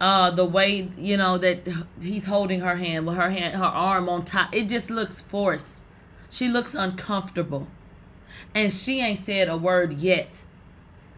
[0.00, 1.68] Uh, the way you know that
[2.02, 5.80] he's holding her hand with her hand, her arm on top, it just looks forced.
[6.30, 7.68] She looks uncomfortable,
[8.54, 10.42] and she ain't said a word yet,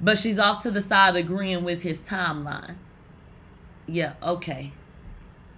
[0.01, 2.77] but she's off to the side agreeing with his timeline.
[3.87, 4.73] Yeah, okay.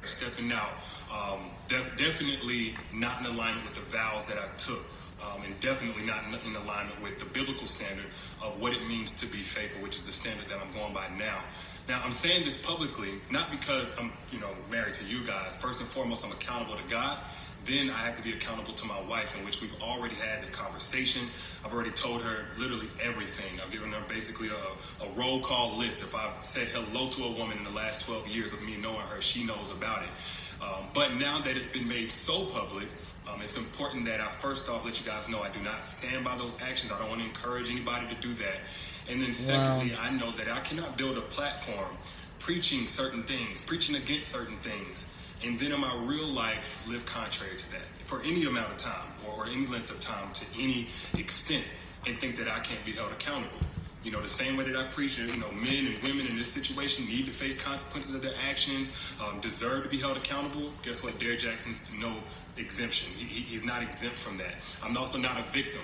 [0.06, 0.70] stepping out.
[1.12, 4.84] Um, de- definitely not in alignment with the vows that I took.
[5.20, 8.06] Um, and definitely not in, in alignment with the biblical standard
[8.40, 11.08] of what it means to be faithful, which is the standard that I'm going by
[11.18, 11.40] now.
[11.88, 15.56] Now, I'm saying this publicly, not because I'm, you know, married to you guys.
[15.56, 17.18] First and foremost, I'm accountable to God.
[17.64, 20.50] Then I have to be accountable to my wife, in which we've already had this
[20.50, 21.26] conversation.
[21.64, 23.58] I've already told her literally everything.
[23.60, 26.00] I've given her basically a, a roll call list.
[26.00, 29.00] If I've said hello to a woman in the last 12 years of me knowing
[29.00, 30.10] her, she knows about it.
[30.62, 32.88] Um, but now that it's been made so public,
[33.28, 36.24] um, it's important that I first off let you guys know I do not stand
[36.24, 36.90] by those actions.
[36.90, 38.60] I don't want to encourage anybody to do that.
[39.08, 41.96] And then secondly, I know that I cannot build a platform
[42.38, 45.08] preaching certain things, preaching against certain things,
[45.44, 49.08] and then in my real life live contrary to that for any amount of time
[49.26, 51.64] or, or any length of time to any extent
[52.06, 53.58] and think that I can't be held accountable.
[54.08, 56.38] You know, the same way that I preach, that, you know, men and women in
[56.38, 58.90] this situation need to face consequences of their actions,
[59.20, 60.72] um, deserve to be held accountable.
[60.82, 61.18] Guess what?
[61.20, 62.16] Derrick Jackson's no
[62.56, 63.12] exemption.
[63.18, 64.54] He- he's not exempt from that.
[64.82, 65.82] I'm also not a victim.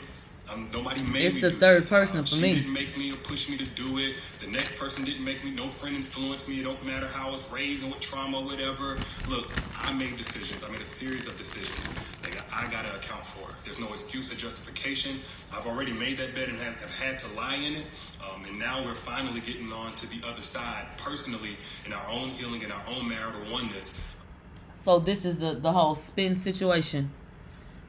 [0.49, 2.55] Um, nobody made It's me the third person for she me.
[2.55, 4.17] didn't make me or push me to do it.
[4.41, 5.51] The next person didn't make me.
[5.51, 6.61] No friend influenced me.
[6.61, 8.99] It don't matter how I was raised and what trauma, whatever.
[9.29, 10.63] Look, I made decisions.
[10.63, 11.89] I made a series of decisions
[12.23, 13.49] that I gotta account for.
[13.65, 15.19] There's no excuse or justification.
[15.51, 17.87] I've already made that bed and have, have had to lie in it.
[18.23, 22.29] Um, and now we're finally getting on to the other side, personally, in our own
[22.31, 23.95] healing, in our own marital oneness.
[24.75, 27.11] So this is the the whole spin situation.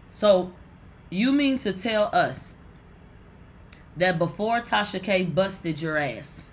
[0.08, 0.54] So
[1.16, 2.54] you mean to tell us
[3.96, 6.44] that before Tasha K busted your ass,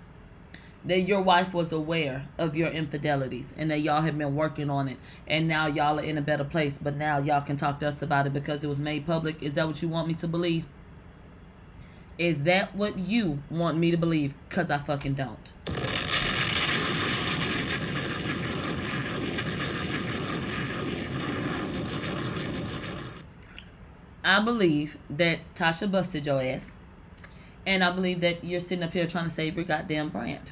[0.85, 4.87] that your wife was aware of your infidelities and that y'all have been working on
[4.87, 4.97] it
[5.27, 8.01] and now y'all are in a better place, but now y'all can talk to us
[8.01, 9.43] about it because it was made public.
[9.43, 10.65] Is that what you want me to believe?
[12.17, 14.33] Is that what you want me to believe?
[14.49, 15.92] Cause I fucking don't.
[24.23, 26.75] I believe that Tasha busted your ass.
[27.65, 30.51] And I believe that you're sitting up here trying to save your goddamn brand.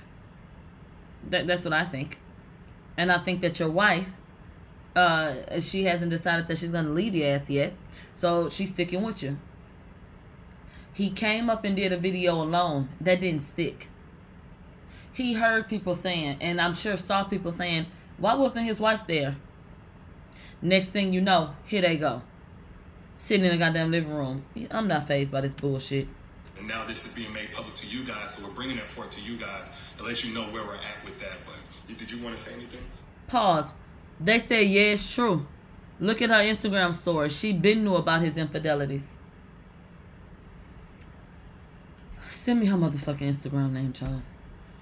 [1.30, 2.20] That, that's what I think.
[2.98, 4.10] And I think that your wife,
[4.96, 7.74] uh, she hasn't decided that she's going to leave your ass yet.
[8.14, 9.38] So she's sticking with you.
[10.94, 12.90] He came up and did a video alone.
[13.00, 13.88] That didn't stick.
[15.14, 19.36] He heard people saying, and I'm sure saw people saying, why wasn't his wife there?
[20.62, 22.22] Next thing you know, here they go.
[23.22, 24.44] Sitting in the goddamn living room.
[24.72, 26.08] I'm not fazed by this bullshit.
[26.58, 29.12] And now this is being made public to you guys, so we're bringing that forth
[29.12, 29.68] to you guys
[29.98, 31.38] to let you know where we're at with that.
[31.46, 32.80] But did you want to say anything?
[33.28, 33.76] Pause.
[34.20, 35.46] They say, yeah, it's true.
[36.00, 37.30] Look at her Instagram story.
[37.30, 39.12] She been knew about his infidelities.
[42.28, 44.24] Send me her motherfucking Instagram name, child.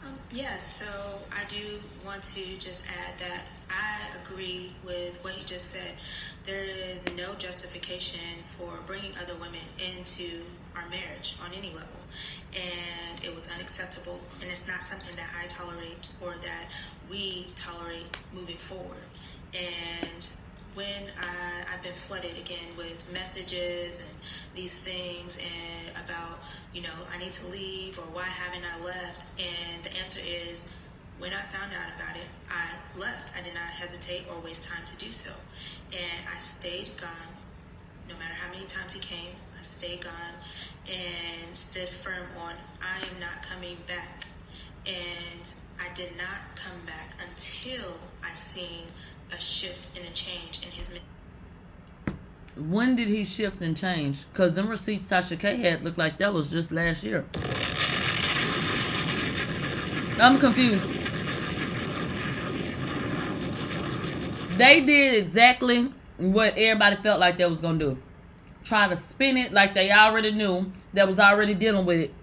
[0.01, 0.87] Um, yes, so
[1.29, 5.93] I do want to just add that I agree with what you just said.
[6.45, 10.41] There is no justification for bringing other women into
[10.75, 11.87] our marriage on any level.
[12.55, 16.65] And it was unacceptable, and it's not something that I tolerate or that
[17.09, 19.03] we tolerate moving forward.
[19.53, 20.27] And
[20.75, 24.09] when I, I've been flooded again with messages and
[24.55, 26.39] these things and about,
[26.73, 29.27] you know, I need to leave or why haven't I left?
[29.39, 30.67] And the answer is
[31.19, 33.31] when I found out about it, I left.
[33.37, 35.31] I did not hesitate or waste time to do so.
[35.91, 37.35] And I stayed gone
[38.07, 39.33] no matter how many times he came.
[39.59, 40.33] I stayed gone
[40.87, 44.25] and stood firm on I am not coming back.
[44.87, 47.93] And I did not come back until
[48.23, 48.85] I seen
[49.31, 50.91] a shift and a change in his
[52.55, 54.25] When did he shift and change?
[54.31, 57.25] Because them receipts Tasha K had looked like that was just last year.
[60.19, 60.98] I'm confused.
[64.59, 67.97] They did exactly what everybody felt like they was gonna do.
[68.63, 72.13] Try to spin it like they already knew that was already dealing with it.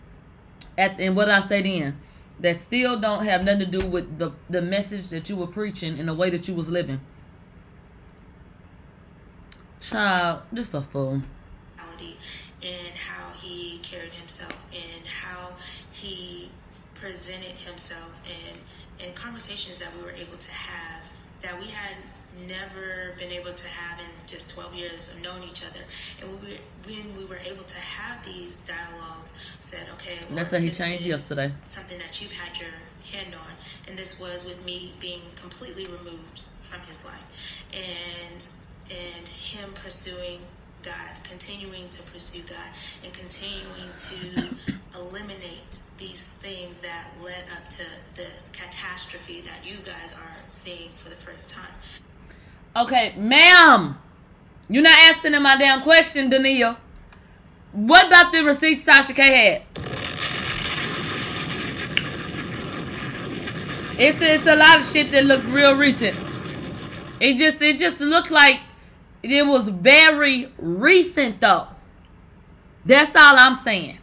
[0.76, 1.98] At and what I say then,
[2.40, 5.98] that still don't have nothing to do with the the message that you were preaching
[5.98, 7.00] and the way that you was living.
[9.80, 11.22] Child, just a fool.
[12.62, 15.52] and how he carried himself and how
[15.92, 16.50] he
[16.94, 18.58] presented himself and
[18.98, 21.02] and conversations that we were able to have
[21.42, 21.94] that we had
[22.46, 25.80] never been able to have in just 12 years of knowing each other
[26.20, 30.62] and when we, when we were able to have these dialogues said okay That's Lord,
[30.62, 31.52] how he changed yesterday.
[31.64, 32.70] something that you've had your
[33.10, 33.52] hand on
[33.88, 37.24] and this was with me being completely removed from his life
[37.72, 38.46] and
[38.90, 40.40] and him pursuing
[40.82, 42.68] God, continuing to pursue God,
[43.02, 47.82] and continuing to eliminate these things that led up to
[48.14, 51.72] the catastrophe that you guys are seeing for the first time.
[52.76, 53.96] Okay, ma'am.
[54.68, 56.76] You're not answering my damn question, Dania.
[57.72, 59.62] What about the receipts Tasha K had?
[63.98, 66.18] It's it's a lot of shit that looked real recent.
[67.18, 68.60] It just it just looked like
[69.22, 71.68] it was very recent though.
[72.84, 73.98] That's all I'm saying.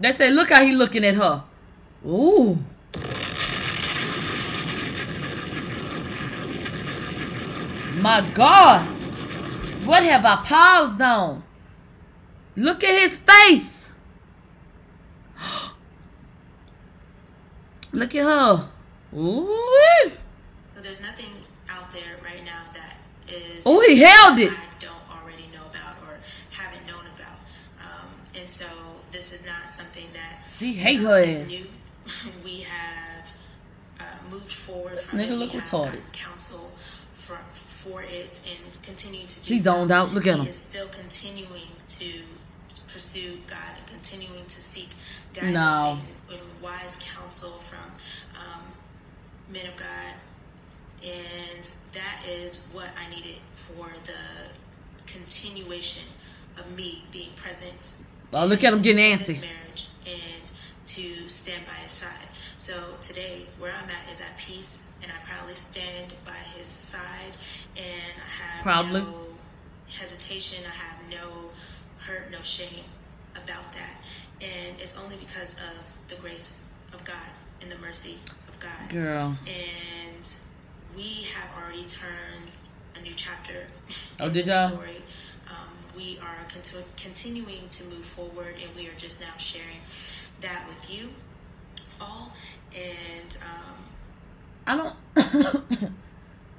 [0.00, 1.44] They say, look how he looking at her.
[2.06, 2.58] Ooh.
[8.02, 8.84] My God.
[9.86, 11.42] What have I paused on?
[12.56, 13.90] Look at his face.
[17.92, 18.68] Look at her.
[19.16, 20.10] Ooh.
[20.74, 21.26] So there's nothing
[21.68, 22.96] out there right now that
[23.28, 23.62] is.
[23.66, 24.52] Oh, he held it.
[24.52, 26.16] I don't already know about or
[26.50, 27.38] haven't known about.
[27.80, 28.08] Um,
[28.38, 28.66] and so
[29.12, 31.48] this is not something that He hate her ass.
[31.48, 31.66] new.
[32.44, 33.26] we have
[34.00, 36.00] uh, moved forward This nigga look retarded.
[36.12, 36.71] counsel
[37.84, 39.64] for, it and continue to do He so.
[39.64, 40.12] zoned out.
[40.12, 40.48] Look at He him.
[40.48, 41.68] is still continuing
[41.98, 42.22] to
[42.92, 44.90] pursue God and continuing to seek
[45.34, 45.98] guidance No.
[46.30, 47.90] and, and wise counsel from
[48.38, 48.62] um,
[49.50, 50.14] men of God.
[51.02, 53.36] And that is what I needed
[53.66, 56.04] for the continuation
[56.58, 57.94] of me being present
[58.34, 59.26] Oh, look at him getting in antsy.
[59.26, 60.42] this marriage and
[60.84, 62.28] to stand by his side.
[62.56, 67.36] So today, where I'm at is at peace, and I proudly stand by his side,
[67.76, 69.00] and I have Proudly.
[69.02, 69.14] no
[69.98, 70.64] hesitation.
[70.66, 71.50] I have no
[71.98, 72.84] hurt, no shame
[73.34, 74.00] about that,
[74.40, 75.76] and it's only because of
[76.08, 77.16] the grace of God
[77.60, 78.18] and the mercy
[78.48, 78.88] of God.
[78.90, 79.36] Girl.
[79.46, 80.28] And
[80.96, 82.50] we have already turned
[82.96, 83.66] a new chapter.
[84.20, 84.68] Oh, did this y'all?
[84.70, 85.02] Story.
[85.48, 89.78] Um, we are conti- continuing to move forward, and we are just now sharing
[90.42, 91.08] that with you
[92.00, 92.32] all.
[92.74, 93.74] And um,
[94.66, 94.94] I don't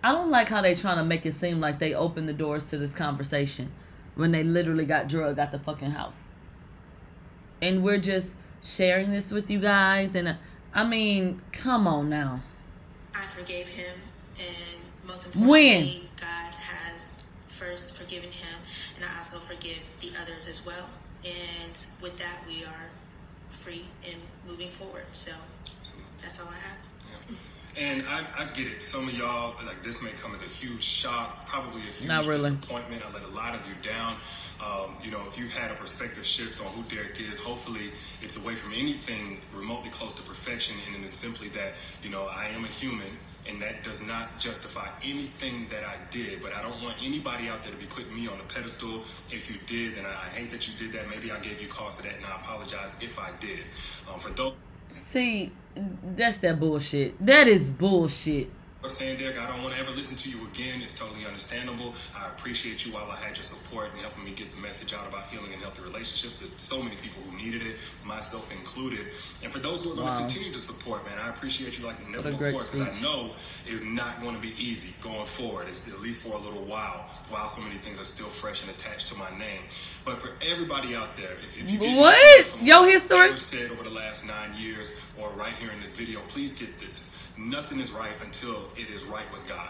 [0.04, 2.70] I don't like how they trying to make it seem like they opened the doors
[2.70, 3.72] to this conversation
[4.16, 6.26] when they literally got drug out the fucking house.
[7.62, 8.32] And we're just
[8.62, 10.34] sharing this with you guys and uh,
[10.74, 12.42] I mean, come on now.
[13.14, 13.96] I forgave him,
[14.40, 15.46] and most When?
[15.46, 17.14] importantly, God has
[17.48, 18.58] first forgiven him,
[18.96, 20.90] and I also forgive the others as well.
[21.24, 22.90] And with that, we are
[23.64, 24.16] free and
[24.48, 25.06] moving forward.
[25.14, 25.32] So
[26.22, 26.78] that's all I have.
[27.76, 28.84] And I, I get it.
[28.84, 32.26] Some of y'all, like this may come as a huge shock, probably a huge Not
[32.26, 32.52] really.
[32.52, 33.04] disappointment.
[33.04, 34.18] I let a lot of you down.
[34.64, 37.92] Um, you know, if you've had a perspective shift on who Derek is, hopefully
[38.22, 40.76] it's away from anything remotely close to perfection.
[40.86, 41.74] And it is simply that,
[42.04, 43.10] you know, I am a human.
[43.48, 46.42] And that does not justify anything that I did.
[46.42, 49.04] But I don't want anybody out there to be putting me on a pedestal.
[49.32, 51.10] If you did, then I, hate that you did that.
[51.10, 53.60] Maybe I gave you cause for that, and I apologize if I did.
[54.12, 54.54] Um, for those.
[54.96, 55.52] See,
[56.16, 57.14] that's that bullshit.
[57.26, 58.50] That is bullshit.
[58.84, 60.82] For saying, Derek, I don't want to ever listen to you again.
[60.82, 61.96] It's totally understandable.
[62.14, 65.08] I appreciate you while I had your support and helping me get the message out
[65.08, 69.08] about healing and healthy relationships to so many people who needed it, myself included.
[69.42, 72.06] And for those who are going to continue to support, man, I appreciate you like
[72.10, 73.32] never before because I know
[73.66, 77.10] it's not going to be easy going forward, it's, at least for a little while,
[77.30, 79.62] while so many things are still fresh and attached to my name.
[80.04, 82.62] But for everybody out there, if, if you get What?
[82.62, 83.38] Yo, what history?
[83.38, 87.16] said over the last nine years or right here in this video, please get this.
[87.38, 89.70] Nothing is right until it is right with God.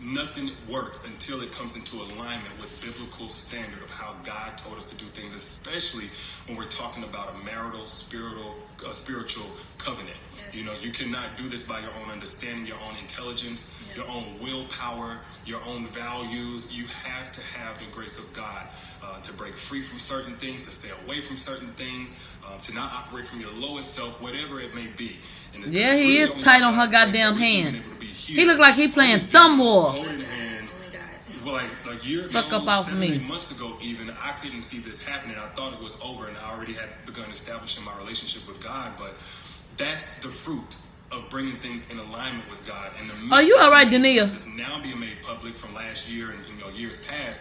[0.00, 4.84] Nothing works until it comes into alignment with biblical standard of how God told us
[4.86, 6.10] to do things, especially
[6.46, 8.54] when we're talking about a marital, spiritual,
[8.86, 9.46] uh, spiritual
[9.78, 10.16] covenant.
[10.52, 13.64] You know, you cannot do this by your own understanding, your own intelligence,
[13.94, 16.70] your own willpower, your own values.
[16.70, 18.66] You have to have the grace of God
[19.02, 22.14] uh, to break free from certain things, to stay away from certain things,
[22.46, 25.18] uh, to not operate from your lowest self, whatever it may be.
[25.54, 27.34] And it's- Yeah, it's he really is only tight by on her God's grace goddamn
[27.34, 27.76] that we've been hand.
[27.84, 28.46] able to be He here.
[28.46, 29.92] look like he playing thumb war.
[29.92, 30.72] Holding hands.
[31.44, 33.12] Well, like like year Fuck ago, up off seven, me.
[33.14, 35.36] eight months ago, even I couldn't see this happening.
[35.36, 38.92] I thought it was over, and I already had begun establishing my relationship with God.
[38.98, 39.14] But
[39.76, 40.76] that's the fruit
[41.12, 42.90] of bringing things in alignment with God.
[42.98, 44.32] And the Are you all right, message Dania?
[44.32, 47.40] That's now being made public from last year and you know years past.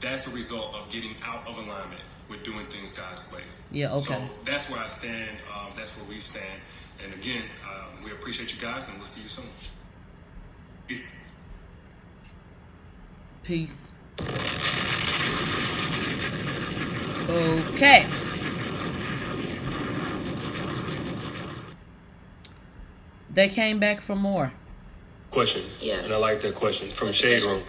[0.00, 2.00] That's a result of getting out of alignment
[2.32, 3.42] with doing things God's way.
[3.70, 4.04] Yeah, okay.
[4.04, 5.30] So that's where I stand.
[5.54, 6.60] Um, that's where we stand.
[7.04, 9.44] And again, um, we appreciate you guys, and we'll see you soon.
[10.88, 11.14] Peace.
[13.44, 13.90] Peace.
[17.28, 18.06] Okay.
[23.32, 24.52] They came back for more.
[25.30, 25.62] question.
[25.80, 26.00] Yeah.
[26.00, 27.62] And I like that question from Shade Room.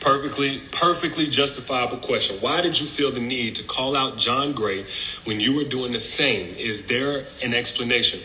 [0.00, 2.36] Perfectly, perfectly justifiable question.
[2.40, 4.86] Why did you feel the need to call out John Gray
[5.24, 6.54] when you were doing the same?
[6.56, 8.20] Is there an explanation?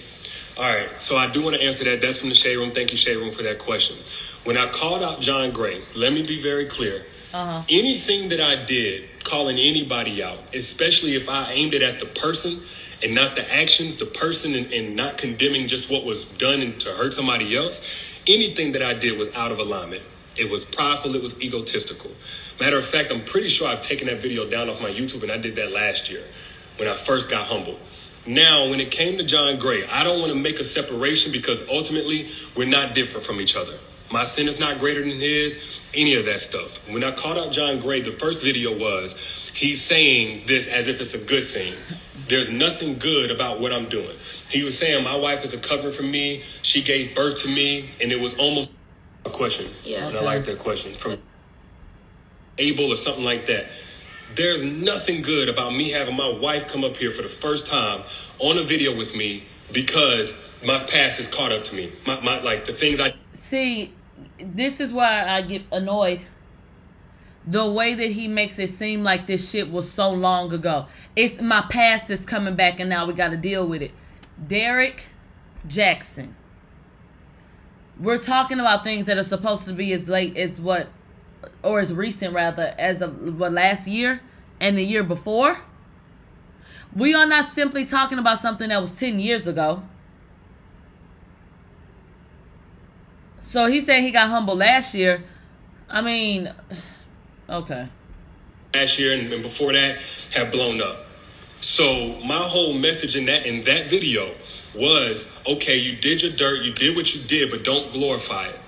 [0.58, 2.00] All right, so I do want to answer that.
[2.00, 2.72] That's from the Shade Room.
[2.72, 3.98] Thank you, Shade Room, for that question.
[4.46, 7.04] When I called out John Gray, let me be very clear.
[7.34, 7.64] Uh huh.
[7.68, 12.62] Anything that I did, calling anybody out, especially if I aimed it at the person
[13.04, 16.80] and not the actions, the person, and, and not condemning just what was done and
[16.80, 17.82] to hurt somebody else,
[18.28, 20.04] anything that I did was out of alignment.
[20.38, 22.12] It was prideful, it was egotistical.
[22.60, 25.32] Matter of fact, I'm pretty sure I've taken that video down off my YouTube, and
[25.32, 26.24] I did that last year
[26.78, 27.80] when I first got humbled.
[28.28, 31.64] Now, when it came to John Gray, I don't want to make a separation because
[31.70, 33.74] ultimately we're not different from each other.
[34.12, 36.78] My sin is not greater than his, any of that stuff.
[36.90, 41.00] When I called out John Gray, the first video was he's saying this as if
[41.02, 41.74] it's a good thing.
[42.28, 44.16] There's nothing good about what I'm doing.
[44.50, 46.44] He was saying my wife is a covering for me.
[46.62, 48.72] She gave birth to me, and it was almost
[49.26, 49.72] a question.
[49.84, 50.08] Yeah.
[50.08, 51.18] And I like that question from
[52.58, 53.66] Abel or something like that.
[54.36, 58.04] There's nothing good about me having my wife come up here for the first time
[58.40, 61.92] on a video with me because my past has caught up to me.
[62.06, 63.94] My, my like the things I See,
[64.40, 66.22] this is why I get annoyed.
[67.48, 70.88] The way that he makes it seem like this shit was so long ago.
[71.16, 73.92] It's my past is coming back and now we got to deal with it.
[74.48, 75.08] Derek
[75.68, 76.36] Jackson.
[78.00, 80.88] We're talking about things that are supposed to be as late as what,
[81.64, 84.22] or as recent rather, as of what last year
[84.60, 85.58] and the year before.
[86.96, 89.84] We are not simply talking about something that was 10 years ago.
[93.48, 95.24] So he said he got humble last year.
[95.90, 96.54] I mean,
[97.50, 97.88] okay.
[98.74, 99.98] last year and, and before that
[100.36, 101.06] have blown up.
[101.62, 104.36] So my whole message in that in that video
[104.76, 108.60] was okay, you did your dirt, you did what you did, but don't glorify it.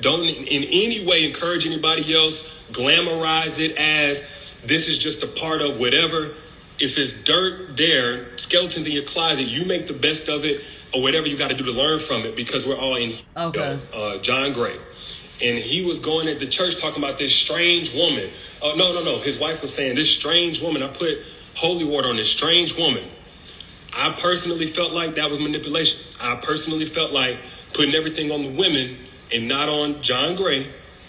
[0.00, 4.28] Don't in, any way encourage anybody else, glamorize it as
[4.64, 6.30] this is just a part of whatever.
[6.78, 10.62] If it's dirt there, skeletons in your closet, you make the best of it
[10.92, 13.78] or whatever you got to do to learn from it because we're all in Okay.
[13.94, 14.76] uh, John Gray.
[15.42, 18.30] And he was going at the church talking about this strange woman.
[18.62, 19.18] Oh, no, no, no.
[19.18, 21.18] His wife was saying, This strange woman, I put
[21.54, 23.04] holy water on this strange woman.
[23.96, 25.98] I personally felt like that was manipulation.
[26.20, 27.38] I personally felt like
[27.72, 28.98] putting everything on the women
[29.32, 30.68] and not on John Gray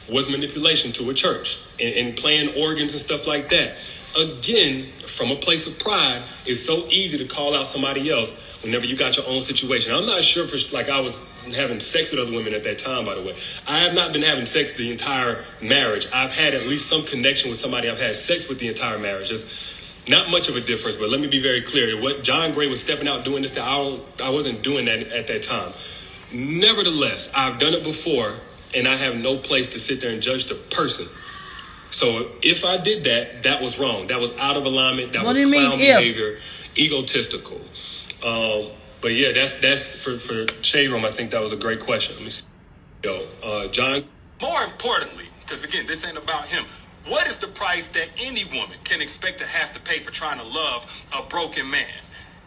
[0.10, 3.76] was manipulation to a church and, and playing organs and stuff like that.
[4.16, 8.86] Again, from a place of pride, it's so easy to call out somebody else whenever
[8.86, 9.92] you got your own situation.
[9.94, 11.22] I'm not sure for like I was
[11.54, 13.36] having sex with other women at that time, by the way.
[13.68, 16.08] I have not been having sex the entire marriage.
[16.12, 19.28] I've had at least some connection with somebody I've had sex with the entire marriage.
[19.28, 19.48] Just
[20.08, 22.00] not much of a difference, but let me be very clear.
[22.02, 25.00] What John Gray was stepping out doing this, that I, don't, I wasn't doing that
[25.08, 25.74] at that time.
[26.32, 28.34] Nevertheless, I've done it before,
[28.74, 31.08] and I have no place to sit there and judge the person.
[31.92, 34.08] So if I did that, that was wrong.
[34.08, 35.14] That was out of alignment.
[35.14, 35.98] That What was do you mean, clown if?
[35.98, 36.38] behavior,
[36.78, 37.62] egotistical.
[38.24, 41.06] Um, but yeah, that's that's for for Shade Room.
[41.06, 42.16] I think that was a great question.
[42.16, 42.46] Let me see.
[43.04, 44.04] Yo, uh, John.
[44.42, 46.66] More importantly, because again, this ain't about him.
[47.08, 50.40] What is the price that any woman can expect to have to pay for trying
[50.40, 52.02] to love a broken man?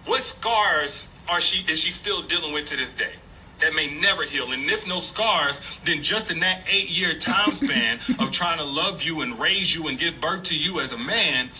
[0.05, 3.15] What scars are she is she still dealing with to this day?
[3.61, 4.53] That may never heal.
[4.53, 8.65] And if no scars, then just in that eight year time span of trying to
[8.65, 11.51] love you and raise you and give birth to you as a man,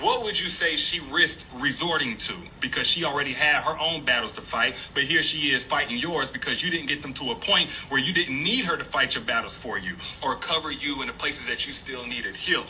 [0.00, 2.34] what would you say she risked resorting to?
[2.60, 6.28] Because she already had her own battles to fight, but here she is fighting yours
[6.30, 9.14] because you didn't get them to a point where you didn't need her to fight
[9.14, 12.66] your battles for you or cover you in the places that you still needed healing.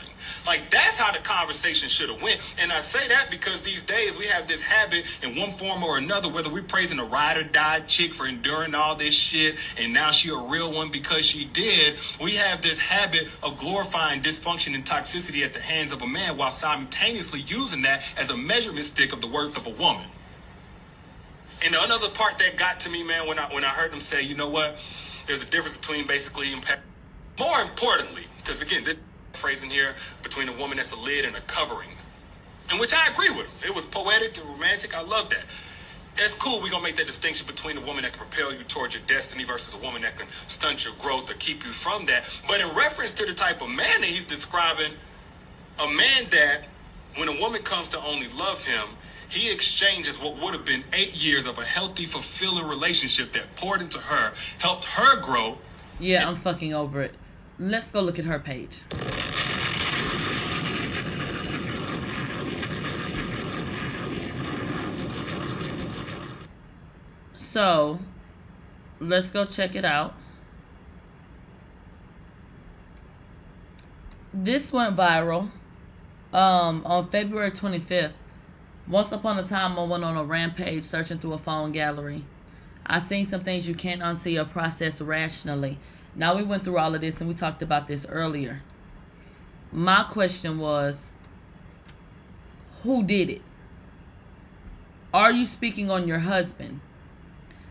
[0.46, 2.40] Like that's how the conversation should have went.
[2.58, 5.98] And I say that because these days we have this habit in one form or
[5.98, 9.92] another, whether we're praising a ride or die chick for enduring all this shit and
[9.92, 14.74] now she a real one because she did, we have this habit of glorifying dysfunction
[14.74, 18.84] and toxicity at the hands of a man while simultaneously using that as a measurement
[18.84, 20.06] stick of the worth of a woman.
[21.64, 24.00] And the another part that got to me, man, when I when I heard them
[24.00, 24.76] say, you know what,
[25.26, 26.82] there's a difference between basically impact.
[27.38, 28.98] More importantly, because again, this
[29.36, 31.90] phrasing here between a woman that's a lid and a covering,
[32.72, 33.52] in which I agree with him.
[33.64, 34.96] It was poetic and romantic.
[34.96, 35.44] I love that.
[36.18, 36.62] It's cool.
[36.62, 39.44] We're gonna make that distinction between a woman that can propel you towards your destiny
[39.44, 42.24] versus a woman that can stunt your growth or keep you from that.
[42.48, 44.92] But in reference to the type of man that he's describing,
[45.78, 46.62] a man that
[47.16, 48.88] when a woman comes to only love him,
[49.28, 53.82] he exchanges what would have been eight years of a healthy, fulfilling relationship that poured
[53.82, 55.58] into her, helped her grow.
[55.98, 57.14] Yeah, I'm fucking over it.
[57.58, 58.80] Let's go look at her page.
[67.34, 67.98] So,
[69.00, 70.14] let's go check it out.
[74.34, 75.50] This went viral
[76.34, 78.12] um, on February 25th.
[78.86, 82.26] Once upon a time, I went on a rampage searching through a phone gallery.
[82.84, 85.78] I seen some things you can't unsee or process rationally.
[86.16, 88.62] Now we went through all of this and we talked about this earlier.
[89.70, 91.10] My question was,
[92.82, 93.42] who did it?
[95.12, 96.80] Are you speaking on your husband?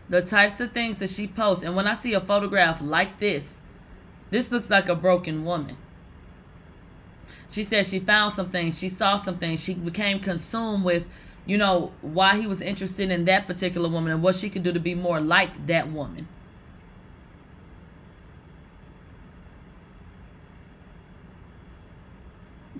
[0.08, 3.58] The types of things that she posts, and when I see a photograph like this,
[4.30, 5.76] this looks like a broken woman.
[7.50, 11.08] She said she found some things, she saw some things, she became consumed with,
[11.46, 14.72] you know, why he was interested in that particular woman and what she could do
[14.72, 16.28] to be more like that woman.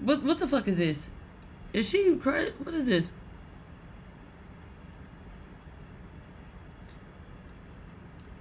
[0.03, 1.11] What what the fuck is this?
[1.73, 2.53] Is she crazy?
[2.63, 3.11] What is this?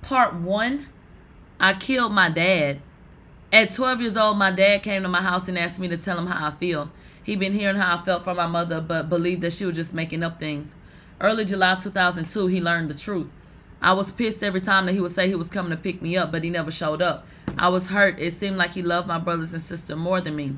[0.01, 0.85] Part one,
[1.59, 2.79] I killed my dad.
[3.51, 6.17] At 12 years old, my dad came to my house and asked me to tell
[6.17, 6.91] him how I feel.
[7.23, 9.93] He'd been hearing how I felt from my mother, but believed that she was just
[9.93, 10.75] making up things.
[11.19, 13.31] Early July 2002, he learned the truth.
[13.81, 16.17] I was pissed every time that he would say he was coming to pick me
[16.17, 17.25] up, but he never showed up.
[17.57, 18.19] I was hurt.
[18.19, 20.55] It seemed like he loved my brothers and sister more than me.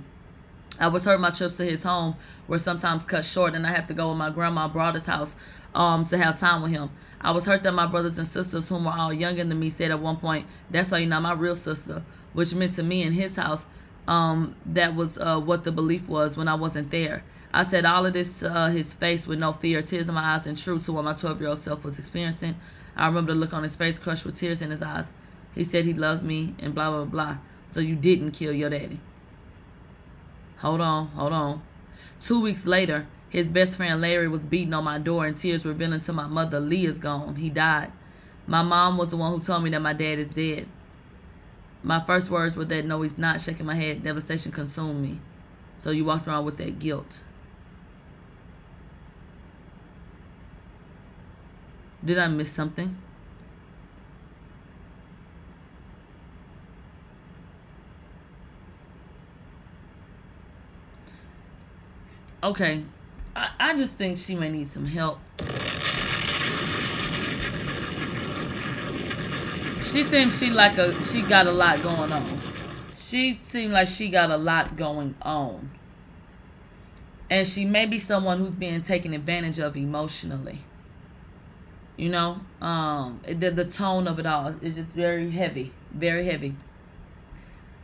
[0.79, 2.15] I was hurt my trips to his home
[2.47, 5.35] were sometimes cut short, and I had to go to my grandma Broader's house
[5.73, 6.89] um, to have time with him.
[7.19, 9.91] I was hurt that my brothers and sisters, whom were all younger than me, said
[9.91, 13.13] at one point, "That's why you're not my real sister," which meant to me in
[13.13, 13.65] his house
[14.07, 17.23] um, that was uh, what the belief was when I wasn't there.
[17.53, 20.35] I said all of this to uh, his face with no fear, tears in my
[20.35, 22.55] eyes, and true to what my 12 year old self was experiencing.
[22.95, 25.13] I remember the look on his face, crushed with tears in his eyes.
[25.55, 27.37] He said he loved me and blah, blah, blah.
[27.71, 28.99] So you didn't kill your daddy.
[30.57, 31.61] Hold on, hold on.
[32.19, 36.01] Two weeks later, his best friend Larry was beating on my door and tears revealing
[36.01, 37.35] to my mother, Lee is gone.
[37.35, 37.91] He died.
[38.47, 40.67] My mom was the one who told me that my dad is dead.
[41.83, 43.41] My first words were that no, he's not.
[43.41, 45.19] Shaking my head, devastation consumed me.
[45.75, 47.21] So you walked around with that guilt.
[52.03, 52.97] Did I miss something?
[62.43, 62.83] Okay.
[63.35, 65.19] I, I just think she may need some help.
[69.85, 72.39] She seems she like a she got a lot going on.
[72.95, 75.71] She seemed like she got a lot going on.
[77.29, 80.59] And she may be someone who's being taken advantage of emotionally.
[81.95, 86.55] You know, um, the, the tone of it all is just very heavy, very heavy.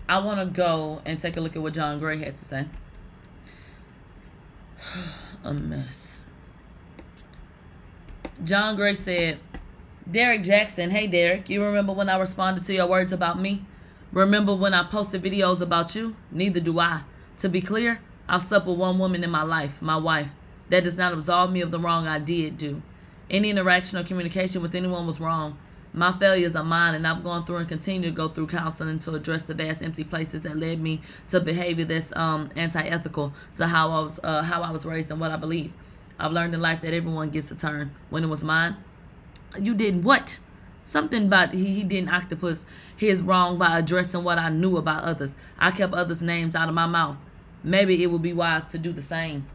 [0.07, 2.67] I want to go and take a look at what John Gray had to say.
[5.43, 6.19] a mess.
[8.43, 9.39] John Gray said,
[10.09, 13.65] Derek Jackson, hey Derek, you remember when I responded to your words about me?
[14.11, 16.15] Remember when I posted videos about you?
[16.31, 17.01] Neither do I.
[17.37, 20.31] To be clear, I've slept with one woman in my life, my wife.
[20.69, 22.81] That does not absolve me of the wrong I did do.
[23.29, 25.57] Any interaction or communication with anyone was wrong.
[25.95, 29.13] My failures are mine, and I've gone through and continue to go through counseling to
[29.13, 33.89] address the vast empty places that led me to behavior that's um, anti-ethical to how
[33.91, 35.71] I was uh, how I was raised and what I believe.
[36.17, 37.91] I've learned in life that everyone gets a turn.
[38.09, 38.75] When it was mine,
[39.59, 40.39] you did what?
[40.83, 42.65] Something about he, he didn't octopus
[42.95, 45.35] his wrong by addressing what I knew about others.
[45.59, 47.17] I kept others' names out of my mouth.
[47.63, 49.45] Maybe it would be wise to do the same.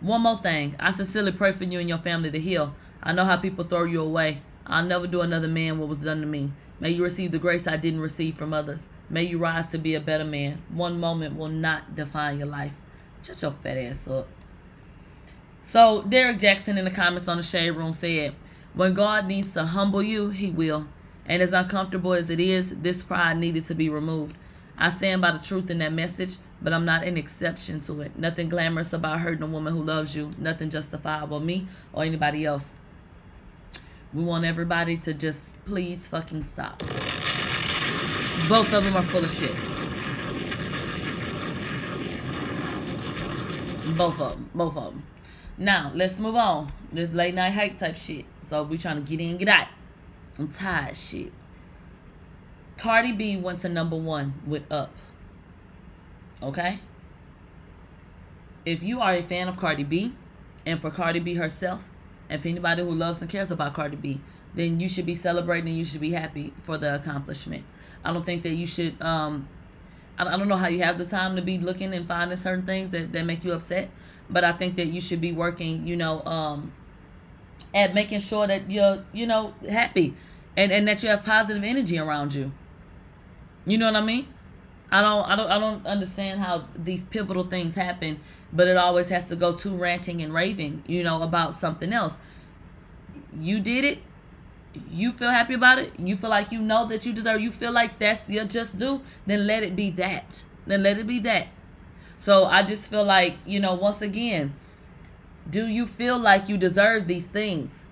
[0.00, 0.76] One more thing.
[0.78, 2.74] I sincerely pray for you and your family to heal.
[3.02, 4.42] I know how people throw you away.
[4.66, 6.52] I'll never do another man what was done to me.
[6.80, 8.88] May you receive the grace I didn't receive from others.
[9.10, 10.62] May you rise to be a better man.
[10.68, 12.74] One moment will not define your life.
[13.22, 14.28] Shut your fat ass up.
[15.62, 18.34] So Derek Jackson in the comments on the Shade Room said,
[18.74, 20.86] when God needs to humble you, he will.
[21.26, 24.36] And as uncomfortable as it is, this pride needed to be removed.
[24.76, 28.16] I stand by the truth in that message, but I'm not an exception to it.
[28.16, 30.30] Nothing glamorous about hurting a woman who loves you.
[30.38, 32.74] Nothing justifiable, me or anybody else.
[34.14, 36.78] We want everybody to just please fucking stop.
[38.48, 39.54] Both of them are full of shit.
[43.96, 44.50] Both of them.
[44.54, 45.06] Both of them.
[45.58, 46.72] Now, let's move on.
[46.92, 48.24] This late night hype type shit.
[48.40, 49.66] So we trying to get in, get out.
[50.38, 51.32] I'm tired shit.
[52.78, 54.94] Cardi B went to number one with Up.
[56.42, 56.78] Okay?
[58.64, 60.14] If you are a fan of Cardi B,
[60.64, 61.88] and for Cardi B herself,
[62.36, 64.20] for anybody who loves and cares about Cardi B,
[64.54, 67.64] then you should be celebrating and you should be happy for the accomplishment.
[68.04, 69.48] I don't think that you should, um,
[70.18, 72.66] I, I don't know how you have the time to be looking and finding certain
[72.66, 73.90] things that, that make you upset,
[74.30, 76.72] but I think that you should be working, you know, um,
[77.74, 80.14] at making sure that you're, you know, happy
[80.56, 82.52] and, and that you have positive energy around you.
[83.66, 84.28] You know what I mean?
[84.90, 88.20] I don't I don't I don't understand how these pivotal things happen,
[88.52, 92.16] but it always has to go to ranting and raving, you know, about something else.
[93.34, 93.98] You did it.
[94.90, 95.98] You feel happy about it.
[95.98, 97.40] You feel like you know that you deserve.
[97.40, 99.02] You feel like that's your just due.
[99.26, 100.44] Then let it be that.
[100.66, 101.48] Then let it be that.
[102.20, 104.54] So I just feel like you know once again,
[105.50, 107.84] do you feel like you deserve these things?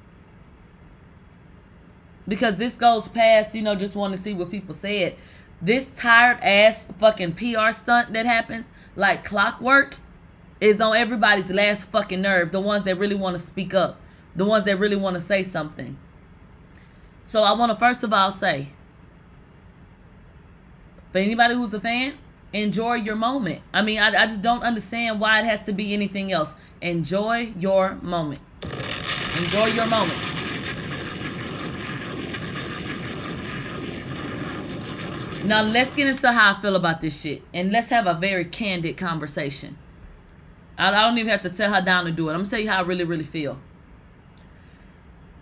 [2.27, 5.17] Because this goes past you know just want to see what people said
[5.61, 9.97] this tired ass fucking PR stunt that happens, like clockwork,
[10.61, 12.53] is on everybody's last fucking nerve.
[12.53, 14.01] The ones that really want to speak up,
[14.35, 15.97] the ones that really want to say something.
[17.25, 18.69] So I want to first of all say,
[21.13, 22.15] for anybody who's a fan,
[22.53, 23.63] enjoy your moment.
[23.73, 26.55] I mean, I, I just don't understand why it has to be anything else.
[26.81, 28.41] Enjoy your moment.
[29.37, 30.36] Enjoy your moment.
[35.47, 38.45] Now let's get into how I feel about this shit, and let's have a very
[38.47, 39.79] candid conversation.
[40.77, 42.33] I, don't even have to tell her down to do it.
[42.33, 43.59] I'm gonna tell you how I really, really feel.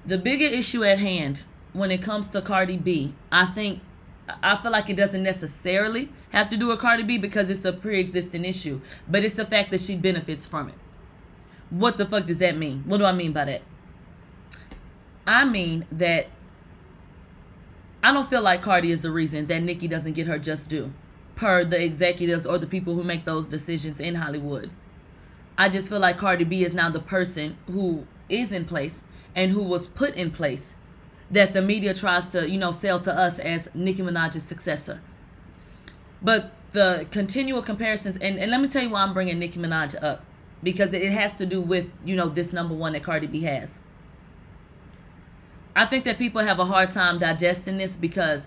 [0.05, 3.81] The bigger issue at hand when it comes to Cardi B, I think
[4.43, 7.73] I feel like it doesn't necessarily have to do with Cardi B because it's a
[7.73, 10.75] pre-existing issue, but it's the fact that she benefits from it.
[11.71, 12.85] What the fuck does that mean?
[12.87, 13.63] What do I mean by that?
[15.27, 16.27] I mean that
[18.05, 20.93] I don't feel like Cardi is the reason that Nicki doesn't get her just due,
[21.37, 24.71] per the executives or the people who make those decisions in Hollywood.
[25.57, 29.01] I just feel like Cardi B is now the person who is in place
[29.35, 30.75] and who was put in place
[31.31, 35.01] that the media tries to, you know, sell to us as Nicki Minaj's successor.
[36.21, 39.95] But the continual comparisons, and, and let me tell you why I'm bringing Nicki Minaj
[40.03, 40.23] up.
[40.63, 43.81] Because it has to do with, you know, this number one that Cardi B has.
[45.77, 48.47] I think that people have a hard time digesting this because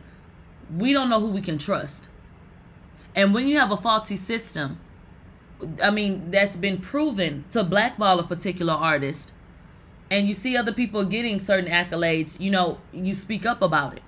[0.75, 2.09] we don't know who we can trust.
[3.15, 4.79] And when you have a faulty system,
[5.81, 9.33] I mean, that's been proven to blackball a particular artist,
[10.11, 14.03] and you see other people getting certain accolades, you know, you speak up about it.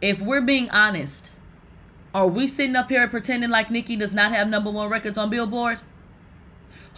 [0.00, 1.32] If we're being honest,
[2.14, 5.30] are we sitting up here pretending like Nicki does not have number one records on
[5.30, 5.80] Billboard?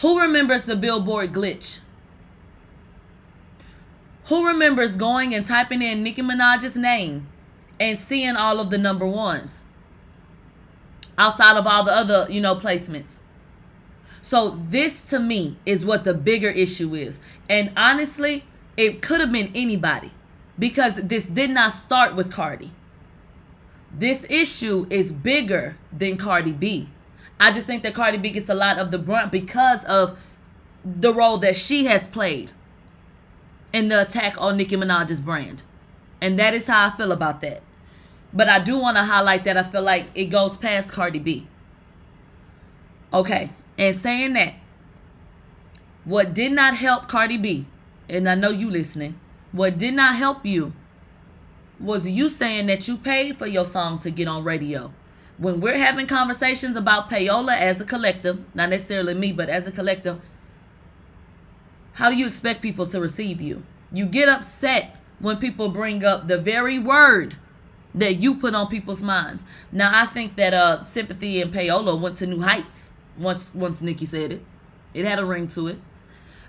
[0.01, 1.81] Who remembers the Billboard glitch?
[4.31, 7.27] Who remembers going and typing in Nicki Minaj's name
[7.81, 9.65] and seeing all of the number ones
[11.19, 13.19] outside of all the other, you know, placements?
[14.21, 17.19] So this to me is what the bigger issue is.
[17.49, 18.45] And honestly,
[18.77, 20.13] it could have been anybody
[20.57, 22.71] because this did not start with Cardi.
[23.93, 26.89] This issue is bigger than Cardi B.
[27.41, 30.17] I just think that Cardi B gets a lot of the brunt because of
[30.85, 32.53] the role that she has played
[33.73, 35.63] in the attack on Nicki Minaj's brand.
[36.21, 37.63] And that is how I feel about that.
[38.33, 41.49] But I do want to highlight that I feel like it goes past Cardi B.
[43.13, 44.55] Okay, and saying that,
[46.05, 47.67] what did not help Cardi B,
[48.09, 49.19] and I know you listening,
[49.53, 50.73] what did not help you
[51.81, 54.93] was you saying that you paid for your song to get on radio.
[55.39, 59.73] When we're having conversations about payola as a collective, not necessarily me, but as a
[59.73, 60.21] collective,
[61.95, 63.63] how do you expect people to receive you?
[63.93, 67.37] You get upset when people bring up the very word
[67.95, 69.43] that you put on people's minds.
[69.73, 74.07] Now I think that uh sympathy and payola went to new heights once once Nicki
[74.07, 74.43] said it.
[74.95, 75.79] It had a ring to it.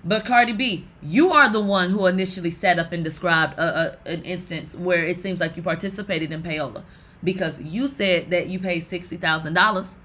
[0.03, 4.09] But Cardi B, you are the one who initially set up and described a, a,
[4.09, 6.83] an instance where it seems like you participated in payola
[7.23, 9.95] because you said that you paid sixty thousand dollars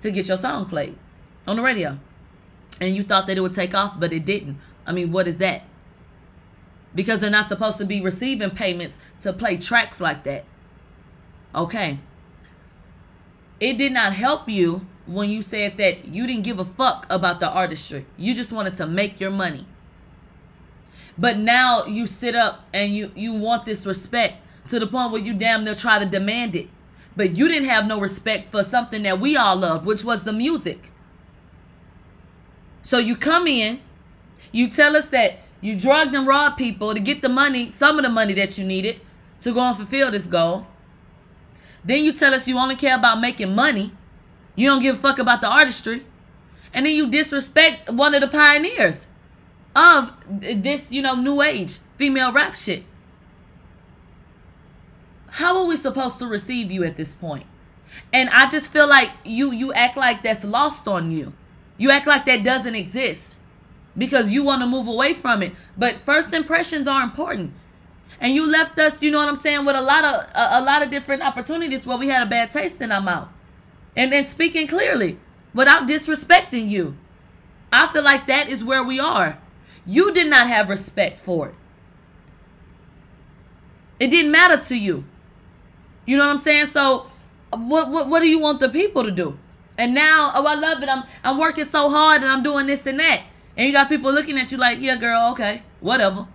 [0.00, 0.96] to get your song played
[1.46, 1.98] on the radio,
[2.80, 4.58] and you thought that it would take off, but it didn't.
[4.86, 5.62] I mean, what is that?
[6.94, 10.44] Because they're not supposed to be receiving payments to play tracks like that.
[11.54, 11.98] Okay.
[13.60, 17.40] It did not help you when you said that you didn't give a fuck about
[17.40, 18.06] the artistry.
[18.16, 19.66] You just wanted to make your money.
[21.18, 24.36] But now you sit up and you you want this respect
[24.68, 26.68] to the point where you damn near try to demand it.
[27.16, 30.32] But you didn't have no respect for something that we all love, which was the
[30.32, 30.90] music.
[32.82, 33.80] So you come in,
[34.52, 38.04] you tell us that you drugged and robbed people to get the money, some of
[38.04, 39.00] the money that you needed
[39.40, 40.66] to go and fulfill this goal.
[41.84, 43.92] Then you tell us you only care about making money.
[44.54, 46.04] You don't give a fuck about the artistry.
[46.72, 49.06] And then you disrespect one of the pioneers
[49.74, 52.84] of this, you know, new age female rap shit.
[55.28, 57.46] How are we supposed to receive you at this point?
[58.12, 61.32] And I just feel like you you act like that's lost on you.
[61.80, 63.38] You act like that doesn't exist
[63.96, 65.54] because you want to move away from it.
[65.78, 67.54] But first impressions are important.
[68.20, 70.62] And you left us, you know what I'm saying, with a lot of a, a
[70.62, 73.28] lot of different opportunities where we had a bad taste in our mouth
[73.96, 75.18] and then speaking clearly
[75.54, 76.98] without disrespecting you.
[77.72, 79.38] I feel like that is where we are.
[79.86, 81.54] You did not have respect for it.
[84.00, 85.04] It didn't matter to you.
[86.04, 86.66] You know what I'm saying?
[86.66, 87.06] So
[87.48, 89.38] what what what do you want the people to do?
[89.80, 90.88] And now, oh I love it.
[90.88, 93.22] I'm I'm working so hard and I'm doing this and that.
[93.56, 96.28] And you got people looking at you like, yeah, girl, okay, whatever.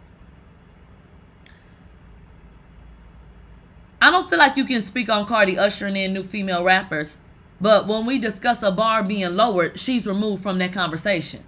[4.01, 7.17] I don't feel like you can speak on Cardi ushering in new female rappers
[7.61, 11.43] but when we discuss a bar being lowered, she's removed from that conversation.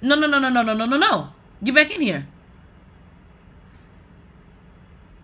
[0.00, 1.28] No, no, no, no, no, no, no, no, no.
[1.64, 2.26] Get back in here.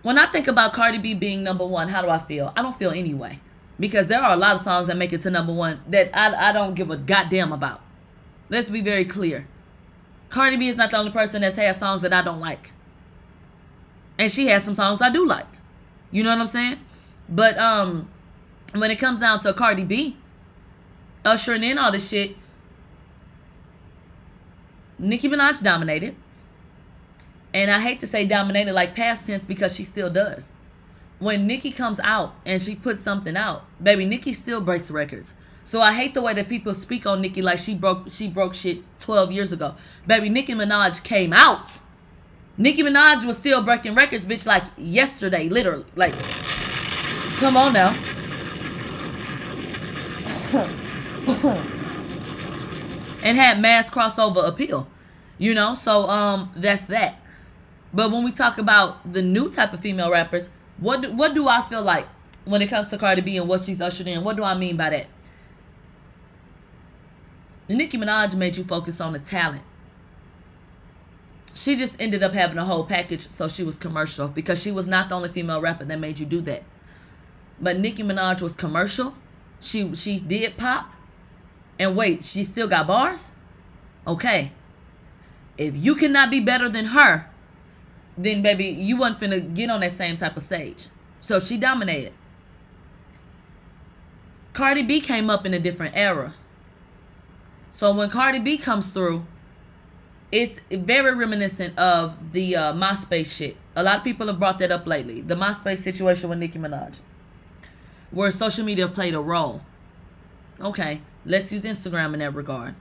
[0.03, 2.53] When I think about Cardi B being number one, how do I feel?
[2.57, 3.41] I don't feel anyway.
[3.81, 6.51] Because there are a lot of songs that make it to number one that I,
[6.51, 7.81] I don't give a goddamn about.
[8.49, 9.47] Let's be very clear.
[10.31, 12.73] Cardi B is not the only person that's had songs that I don't like.
[14.19, 15.47] And she has some songs I do like.
[16.11, 16.79] You know what I'm saying?
[17.29, 18.09] But um,
[18.75, 20.17] when it comes down to Cardi B,
[21.25, 22.37] ushering in all this shit,
[24.99, 26.17] Nicki Minaj dominated.
[27.55, 30.51] And I hate to say dominated like past tense because she still does.
[31.19, 35.35] When Nicki comes out and she puts something out, baby, Nicki still breaks records.
[35.65, 38.55] So I hate the way that people speak on Nicki like she broke she broke
[38.55, 39.75] shit 12 years ago.
[40.07, 41.79] Baby, Nicki Minaj came out.
[42.57, 45.85] Nicki Minaj was still breaking records, bitch, like yesterday, literally.
[45.95, 46.15] Like,
[47.37, 47.91] come on now.
[53.23, 54.89] and had mass crossover appeal.
[55.37, 57.17] You know, so um that's that.
[57.93, 61.49] But when we talk about the new type of female rappers, what do, what do
[61.49, 62.07] I feel like
[62.45, 64.25] when it comes to Cardi B and what she's ushered in?
[64.25, 65.07] What do I mean by that?
[67.69, 69.63] Nicki Minaj made you focus on the talent.
[71.55, 74.87] She just ended up having a whole package, so she was commercial because she was
[74.87, 76.63] not the only female rapper that made you do that.
[77.61, 79.15] But Nicki Minaj was commercial.
[79.61, 80.93] She she did pop.
[81.79, 83.33] And wait, she still got bars?
[84.07, 84.53] Okay.
[85.57, 87.28] If you cannot be better than her,
[88.19, 90.87] then baby, you wasn't finna get on that same type of stage.
[91.21, 92.13] So she dominated.
[94.53, 96.35] Cardi B came up in a different era.
[97.71, 99.25] So when Cardi B comes through,
[100.33, 103.57] it's very reminiscent of the uh, MySpace shit.
[103.77, 105.21] A lot of people have brought that up lately.
[105.21, 106.99] The MySpace situation with Nicki Minaj.
[108.11, 109.63] Where social media played a role.
[110.61, 112.75] Okay, let's use Instagram in that regard.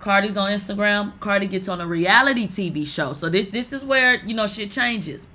[0.00, 1.18] Cardi's on Instagram.
[1.20, 3.12] Cardi gets on a reality TV show.
[3.12, 5.30] So this this is where, you know, shit changes.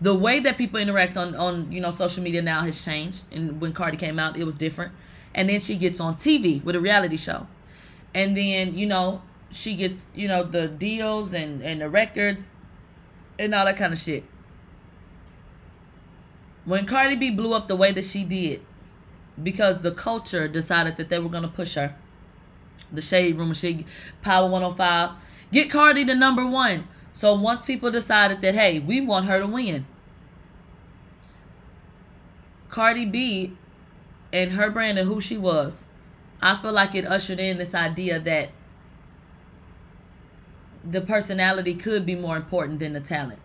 [0.00, 3.24] The way that people interact on on, you know, social media now has changed.
[3.32, 4.92] And when Cardi came out, it was different.
[5.34, 7.46] And then she gets on TV with a reality show.
[8.14, 12.48] And then, you know, she gets, you know, the deals and and the records
[13.38, 14.24] and all that kind of shit.
[16.64, 18.62] When Cardi B blew up the way that she did,
[19.42, 21.94] because the culture decided that they were gonna push her
[22.92, 23.84] the shade room shade
[24.22, 25.10] power 105
[25.52, 26.86] get cardi to number one.
[27.12, 29.86] So once people decided that hey we want her to win.
[32.68, 33.56] Cardi b
[34.32, 35.84] and her brand and who she was
[36.40, 38.48] i feel like it ushered in this idea that
[40.84, 43.40] the personality could be more important than the talent.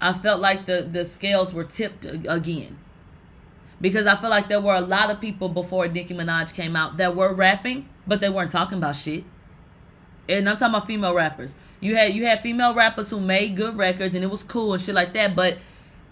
[0.00, 2.78] I felt like the the scales were tipped again.
[3.80, 6.96] Because I feel like there were a lot of people before Nicki Minaj came out
[6.96, 9.24] that were rapping, but they weren't talking about shit.
[10.28, 11.54] And I'm talking about female rappers.
[11.80, 14.82] You had you had female rappers who made good records and it was cool and
[14.82, 15.58] shit like that, but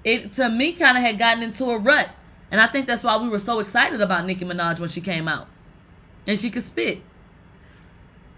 [0.04, 2.08] it to me kind of had gotten into a rut.
[2.50, 5.26] And I think that's why we were so excited about Nicki Minaj when she came
[5.26, 5.48] out.
[6.26, 7.00] And she could spit.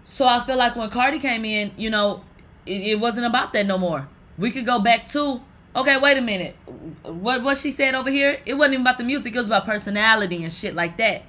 [0.03, 2.23] So I feel like when Cardi came in, you know,
[2.65, 4.07] it, it wasn't about that no more.
[4.37, 5.41] We could go back to
[5.75, 6.55] Okay, wait a minute.
[7.03, 8.41] What what she said over here?
[8.45, 9.35] It wasn't even about the music.
[9.35, 11.23] It was about personality and shit like that.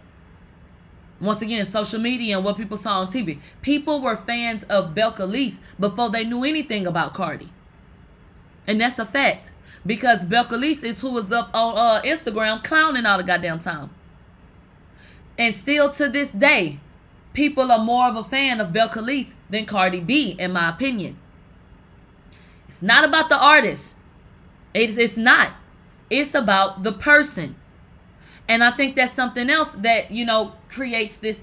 [1.20, 3.38] Once again, social media and what people saw on TV.
[3.60, 7.50] People were fans of Belcalis before they knew anything about Cardi.
[8.66, 9.52] And that's a fact.
[9.84, 13.90] Because Belcalis is who was up on uh, Instagram clowning all the goddamn time.
[15.38, 16.80] And still to this day,
[17.32, 21.18] people are more of a fan of Belcalis than Cardi B, in my opinion.
[22.68, 23.96] It's not about the artist.
[24.72, 25.52] It's, it's not.
[26.08, 27.56] It's about the person.
[28.50, 31.38] And I think that's something else that, you know, creates this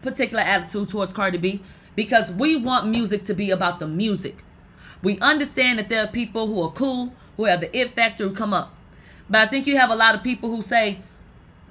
[0.00, 1.60] particular attitude towards Cardi B
[1.96, 4.44] because we want music to be about the music.
[5.02, 8.32] We understand that there are people who are cool, who have the it factor who
[8.32, 8.72] come up.
[9.28, 11.00] But I think you have a lot of people who say,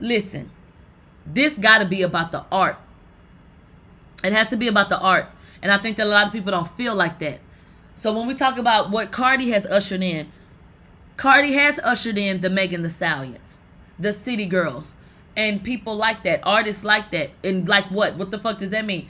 [0.01, 0.51] listen,
[1.25, 2.75] this got to be about the art.
[4.25, 5.27] It has to be about the art.
[5.61, 7.39] And I think that a lot of people don't feel like that.
[7.95, 10.33] So when we talk about what Cardi has ushered in,
[11.15, 13.59] Cardi has ushered in the Megan Thee Stallions,
[13.99, 14.95] the City Girls,
[15.35, 17.31] and people like that, artists like that.
[17.43, 18.15] And like what?
[18.15, 19.09] What the fuck does that mean?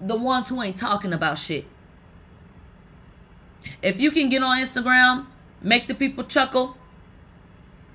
[0.00, 1.66] The ones who ain't talking about shit.
[3.82, 5.26] If you can get on Instagram,
[5.60, 6.76] make the people chuckle,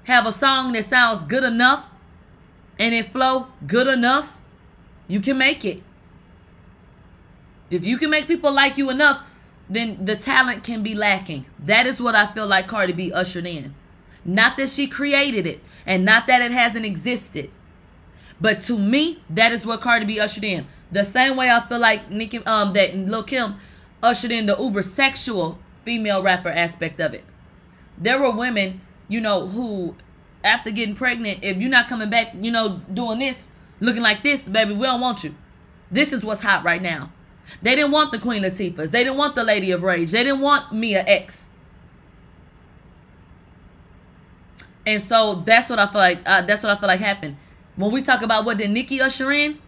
[0.03, 1.91] have a song that sounds good enough,
[2.77, 4.37] and it flow good enough,
[5.07, 5.81] you can make it.
[7.69, 9.23] If you can make people like you enough,
[9.69, 11.45] then the talent can be lacking.
[11.59, 13.73] That is what I feel like Cardi B ushered in.
[14.23, 17.49] Not that she created it and not that it hasn't existed.
[18.39, 20.67] But to me, that is what Cardi B ushered in.
[20.91, 23.55] The same way I feel like Nicki um that Lil Kim
[24.01, 27.23] ushered in the uber sexual female rapper aspect of it.
[27.97, 29.95] There were women, you know, who
[30.43, 33.47] after getting pregnant, if you're not coming back, you know, doing this,
[33.79, 35.35] looking like this, baby, we don't want you.
[35.91, 37.11] This is what's hot right now.
[37.61, 38.91] They didn't want the Queen Latifahs.
[38.91, 40.11] They didn't want the Lady of Rage.
[40.11, 41.47] They didn't want Mia X.
[44.85, 46.19] And so that's what I feel like.
[46.25, 47.37] Uh, that's what I feel like happened.
[47.75, 49.59] When we talk about what did Nicki usher in,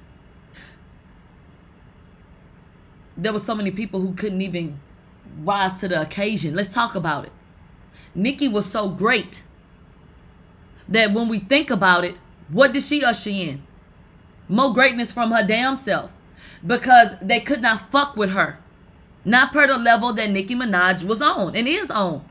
[3.15, 4.79] there was so many people who couldn't even
[5.43, 6.55] rise to the occasion.
[6.55, 7.31] Let's talk about it.
[8.15, 9.43] Nicki was so great
[10.87, 12.15] that when we think about it,
[12.49, 13.63] what did she usher in?
[14.47, 16.11] More greatness from her damn self.
[16.65, 18.59] Because they could not fuck with her.
[19.25, 22.25] Not per the level that Nicki Minaj was on and is on.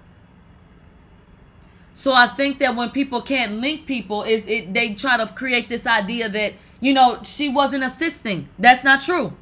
[1.95, 5.69] So I think that when people can't link people, it, it they try to create
[5.69, 8.49] this idea that, you know, she wasn't assisting.
[8.59, 9.35] That's not true.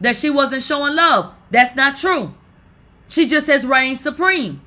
[0.00, 1.34] That she wasn't showing love.
[1.50, 2.34] That's not true.
[3.08, 4.60] She just has reigned supreme.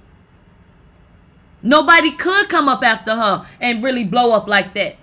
[1.62, 4.96] Nobody could come up after her and really blow up like that.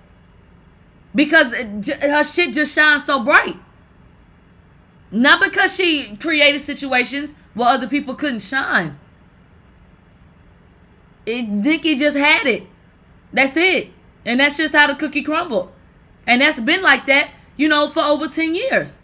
[1.13, 1.53] Because
[2.01, 3.55] her shit just shines so bright.
[5.11, 8.99] Not because she created situations where other people couldn't shine.
[11.27, 12.63] It, Nicki just had it.
[13.33, 13.89] That's it.
[14.25, 15.71] And that's just how the cookie crumbled.
[16.25, 18.99] And that's been like that, you know, for over 10 years.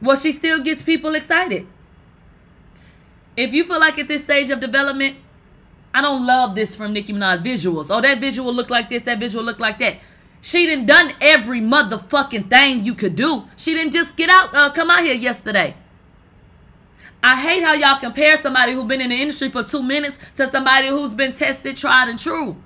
[0.00, 1.66] Well, she still gets people excited.
[3.36, 5.18] If you feel like at this stage of development,
[5.94, 7.86] I don't love this from Nicki Minaj visuals.
[7.90, 9.98] Oh, that visual look like this, that visual look like that.
[10.40, 13.44] She didn't done every motherfucking thing you could do.
[13.56, 15.76] She didn't just get out, uh, come out here yesterday.
[17.22, 20.48] I hate how y'all compare somebody who's been in the industry for two minutes to
[20.48, 22.56] somebody who's been tested, tried, and true.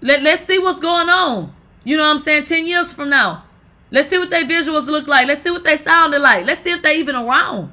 [0.00, 1.54] Let, let's see what's going on.
[1.84, 2.44] You know what I'm saying?
[2.44, 3.44] 10 years from now.
[3.90, 5.26] Let's see what their visuals look like.
[5.26, 6.44] Let's see what they sounded like.
[6.44, 7.72] Let's see if they're even around.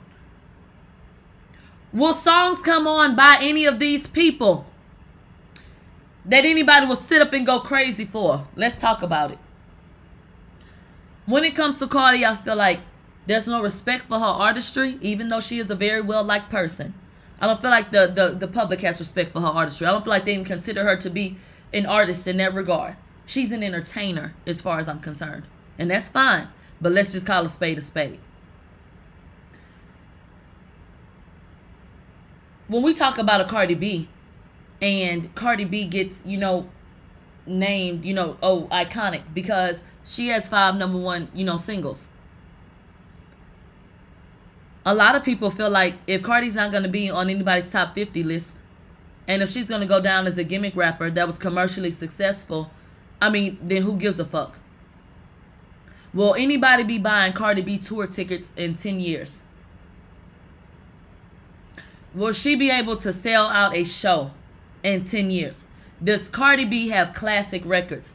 [1.91, 4.65] Will songs come on by any of these people?
[6.27, 8.47] that anybody will sit up and go crazy for.
[8.56, 9.39] Let's talk about it.
[11.26, 12.80] When it comes to Cardi, I feel like
[13.26, 16.93] there's no respect for her artistry, even though she is a very well liked person.
[17.39, 19.88] I don't feel like the, the, the public has respect for her artistry.
[19.88, 21.38] I don't feel like they even consider her to be
[21.73, 22.95] an artist in that regard.
[23.26, 25.43] She's an entertainer, as far as I'm concerned.
[25.77, 26.47] And that's fine.
[26.80, 28.19] But let's just call a spade a spade.
[32.68, 34.07] When we talk about a Cardi B,
[34.81, 36.69] and Cardi B gets, you know,
[37.45, 42.07] named, you know, oh, iconic because she has five number one, you know, singles.
[44.85, 47.95] A lot of people feel like if Cardi's not going to be on anybody's top
[47.95, 48.53] 50 list,
[49.27, 52.69] and if she's going to go down as a gimmick rapper that was commercially successful,
[53.19, 54.59] I mean, then who gives a fuck?
[56.13, 59.41] Will anybody be buying Cardi B tour tickets in 10 years?
[62.13, 64.31] Will she be able to sell out a show
[64.85, 65.65] in 10 years.
[66.01, 68.13] Does Cardi B have classic records?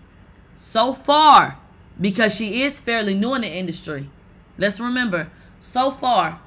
[0.55, 1.59] So far,
[2.01, 4.09] because she is fairly new in the industry,
[4.57, 6.41] let's remember, so far,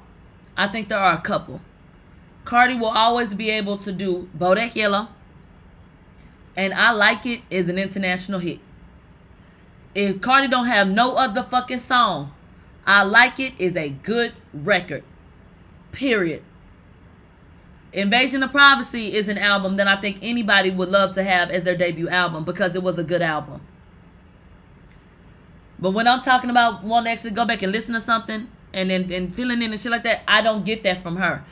[0.56, 1.60] I think there are a couple.
[2.44, 5.08] Cardi will always be able to do Bodak Yellow,
[6.56, 8.60] and I Like It is an international hit.
[9.94, 12.32] If Cardi don't have no other fucking song,
[12.86, 15.04] I Like It is a good record.
[15.92, 16.42] Period.
[17.92, 21.62] Invasion of Privacy is an album that I think anybody would love to have as
[21.62, 23.60] their debut album because it was a good album.
[25.78, 28.90] But when I'm talking about wanting to actually go back and listen to something and
[28.90, 31.44] then and feeling in and shit like that, I don't get that from her.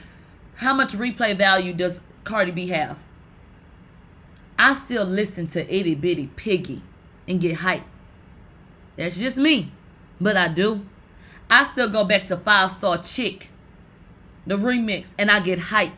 [0.56, 2.98] How much replay value does Cardi B have?
[4.58, 6.82] I still listen to Itty Bitty Piggy
[7.26, 7.82] and get hype.
[8.96, 9.72] That's just me.
[10.20, 10.84] But I do.
[11.50, 13.50] I still go back to Five Star Chick,
[14.46, 15.92] the remix, and I get hype.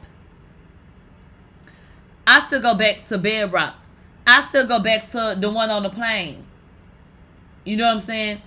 [2.27, 3.75] I still go back to Bedrock.
[4.27, 6.47] I still go back to the one on the plane.
[7.65, 8.41] You know what I'm saying?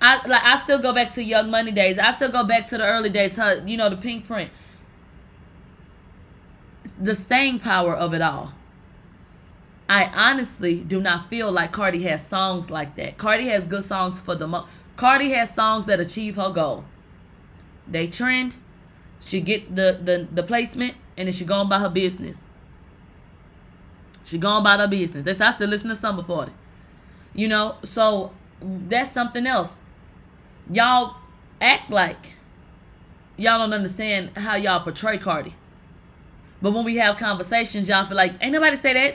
[0.00, 1.98] I like I still go back to Young Money days.
[1.98, 4.50] I still go back to the early days, her, you know, the Pinkprint.
[7.00, 8.52] The staying power of it all.
[9.88, 13.18] I honestly do not feel like Cardi has songs like that.
[13.18, 14.66] Cardi has good songs for the mo
[14.96, 16.84] Cardi has songs that achieve her goal.
[17.86, 18.54] They trend,
[19.20, 22.42] she get the the, the placement, and then she go on by her business.
[24.24, 25.24] She gone about her business.
[25.24, 26.52] That's I still listen to Summer Party.
[27.32, 29.78] You know, so that's something else.
[30.70, 31.16] Y'all
[31.60, 32.34] act like
[33.36, 35.54] y'all don't understand how y'all portray Cardi.
[36.60, 39.14] But when we have conversations, y'all feel like, ain't nobody say that.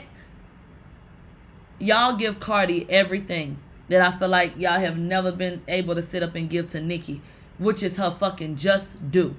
[1.78, 3.58] Y'all give Cardi everything
[3.88, 6.80] that I feel like y'all have never been able to sit up and give to
[6.80, 7.20] Nicki,
[7.58, 9.34] which is her fucking just do.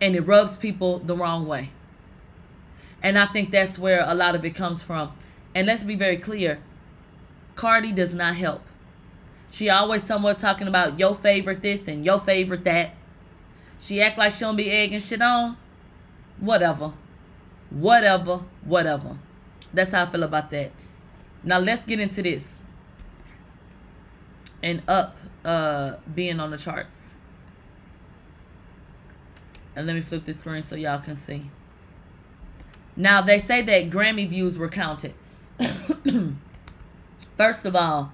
[0.00, 1.70] And it rubs people the wrong way.
[3.02, 5.12] And I think that's where a lot of it comes from.
[5.54, 6.60] And let's be very clear
[7.54, 8.62] Cardi does not help.
[9.50, 12.94] She always somewhat talking about your favorite this and your favorite that.
[13.80, 15.56] She act like she don't be egging shit on.
[16.40, 16.92] whatever.
[17.70, 19.16] Whatever, whatever.
[19.72, 20.72] That's how I feel about that.
[21.44, 22.60] Now let's get into this.
[24.62, 27.06] And up uh being on the charts.
[29.76, 31.48] And let me flip the screen so y'all can see.
[32.96, 35.14] Now they say that Grammy views were counted.
[37.36, 38.12] First of all,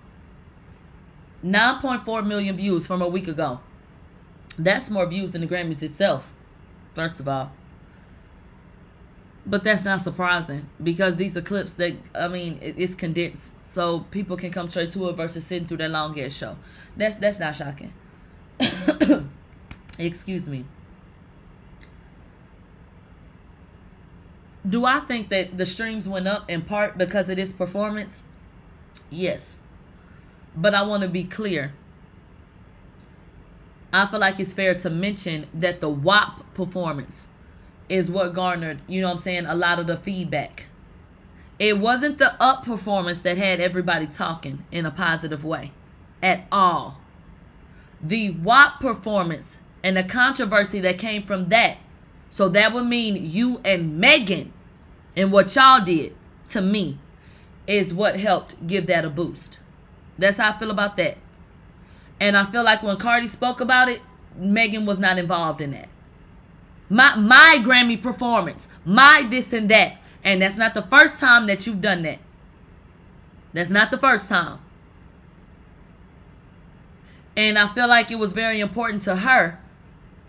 [1.45, 3.61] 9.4 million views from a week ago.
[4.59, 6.33] That's more views than the Grammys itself.
[6.95, 7.53] First of all.
[9.47, 14.39] But that's not surprising because these are clips that I mean it's condensed, so people
[14.39, 16.57] can come straight to it versus sitting through that long ass show.
[16.97, 17.93] That's that's not shocking.
[19.99, 20.65] Excuse me.
[24.66, 28.23] Do I think that the streams went up in part because of this performance?
[29.11, 29.57] Yes.
[30.56, 31.72] But I want to be clear.
[33.93, 37.28] I feel like it's fair to mention that the WAP performance
[37.89, 40.66] is what garnered, you know what I'm saying, a lot of the feedback.
[41.59, 45.72] It wasn't the up performance that had everybody talking in a positive way
[46.22, 46.98] at all.
[48.02, 51.78] The WAP performance and the controversy that came from that.
[52.31, 54.52] So that would mean you and Megan
[55.16, 56.14] and what y'all did
[56.48, 56.98] to me
[57.66, 59.60] is what helped give that a boost.
[60.19, 61.16] That's how I feel about that.
[62.20, 64.01] And I feel like when Cardi spoke about it,
[64.36, 65.89] Megan was not involved in that.
[66.89, 69.99] My my Grammy performance, my this and that.
[70.23, 72.19] And that's not the first time that you've done that.
[73.53, 74.59] That's not the first time.
[77.36, 79.59] And I feel like it was very important to her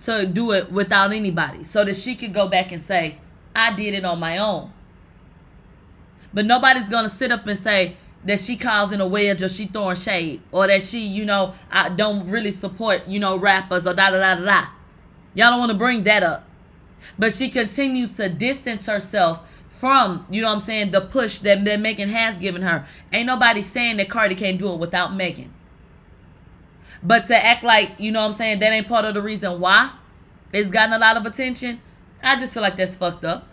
[0.03, 3.19] to do it without anybody so that she could go back and say,
[3.55, 4.71] I did it on my own.
[6.33, 7.95] But nobody's going to sit up and say
[8.25, 11.89] that she causing a wedge or she throwing shade or that she, you know, I
[11.89, 14.67] don't really support, you know, rappers or da da da da da.
[15.33, 16.47] Y'all don't want to bring that up.
[17.19, 21.79] But she continues to distance herself from, you know I'm saying, the push that, that
[21.79, 22.87] Megan has given her.
[23.13, 25.53] Ain't nobody saying that Cardi can't do it without Megan.
[27.03, 29.59] But to act like, you know what I'm saying, that ain't part of the reason
[29.59, 29.91] why
[30.51, 31.81] it's gotten a lot of attention,
[32.23, 33.47] I just feel like that's fucked up.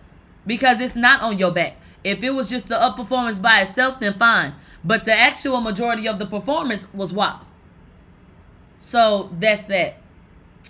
[0.46, 1.76] Because it's not on your back.
[2.04, 4.54] If it was just the up performance by itself, then fine.
[4.84, 7.44] But the actual majority of the performance was WAP.
[8.80, 9.96] So that's that.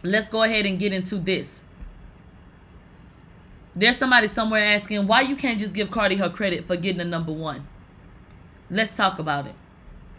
[0.02, 1.62] Let's go ahead and get into this.
[3.74, 7.04] There's somebody somewhere asking why you can't just give Cardi her credit for getting a
[7.04, 7.66] number one.
[8.70, 9.54] Let's talk about it.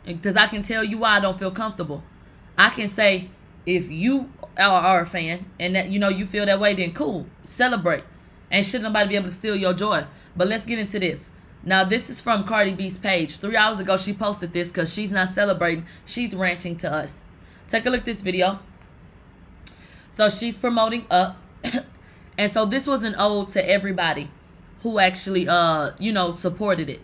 [0.05, 2.03] Because I can tell you why I don't feel comfortable.
[2.57, 3.29] I can say
[3.65, 7.25] if you are, a fan and that you know you feel that way, then cool,
[7.43, 8.03] celebrate,
[8.51, 10.03] and should nobody be able to steal your joy.
[10.35, 11.29] But let's get into this.
[11.65, 13.37] Now this is from Cardi B's page.
[13.37, 15.85] Three hours ago she posted this because she's not celebrating.
[16.05, 17.23] She's ranting to us.
[17.67, 18.59] Take a look at this video.
[20.11, 21.37] So she's promoting up.
[22.37, 24.29] and so this was an ode to everybody
[24.81, 27.01] who actually uh, you know, supported it.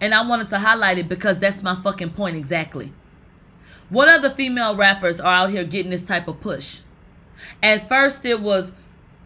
[0.00, 2.92] And I wanted to highlight it because that's my fucking point exactly.
[3.90, 6.80] What other female rappers are out here getting this type of push?
[7.62, 8.72] At first it was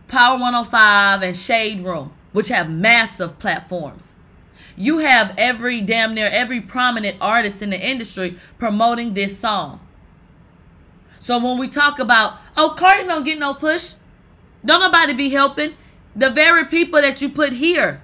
[0.08, 4.13] Power 105 and Shade Room, which have massive platforms.
[4.76, 9.80] You have every damn near every prominent artist in the industry promoting this song.
[11.20, 13.94] So when we talk about, oh, Cardi don't get no push,
[14.64, 15.74] don't nobody be helping.
[16.16, 18.02] The very people that you put here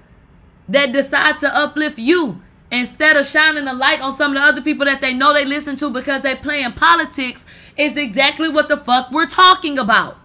[0.69, 2.41] that decide to uplift you
[2.71, 5.45] instead of shining a light on some of the other people that they know they
[5.45, 7.45] listen to because they playing politics
[7.77, 10.17] is exactly what the fuck we're talking about.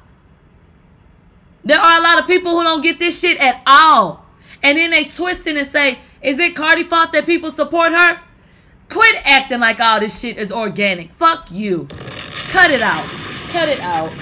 [1.64, 4.24] There are a lot of people who don't get this shit at all.
[4.62, 8.20] And then they twist it and say, is it Cardi fault that people support her?
[8.88, 11.12] Quit acting like all this shit is organic.
[11.14, 11.86] Fuck you.
[12.48, 13.04] Cut it out.
[13.48, 14.12] Cut it out.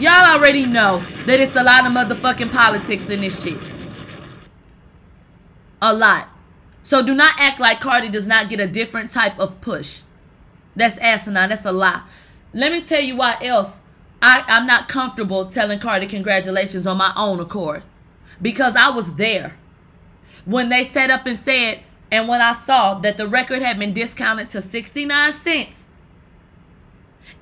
[0.00, 3.58] Y'all already know that it's a lot of motherfucking politics in this shit.
[5.82, 6.28] A lot.
[6.82, 10.02] So do not act like Cardi does not get a different type of push.
[10.76, 11.48] That's asinine.
[11.48, 12.02] That's a lie.
[12.54, 13.78] Let me tell you why else
[14.22, 17.82] I, I'm not comfortable telling Cardi congratulations on my own accord.
[18.40, 19.56] Because I was there.
[20.44, 23.92] When they set up and said, and when I saw that the record had been
[23.92, 25.84] discounted to 69 cents,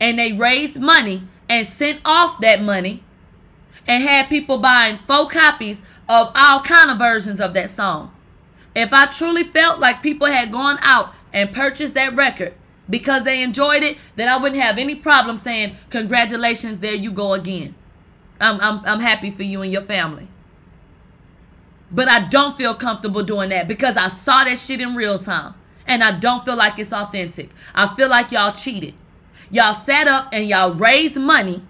[0.01, 3.03] and they raised money and sent off that money
[3.87, 8.13] and had people buying four copies of all kind of versions of that song.
[8.75, 12.55] If I truly felt like people had gone out and purchased that record
[12.91, 17.33] because they enjoyed it, then I wouldn't have any problem saying, congratulations, there you go
[17.33, 17.75] again.
[18.41, 20.29] I'm, I'm, I'm happy for you and your family.
[21.91, 25.55] But I don't feel comfortable doing that because I saw that shit in real time.
[25.87, 27.51] And I don't feel like it's authentic.
[27.75, 28.95] I feel like y'all cheated.
[29.51, 31.63] Y'all sat up and y'all raised money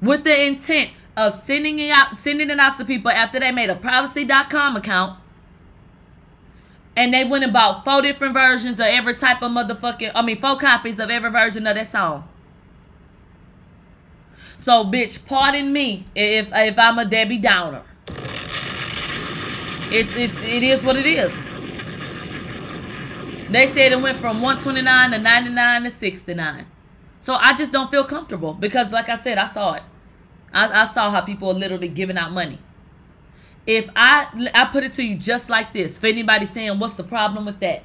[0.00, 3.70] with the intent of sending it out, sending it out to people after they made
[3.70, 5.18] a privacy.com account.
[6.94, 10.40] And they went and bought four different versions of every type of motherfucking, I mean,
[10.40, 12.26] four copies of every version of that song.
[14.58, 17.82] So, bitch, pardon me if if I'm a Debbie Downer.
[19.90, 21.32] It's it, it is what it is.
[23.50, 26.66] They said it went from 129 to 99 to 69.
[27.20, 29.82] So I just don't feel comfortable because, like I said, I saw it.
[30.52, 32.58] I, I saw how people are literally giving out money.
[33.66, 37.04] If I I put it to you just like this, for anybody saying what's the
[37.04, 37.82] problem with that?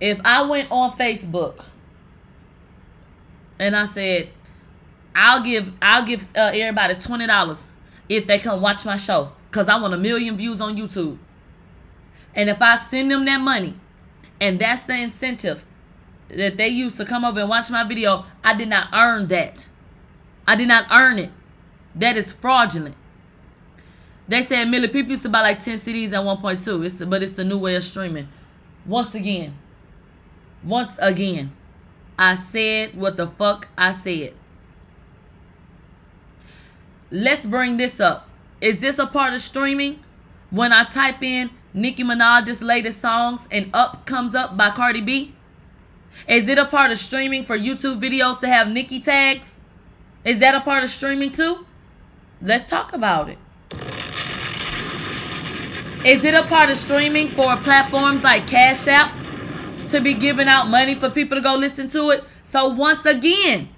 [0.00, 1.64] If I went on Facebook
[3.58, 4.30] and I said,
[5.14, 7.66] I'll give I'll give uh, everybody twenty dollars
[8.08, 11.18] if they come watch my show because I want a million views on YouTube.
[12.34, 13.74] And if I send them that money,
[14.40, 15.64] and that's the incentive
[16.28, 19.68] that they use to come over and watch my video, I did not earn that.
[20.48, 21.30] I did not earn it.
[21.94, 22.96] That is fraudulent.
[24.28, 26.86] They said Millie people used to buy like 10 CDs at 1.2.
[26.86, 28.28] It's but it's the new way of streaming.
[28.86, 29.54] Once again,
[30.64, 31.52] once again,
[32.18, 34.34] I said what the fuck I said.
[37.14, 38.26] Let's bring this up.
[38.62, 40.02] Is this a part of streaming?
[40.48, 45.34] When I type in Nicki Minaj's latest songs and Up comes up by Cardi B?
[46.26, 49.58] Is it a part of streaming for YouTube videos to have Nicki tags?
[50.24, 51.66] Is that a part of streaming too?
[52.40, 53.36] Let's talk about it.
[56.06, 59.12] Is it a part of streaming for platforms like Cash App
[59.88, 62.24] to be giving out money for people to go listen to it?
[62.42, 63.68] So once again,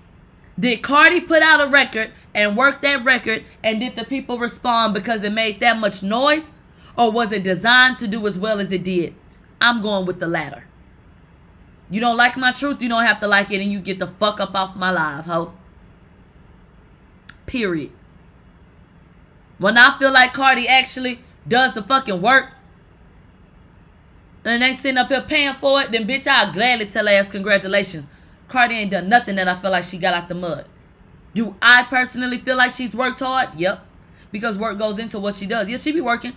[0.58, 4.94] did Cardi put out a record and work that record and did the people respond
[4.94, 6.52] because it made that much noise?
[6.96, 9.14] Or was it designed to do as well as it did?
[9.60, 10.64] I'm going with the latter.
[11.90, 14.06] You don't like my truth, you don't have to like it and you get the
[14.06, 15.52] fuck up off my live, ho.
[17.46, 17.90] Period.
[19.58, 22.50] When I feel like Cardi actually does the fucking work,
[24.44, 28.06] and they sitting up here paying for it, then bitch, I'll gladly tell ass congratulations.
[28.48, 30.66] Cardi ain't done nothing that I feel like she got out the mud.
[31.34, 33.54] Do I personally feel like she's worked hard?
[33.56, 33.84] Yep.
[34.30, 35.68] Because work goes into what she does.
[35.68, 36.36] Yes, she be working.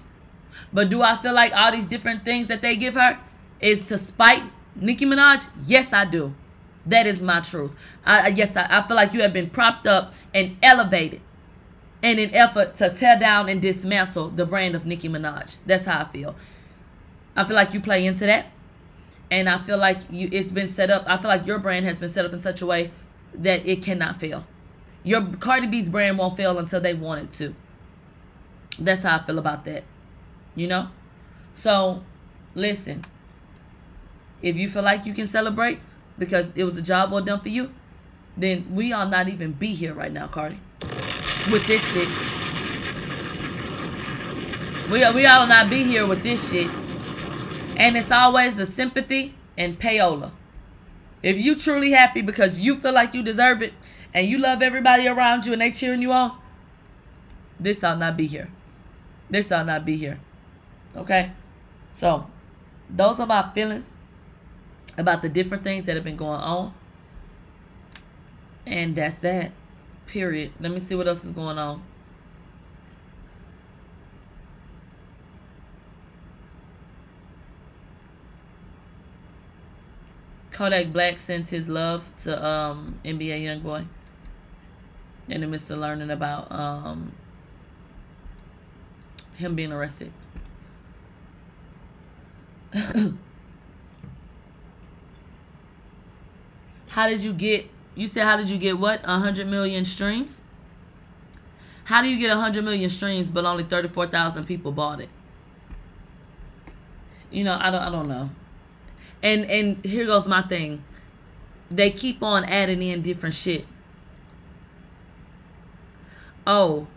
[0.74, 3.20] But do I feel like all these different things that they give her
[3.60, 4.44] is to spite
[4.76, 5.48] Nicki Minaj?
[5.66, 6.34] Yes, I do.
[6.86, 7.72] That is my truth.
[8.06, 11.22] I, yes, I, I feel like you have been propped up and elevated
[12.02, 15.58] in an effort to tear down and dismantle the brand of Nicki Minaj.
[15.66, 16.36] That's how I feel.
[17.36, 18.48] I feel like you play into that.
[19.30, 21.04] And I feel like you it's been set up.
[21.08, 22.92] I feel like your brand has been set up in such a way
[23.34, 24.46] that it cannot fail.
[25.04, 27.56] Your Cardi B's brand won't fail until they want it to.
[28.80, 29.84] That's how I feel about that.
[30.56, 30.90] You know?
[31.54, 32.04] So,
[32.56, 33.04] listen.
[34.42, 35.80] If you feel like you can celebrate
[36.18, 37.72] because it was a job well done for you,
[38.36, 40.60] then we are not even be here right now, Cardi.
[41.52, 42.08] With this shit.
[44.92, 46.70] We we ought not be here with this shit.
[47.78, 50.32] And it's always the sympathy and payola.
[51.22, 53.74] If you truly happy because you feel like you deserve it
[54.14, 56.38] and you love everybody around you and they cheering you on,
[57.60, 58.50] this ought not be here.
[59.30, 60.20] This ought not be here.
[60.96, 61.32] Okay?
[61.92, 62.28] So,
[62.90, 63.86] those are my feelings
[64.98, 66.74] about the different things that have been going on.
[68.66, 69.52] And that's that.
[70.08, 70.52] Period.
[70.60, 71.84] Let me see what else is going on.
[80.58, 83.86] Kodak Black sends his love to um, NBA YoungBoy
[85.28, 87.12] in the midst of learning about um,
[89.36, 90.12] him being arrested.
[96.88, 97.68] how did you get?
[97.94, 99.02] You said how did you get what?
[99.04, 100.42] A hundred million streams.
[101.84, 105.02] How do you get a hundred million streams but only thirty four thousand people bought
[105.02, 105.10] it?
[107.30, 107.82] You know, I don't.
[107.82, 108.32] I don't know.
[109.24, 110.84] And and here goes my thing.
[111.70, 113.66] They keep on adding in different shit.
[116.46, 116.88] Oh,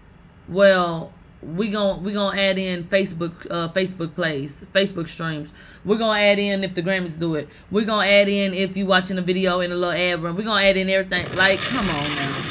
[0.49, 5.53] well, we gon' we gonna add in Facebook uh Facebook plays, Facebook streams.
[5.85, 7.49] We're gonna add in if the Grammys do it.
[7.71, 10.37] We're gonna add in if you watching a video in a little ad room.
[10.37, 11.35] We're gonna add in everything.
[11.35, 12.51] Like, come on now.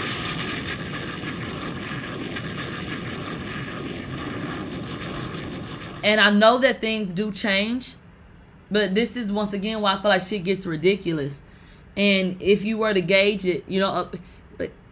[6.03, 7.95] And I know that things do change.
[8.71, 11.41] But this is once again why I feel like shit gets ridiculous.
[11.97, 14.09] And if you were to gauge it, you know,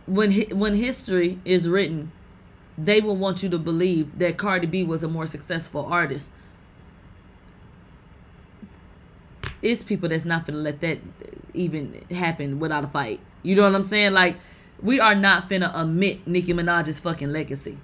[0.07, 2.11] when when history is written,
[2.77, 6.31] they will want you to believe that Cardi B was a more successful artist.
[9.61, 10.99] It's people that's not gonna let that
[11.53, 13.19] even happen without a fight.
[13.43, 14.13] You know what I'm saying?
[14.13, 14.37] Like
[14.81, 17.77] we are not finna omit Nicki Minaj's fucking legacy.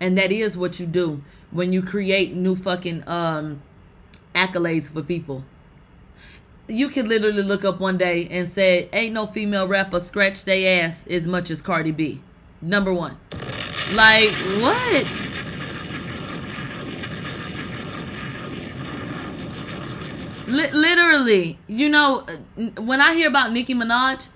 [0.00, 3.62] And that is what you do when you create new fucking um
[4.36, 5.42] accolades for people.
[6.68, 10.80] You could literally look up one day and say, Ain't no female rapper scratch they
[10.80, 12.20] ass as much as Cardi B.
[12.60, 13.16] Number one.
[13.92, 14.30] Like,
[14.60, 15.06] what?
[20.48, 22.24] Li- literally, you know,
[22.78, 24.28] when I hear about Nicki Minaj,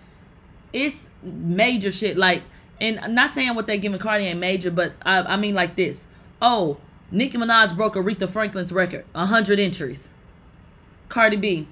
[0.72, 2.16] it's major shit.
[2.16, 2.42] Like,
[2.80, 5.76] and I'm not saying what they giving Cardi ain't major, but I, I mean like
[5.76, 6.06] this.
[6.40, 6.78] Oh,
[7.12, 10.08] Nicki Minaj broke Aretha Franklin's record, 100 entries.
[11.08, 11.68] Cardi B.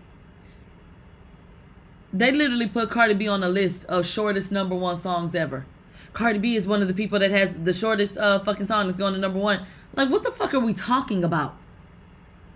[2.13, 5.65] They literally put Cardi B on a list of shortest number one songs ever.
[6.13, 8.99] Cardi B is one of the people that has the shortest uh, fucking song that's
[8.99, 9.65] going to number one.
[9.95, 11.55] Like, what the fuck are we talking about?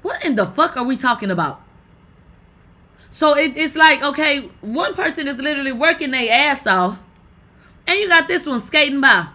[0.01, 1.61] What in the fuck are we talking about?
[3.09, 6.99] So it, it's like, okay, one person is literally working their ass off,
[7.87, 9.29] and you got this one skating by.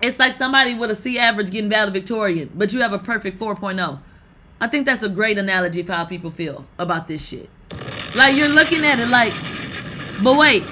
[0.00, 3.98] It's like somebody with a C average getting valedictorian, but you have a perfect 4.0.
[4.60, 7.48] I think that's a great analogy for how people feel about this shit.
[8.14, 9.32] Like you're looking at it like,
[10.22, 10.64] but wait,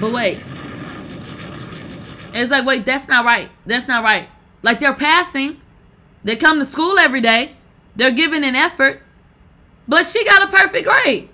[0.00, 0.38] but wait.
[2.32, 3.48] And it's like, wait, that's not right.
[3.66, 4.28] That's not right.
[4.62, 5.60] Like they're passing.
[6.22, 7.56] They come to school every day.
[7.96, 9.02] They're giving an effort.
[9.88, 11.28] But she got a perfect grade.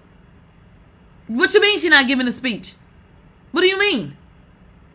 [1.27, 2.75] What you mean she not giving a speech?
[3.53, 4.17] What do you mean?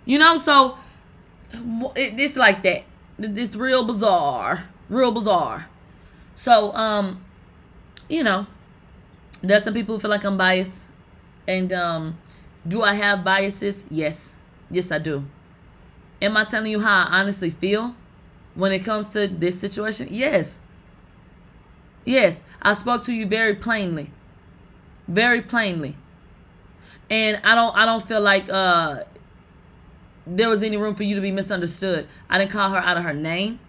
[0.06, 0.78] You know, so
[1.54, 2.84] it, it's like that.
[3.20, 4.68] It's real bizarre.
[4.90, 5.68] Real bizarre.
[6.36, 7.24] So, um,
[8.10, 8.48] you know,
[9.42, 10.72] there's some people who feel like I'm biased.
[11.48, 12.18] And um,
[12.68, 13.84] do I have biases?
[13.90, 14.32] Yes.
[14.70, 15.26] Yes, I do.
[16.22, 17.96] Am I telling you how I honestly feel
[18.56, 20.08] when it comes to this situation?
[20.12, 20.60] Yes.
[22.06, 24.12] Yes, I spoke to you very plainly.
[25.08, 25.96] Very plainly.
[27.10, 29.04] And I don't I don't feel like uh
[30.26, 32.08] there was any room for you to be misunderstood.
[32.30, 33.60] I didn't call her out of her name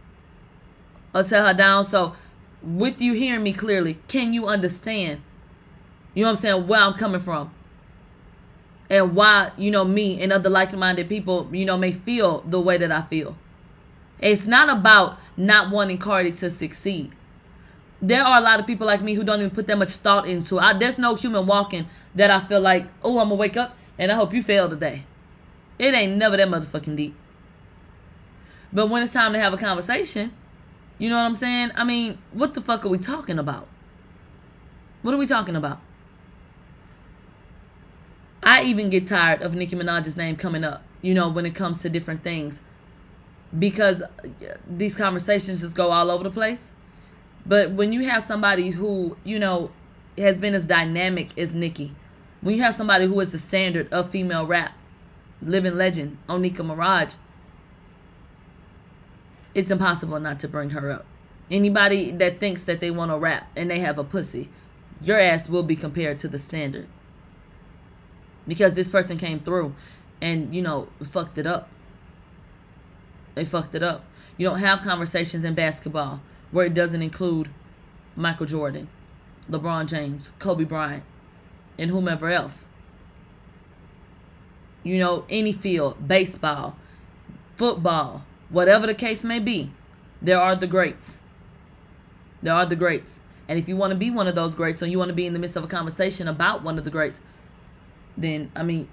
[1.15, 1.85] or tell her down.
[1.85, 2.15] So
[2.63, 5.23] with you hearing me clearly, can you understand?
[6.15, 6.67] You know what I'm saying?
[6.67, 7.53] Where I'm coming from.
[8.91, 12.77] And why, you know, me and other like-minded people, you know, may feel the way
[12.77, 13.37] that I feel.
[14.19, 17.13] It's not about not wanting Cardi to succeed
[18.03, 20.27] there are a lot of people like me who don't even put that much thought
[20.27, 20.61] into it.
[20.61, 24.11] I, there's no human walking that I feel like, oh, I'm gonna wake up and
[24.11, 25.07] I hope you fail today.
[25.83, 27.17] It ain't never that motherfucking deep.
[28.73, 30.33] But when it's time to have a conversation,
[30.97, 31.73] you know what I'm saying?
[31.75, 33.67] I mean, what the fuck are we talking about?
[35.03, 35.81] What are we talking about?
[38.45, 41.83] I even get tired of Nicki Minaj's name coming up, you know, when it comes
[41.83, 42.61] to different things.
[43.59, 44.09] Because uh,
[44.71, 46.61] these conversations just go all over the place.
[47.45, 49.73] But when you have somebody who, you know,
[50.17, 51.93] has been as dynamic as Nicki,
[52.41, 54.75] when you have somebody who is the standard of female rap,
[55.43, 57.17] living legend, Onika Maraj,
[59.55, 61.05] it's impossible not to bring her up.
[61.51, 64.49] Anybody that thinks that they want to rap and they have a pussy,
[65.03, 66.87] your ass will be compared to the standard.
[68.47, 69.75] Because this person came through
[70.21, 71.69] and, you know, fucked it up.
[73.35, 74.05] They fucked it up.
[74.37, 77.51] You don't have conversations in basketball where it doesn't include
[78.17, 78.89] Michael Jordan,
[79.51, 81.03] LeBron James, Kobe Bryant,
[81.79, 82.67] and whomever else.
[84.83, 86.77] You know, any field, baseball,
[87.57, 89.71] football, whatever the case may be,
[90.21, 91.19] there are the greats.
[92.43, 93.21] There are the greats.
[93.49, 95.27] And if you want to be one of those greats or you want to be
[95.27, 97.21] in the midst of a conversation about one of the greats,
[98.17, 98.89] then I mean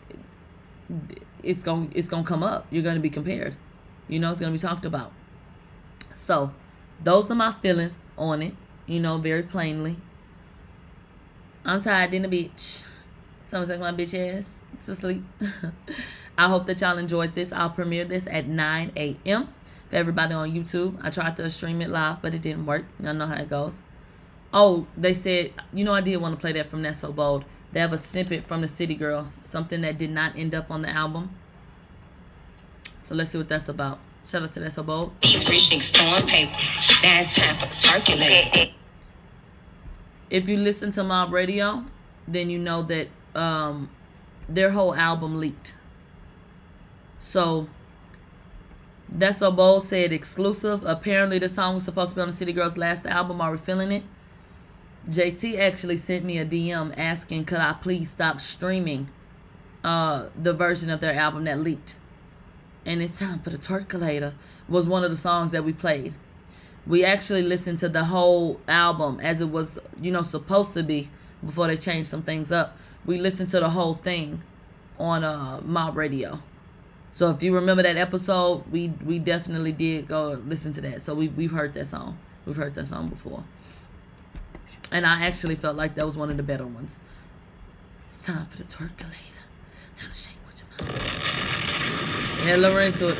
[1.43, 2.67] it's going it's going to come up.
[2.71, 3.55] You're going to be compared.
[4.07, 5.11] You know, it's going to be talked about.
[6.15, 6.51] So,
[7.03, 8.53] those are my feelings on it,
[8.87, 9.97] you know, very plainly.
[11.63, 12.87] I'm tired in the bitch.
[13.49, 14.49] Someone's like my bitch ass
[14.85, 15.23] to sleep.
[16.37, 17.51] I hope that y'all enjoyed this.
[17.51, 19.49] I'll premiere this at 9 a.m.
[19.89, 20.97] for everybody on YouTube.
[21.03, 22.85] I tried to stream it live, but it didn't work.
[23.01, 23.81] Y'all know how it goes.
[24.53, 27.45] Oh, they said, you know, I did want to play that from That's So Bold.
[27.71, 30.81] They have a snippet from the City Girls, something that did not end up on
[30.81, 31.31] the album.
[32.99, 33.99] So let's see what that's about.
[34.27, 35.11] Shout out to That's So Bold.
[35.23, 36.51] storm paper.
[37.03, 38.73] Now it's time for circulate.
[40.29, 41.83] If you listen to Mob Radio,
[42.27, 43.89] then you know that um,
[44.49, 45.75] their whole album leaked.
[47.19, 47.67] So
[49.07, 50.83] that's so bold said exclusive.
[50.85, 53.41] Apparently the song was supposed to be on the City Girls last album.
[53.41, 54.03] Are we feeling it?
[55.09, 59.09] JT actually sent me a DM asking could I please stop streaming
[59.83, 61.95] uh, the version of their album that leaked.
[62.85, 64.33] And it's time for the Twerkulator
[64.67, 66.13] was one of the songs that we played
[66.89, 71.09] we actually listened to the whole album as it was, you know, supposed to be
[71.45, 72.75] before they changed some things up.
[73.05, 74.41] We listened to the whole thing
[74.97, 76.39] on uh Mob Radio.
[77.11, 81.01] So if you remember that episode, we we definitely did go listen to that.
[81.01, 82.17] So we we've heard that song.
[82.45, 83.43] We've heard that song before.
[84.91, 86.99] And I actually felt like that was one of the better ones.
[88.09, 89.43] It's time for the twerkulator.
[89.95, 91.01] Time to shake what your mouth.
[92.39, 93.17] Had a little ring to it.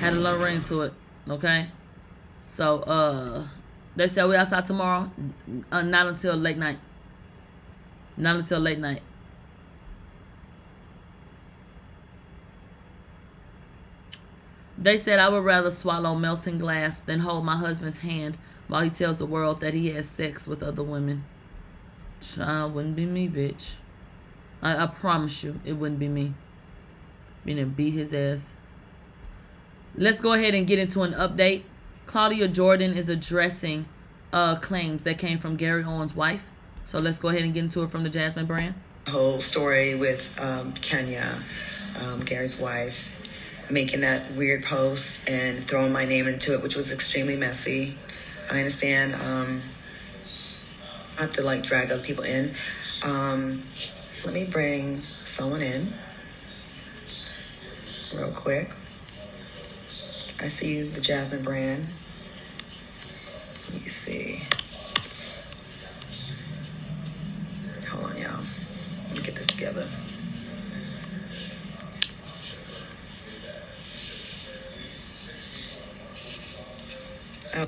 [0.00, 0.92] Had a little ring to it.
[1.28, 1.68] Okay.
[2.40, 3.46] So uh
[3.96, 5.10] they said we outside tomorrow.
[5.70, 6.78] Uh, not until late night.
[8.16, 9.02] Not until late night.
[14.76, 18.90] They said I would rather swallow melting glass than hold my husband's hand while he
[18.90, 21.24] tells the world that he has sex with other women.
[22.20, 23.76] Child, wouldn't be me, bitch.
[24.62, 26.34] I, I promise you, it wouldn't be me.
[27.46, 28.54] To beat his ass.
[29.96, 31.64] Let's go ahead and get into an update.
[32.06, 33.86] Claudia Jordan is addressing
[34.32, 36.48] uh, claims that came from Gary Owen's wife.
[36.84, 38.74] So let's go ahead and get into it from the Jasmine brand.
[39.08, 41.42] whole story with um, Kenya,
[42.00, 43.10] um, Gary's wife,
[43.70, 47.96] making that weird post and throwing my name into it, which was extremely messy.
[48.50, 49.14] I understand.
[49.14, 49.62] Um,
[51.16, 52.52] I have to like drag other people in.
[53.02, 53.62] Um,
[54.24, 55.88] let me bring someone in
[58.16, 58.70] real quick.
[60.44, 61.86] I see the Jasmine brand.
[63.72, 64.42] Let me see.
[67.88, 68.40] Hold on, y'all.
[69.06, 69.88] Let me get this together.
[77.54, 77.66] Oh.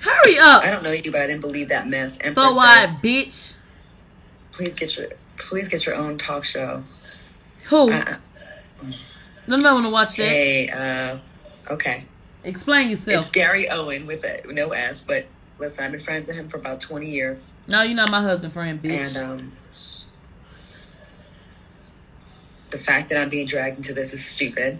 [0.00, 0.64] Hurry up!
[0.64, 2.14] I don't know you, but I didn't believe that mess.
[2.14, 3.54] So Empress why, says, bitch?
[4.52, 6.82] please get your please get your own talk show.
[7.64, 7.92] Who?
[7.92, 8.16] Uh,
[9.48, 10.22] None of them want to watch that.
[10.24, 11.18] hey, uh,
[11.70, 12.04] okay.
[12.44, 13.26] Explain yourself.
[13.26, 13.30] It's.
[13.30, 15.26] Gary Owen with a, no S, but
[15.58, 17.54] listen, I've been friends with him for about 20 years.
[17.66, 19.16] No, you're not my husband, friend, bitch.
[19.16, 19.52] And um,
[22.70, 24.78] the fact that I'm being dragged into this is stupid,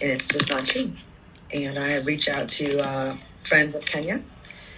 [0.00, 0.92] and it's just not true.
[1.52, 4.22] And I reach out to uh, friends of Kenya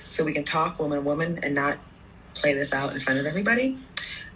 [0.09, 1.79] so we can talk woman to woman and not
[2.35, 3.79] play this out in front of everybody.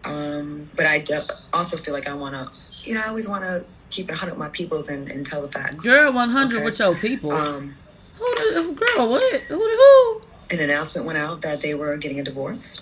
[0.05, 2.51] Um, but I de- also feel like I want to,
[2.84, 5.43] you know, I always want to keep it 100 with my peoples and, and tell
[5.43, 5.85] the facts.
[5.85, 6.65] Girl, 100 Okay.
[6.65, 7.33] with your people.
[7.33, 7.77] Um,
[8.17, 9.11] who the girl?
[9.11, 9.43] What?
[9.43, 9.59] Who?
[9.59, 10.57] the Who?
[10.57, 12.81] an announcement went out that they were getting a divorce.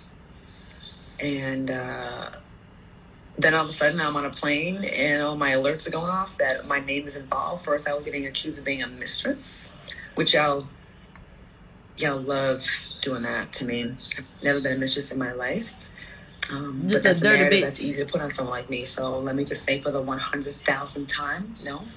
[1.21, 2.31] And uh,
[3.37, 6.11] then all of a sudden, I'm on a plane and all my alerts are going
[6.11, 7.65] off that my name is involved.
[7.65, 9.73] First, I was getting accused of being a mistress,
[10.15, 10.69] which y'all,
[11.97, 12.67] y'all love
[13.03, 13.97] doing that to me.
[14.17, 15.75] I've never been a mistress in my life.
[16.53, 17.62] Um, Just but that's a narrative bitch.
[17.62, 18.85] that's easy to put on someone like me.
[18.85, 21.89] So let me just say for the 100,000th time, no.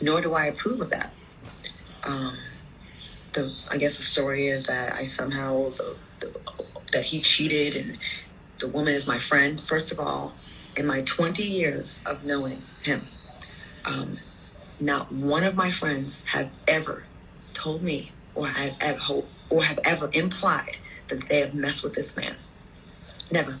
[0.00, 1.14] Nor do I approve of that.
[2.06, 2.36] Um,
[3.32, 6.34] the I guess the story is that I somehow the, the,
[6.92, 7.98] that he cheated and
[8.60, 9.60] the woman is my friend.
[9.60, 10.32] First of all,
[10.76, 13.08] in my 20 years of knowing him,
[13.84, 14.18] um,
[14.80, 17.06] not one of my friends have ever
[17.54, 18.76] told me or have
[19.50, 20.78] or have ever implied
[21.08, 22.36] that they have messed with this man.
[23.34, 23.58] Never.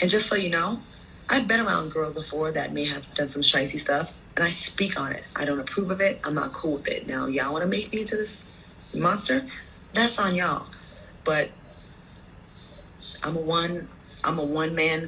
[0.00, 0.82] And just so you know,
[1.28, 4.98] I've been around girls before that may have done some shicey stuff, and I speak
[5.00, 5.22] on it.
[5.34, 6.20] I don't approve of it.
[6.24, 7.08] I'm not cool with it.
[7.08, 8.46] Now, y'all want to make me into this
[8.94, 9.48] monster?
[9.94, 10.68] That's on y'all.
[11.24, 11.50] But
[13.24, 13.88] I'm a one.
[14.22, 15.06] I'm a one man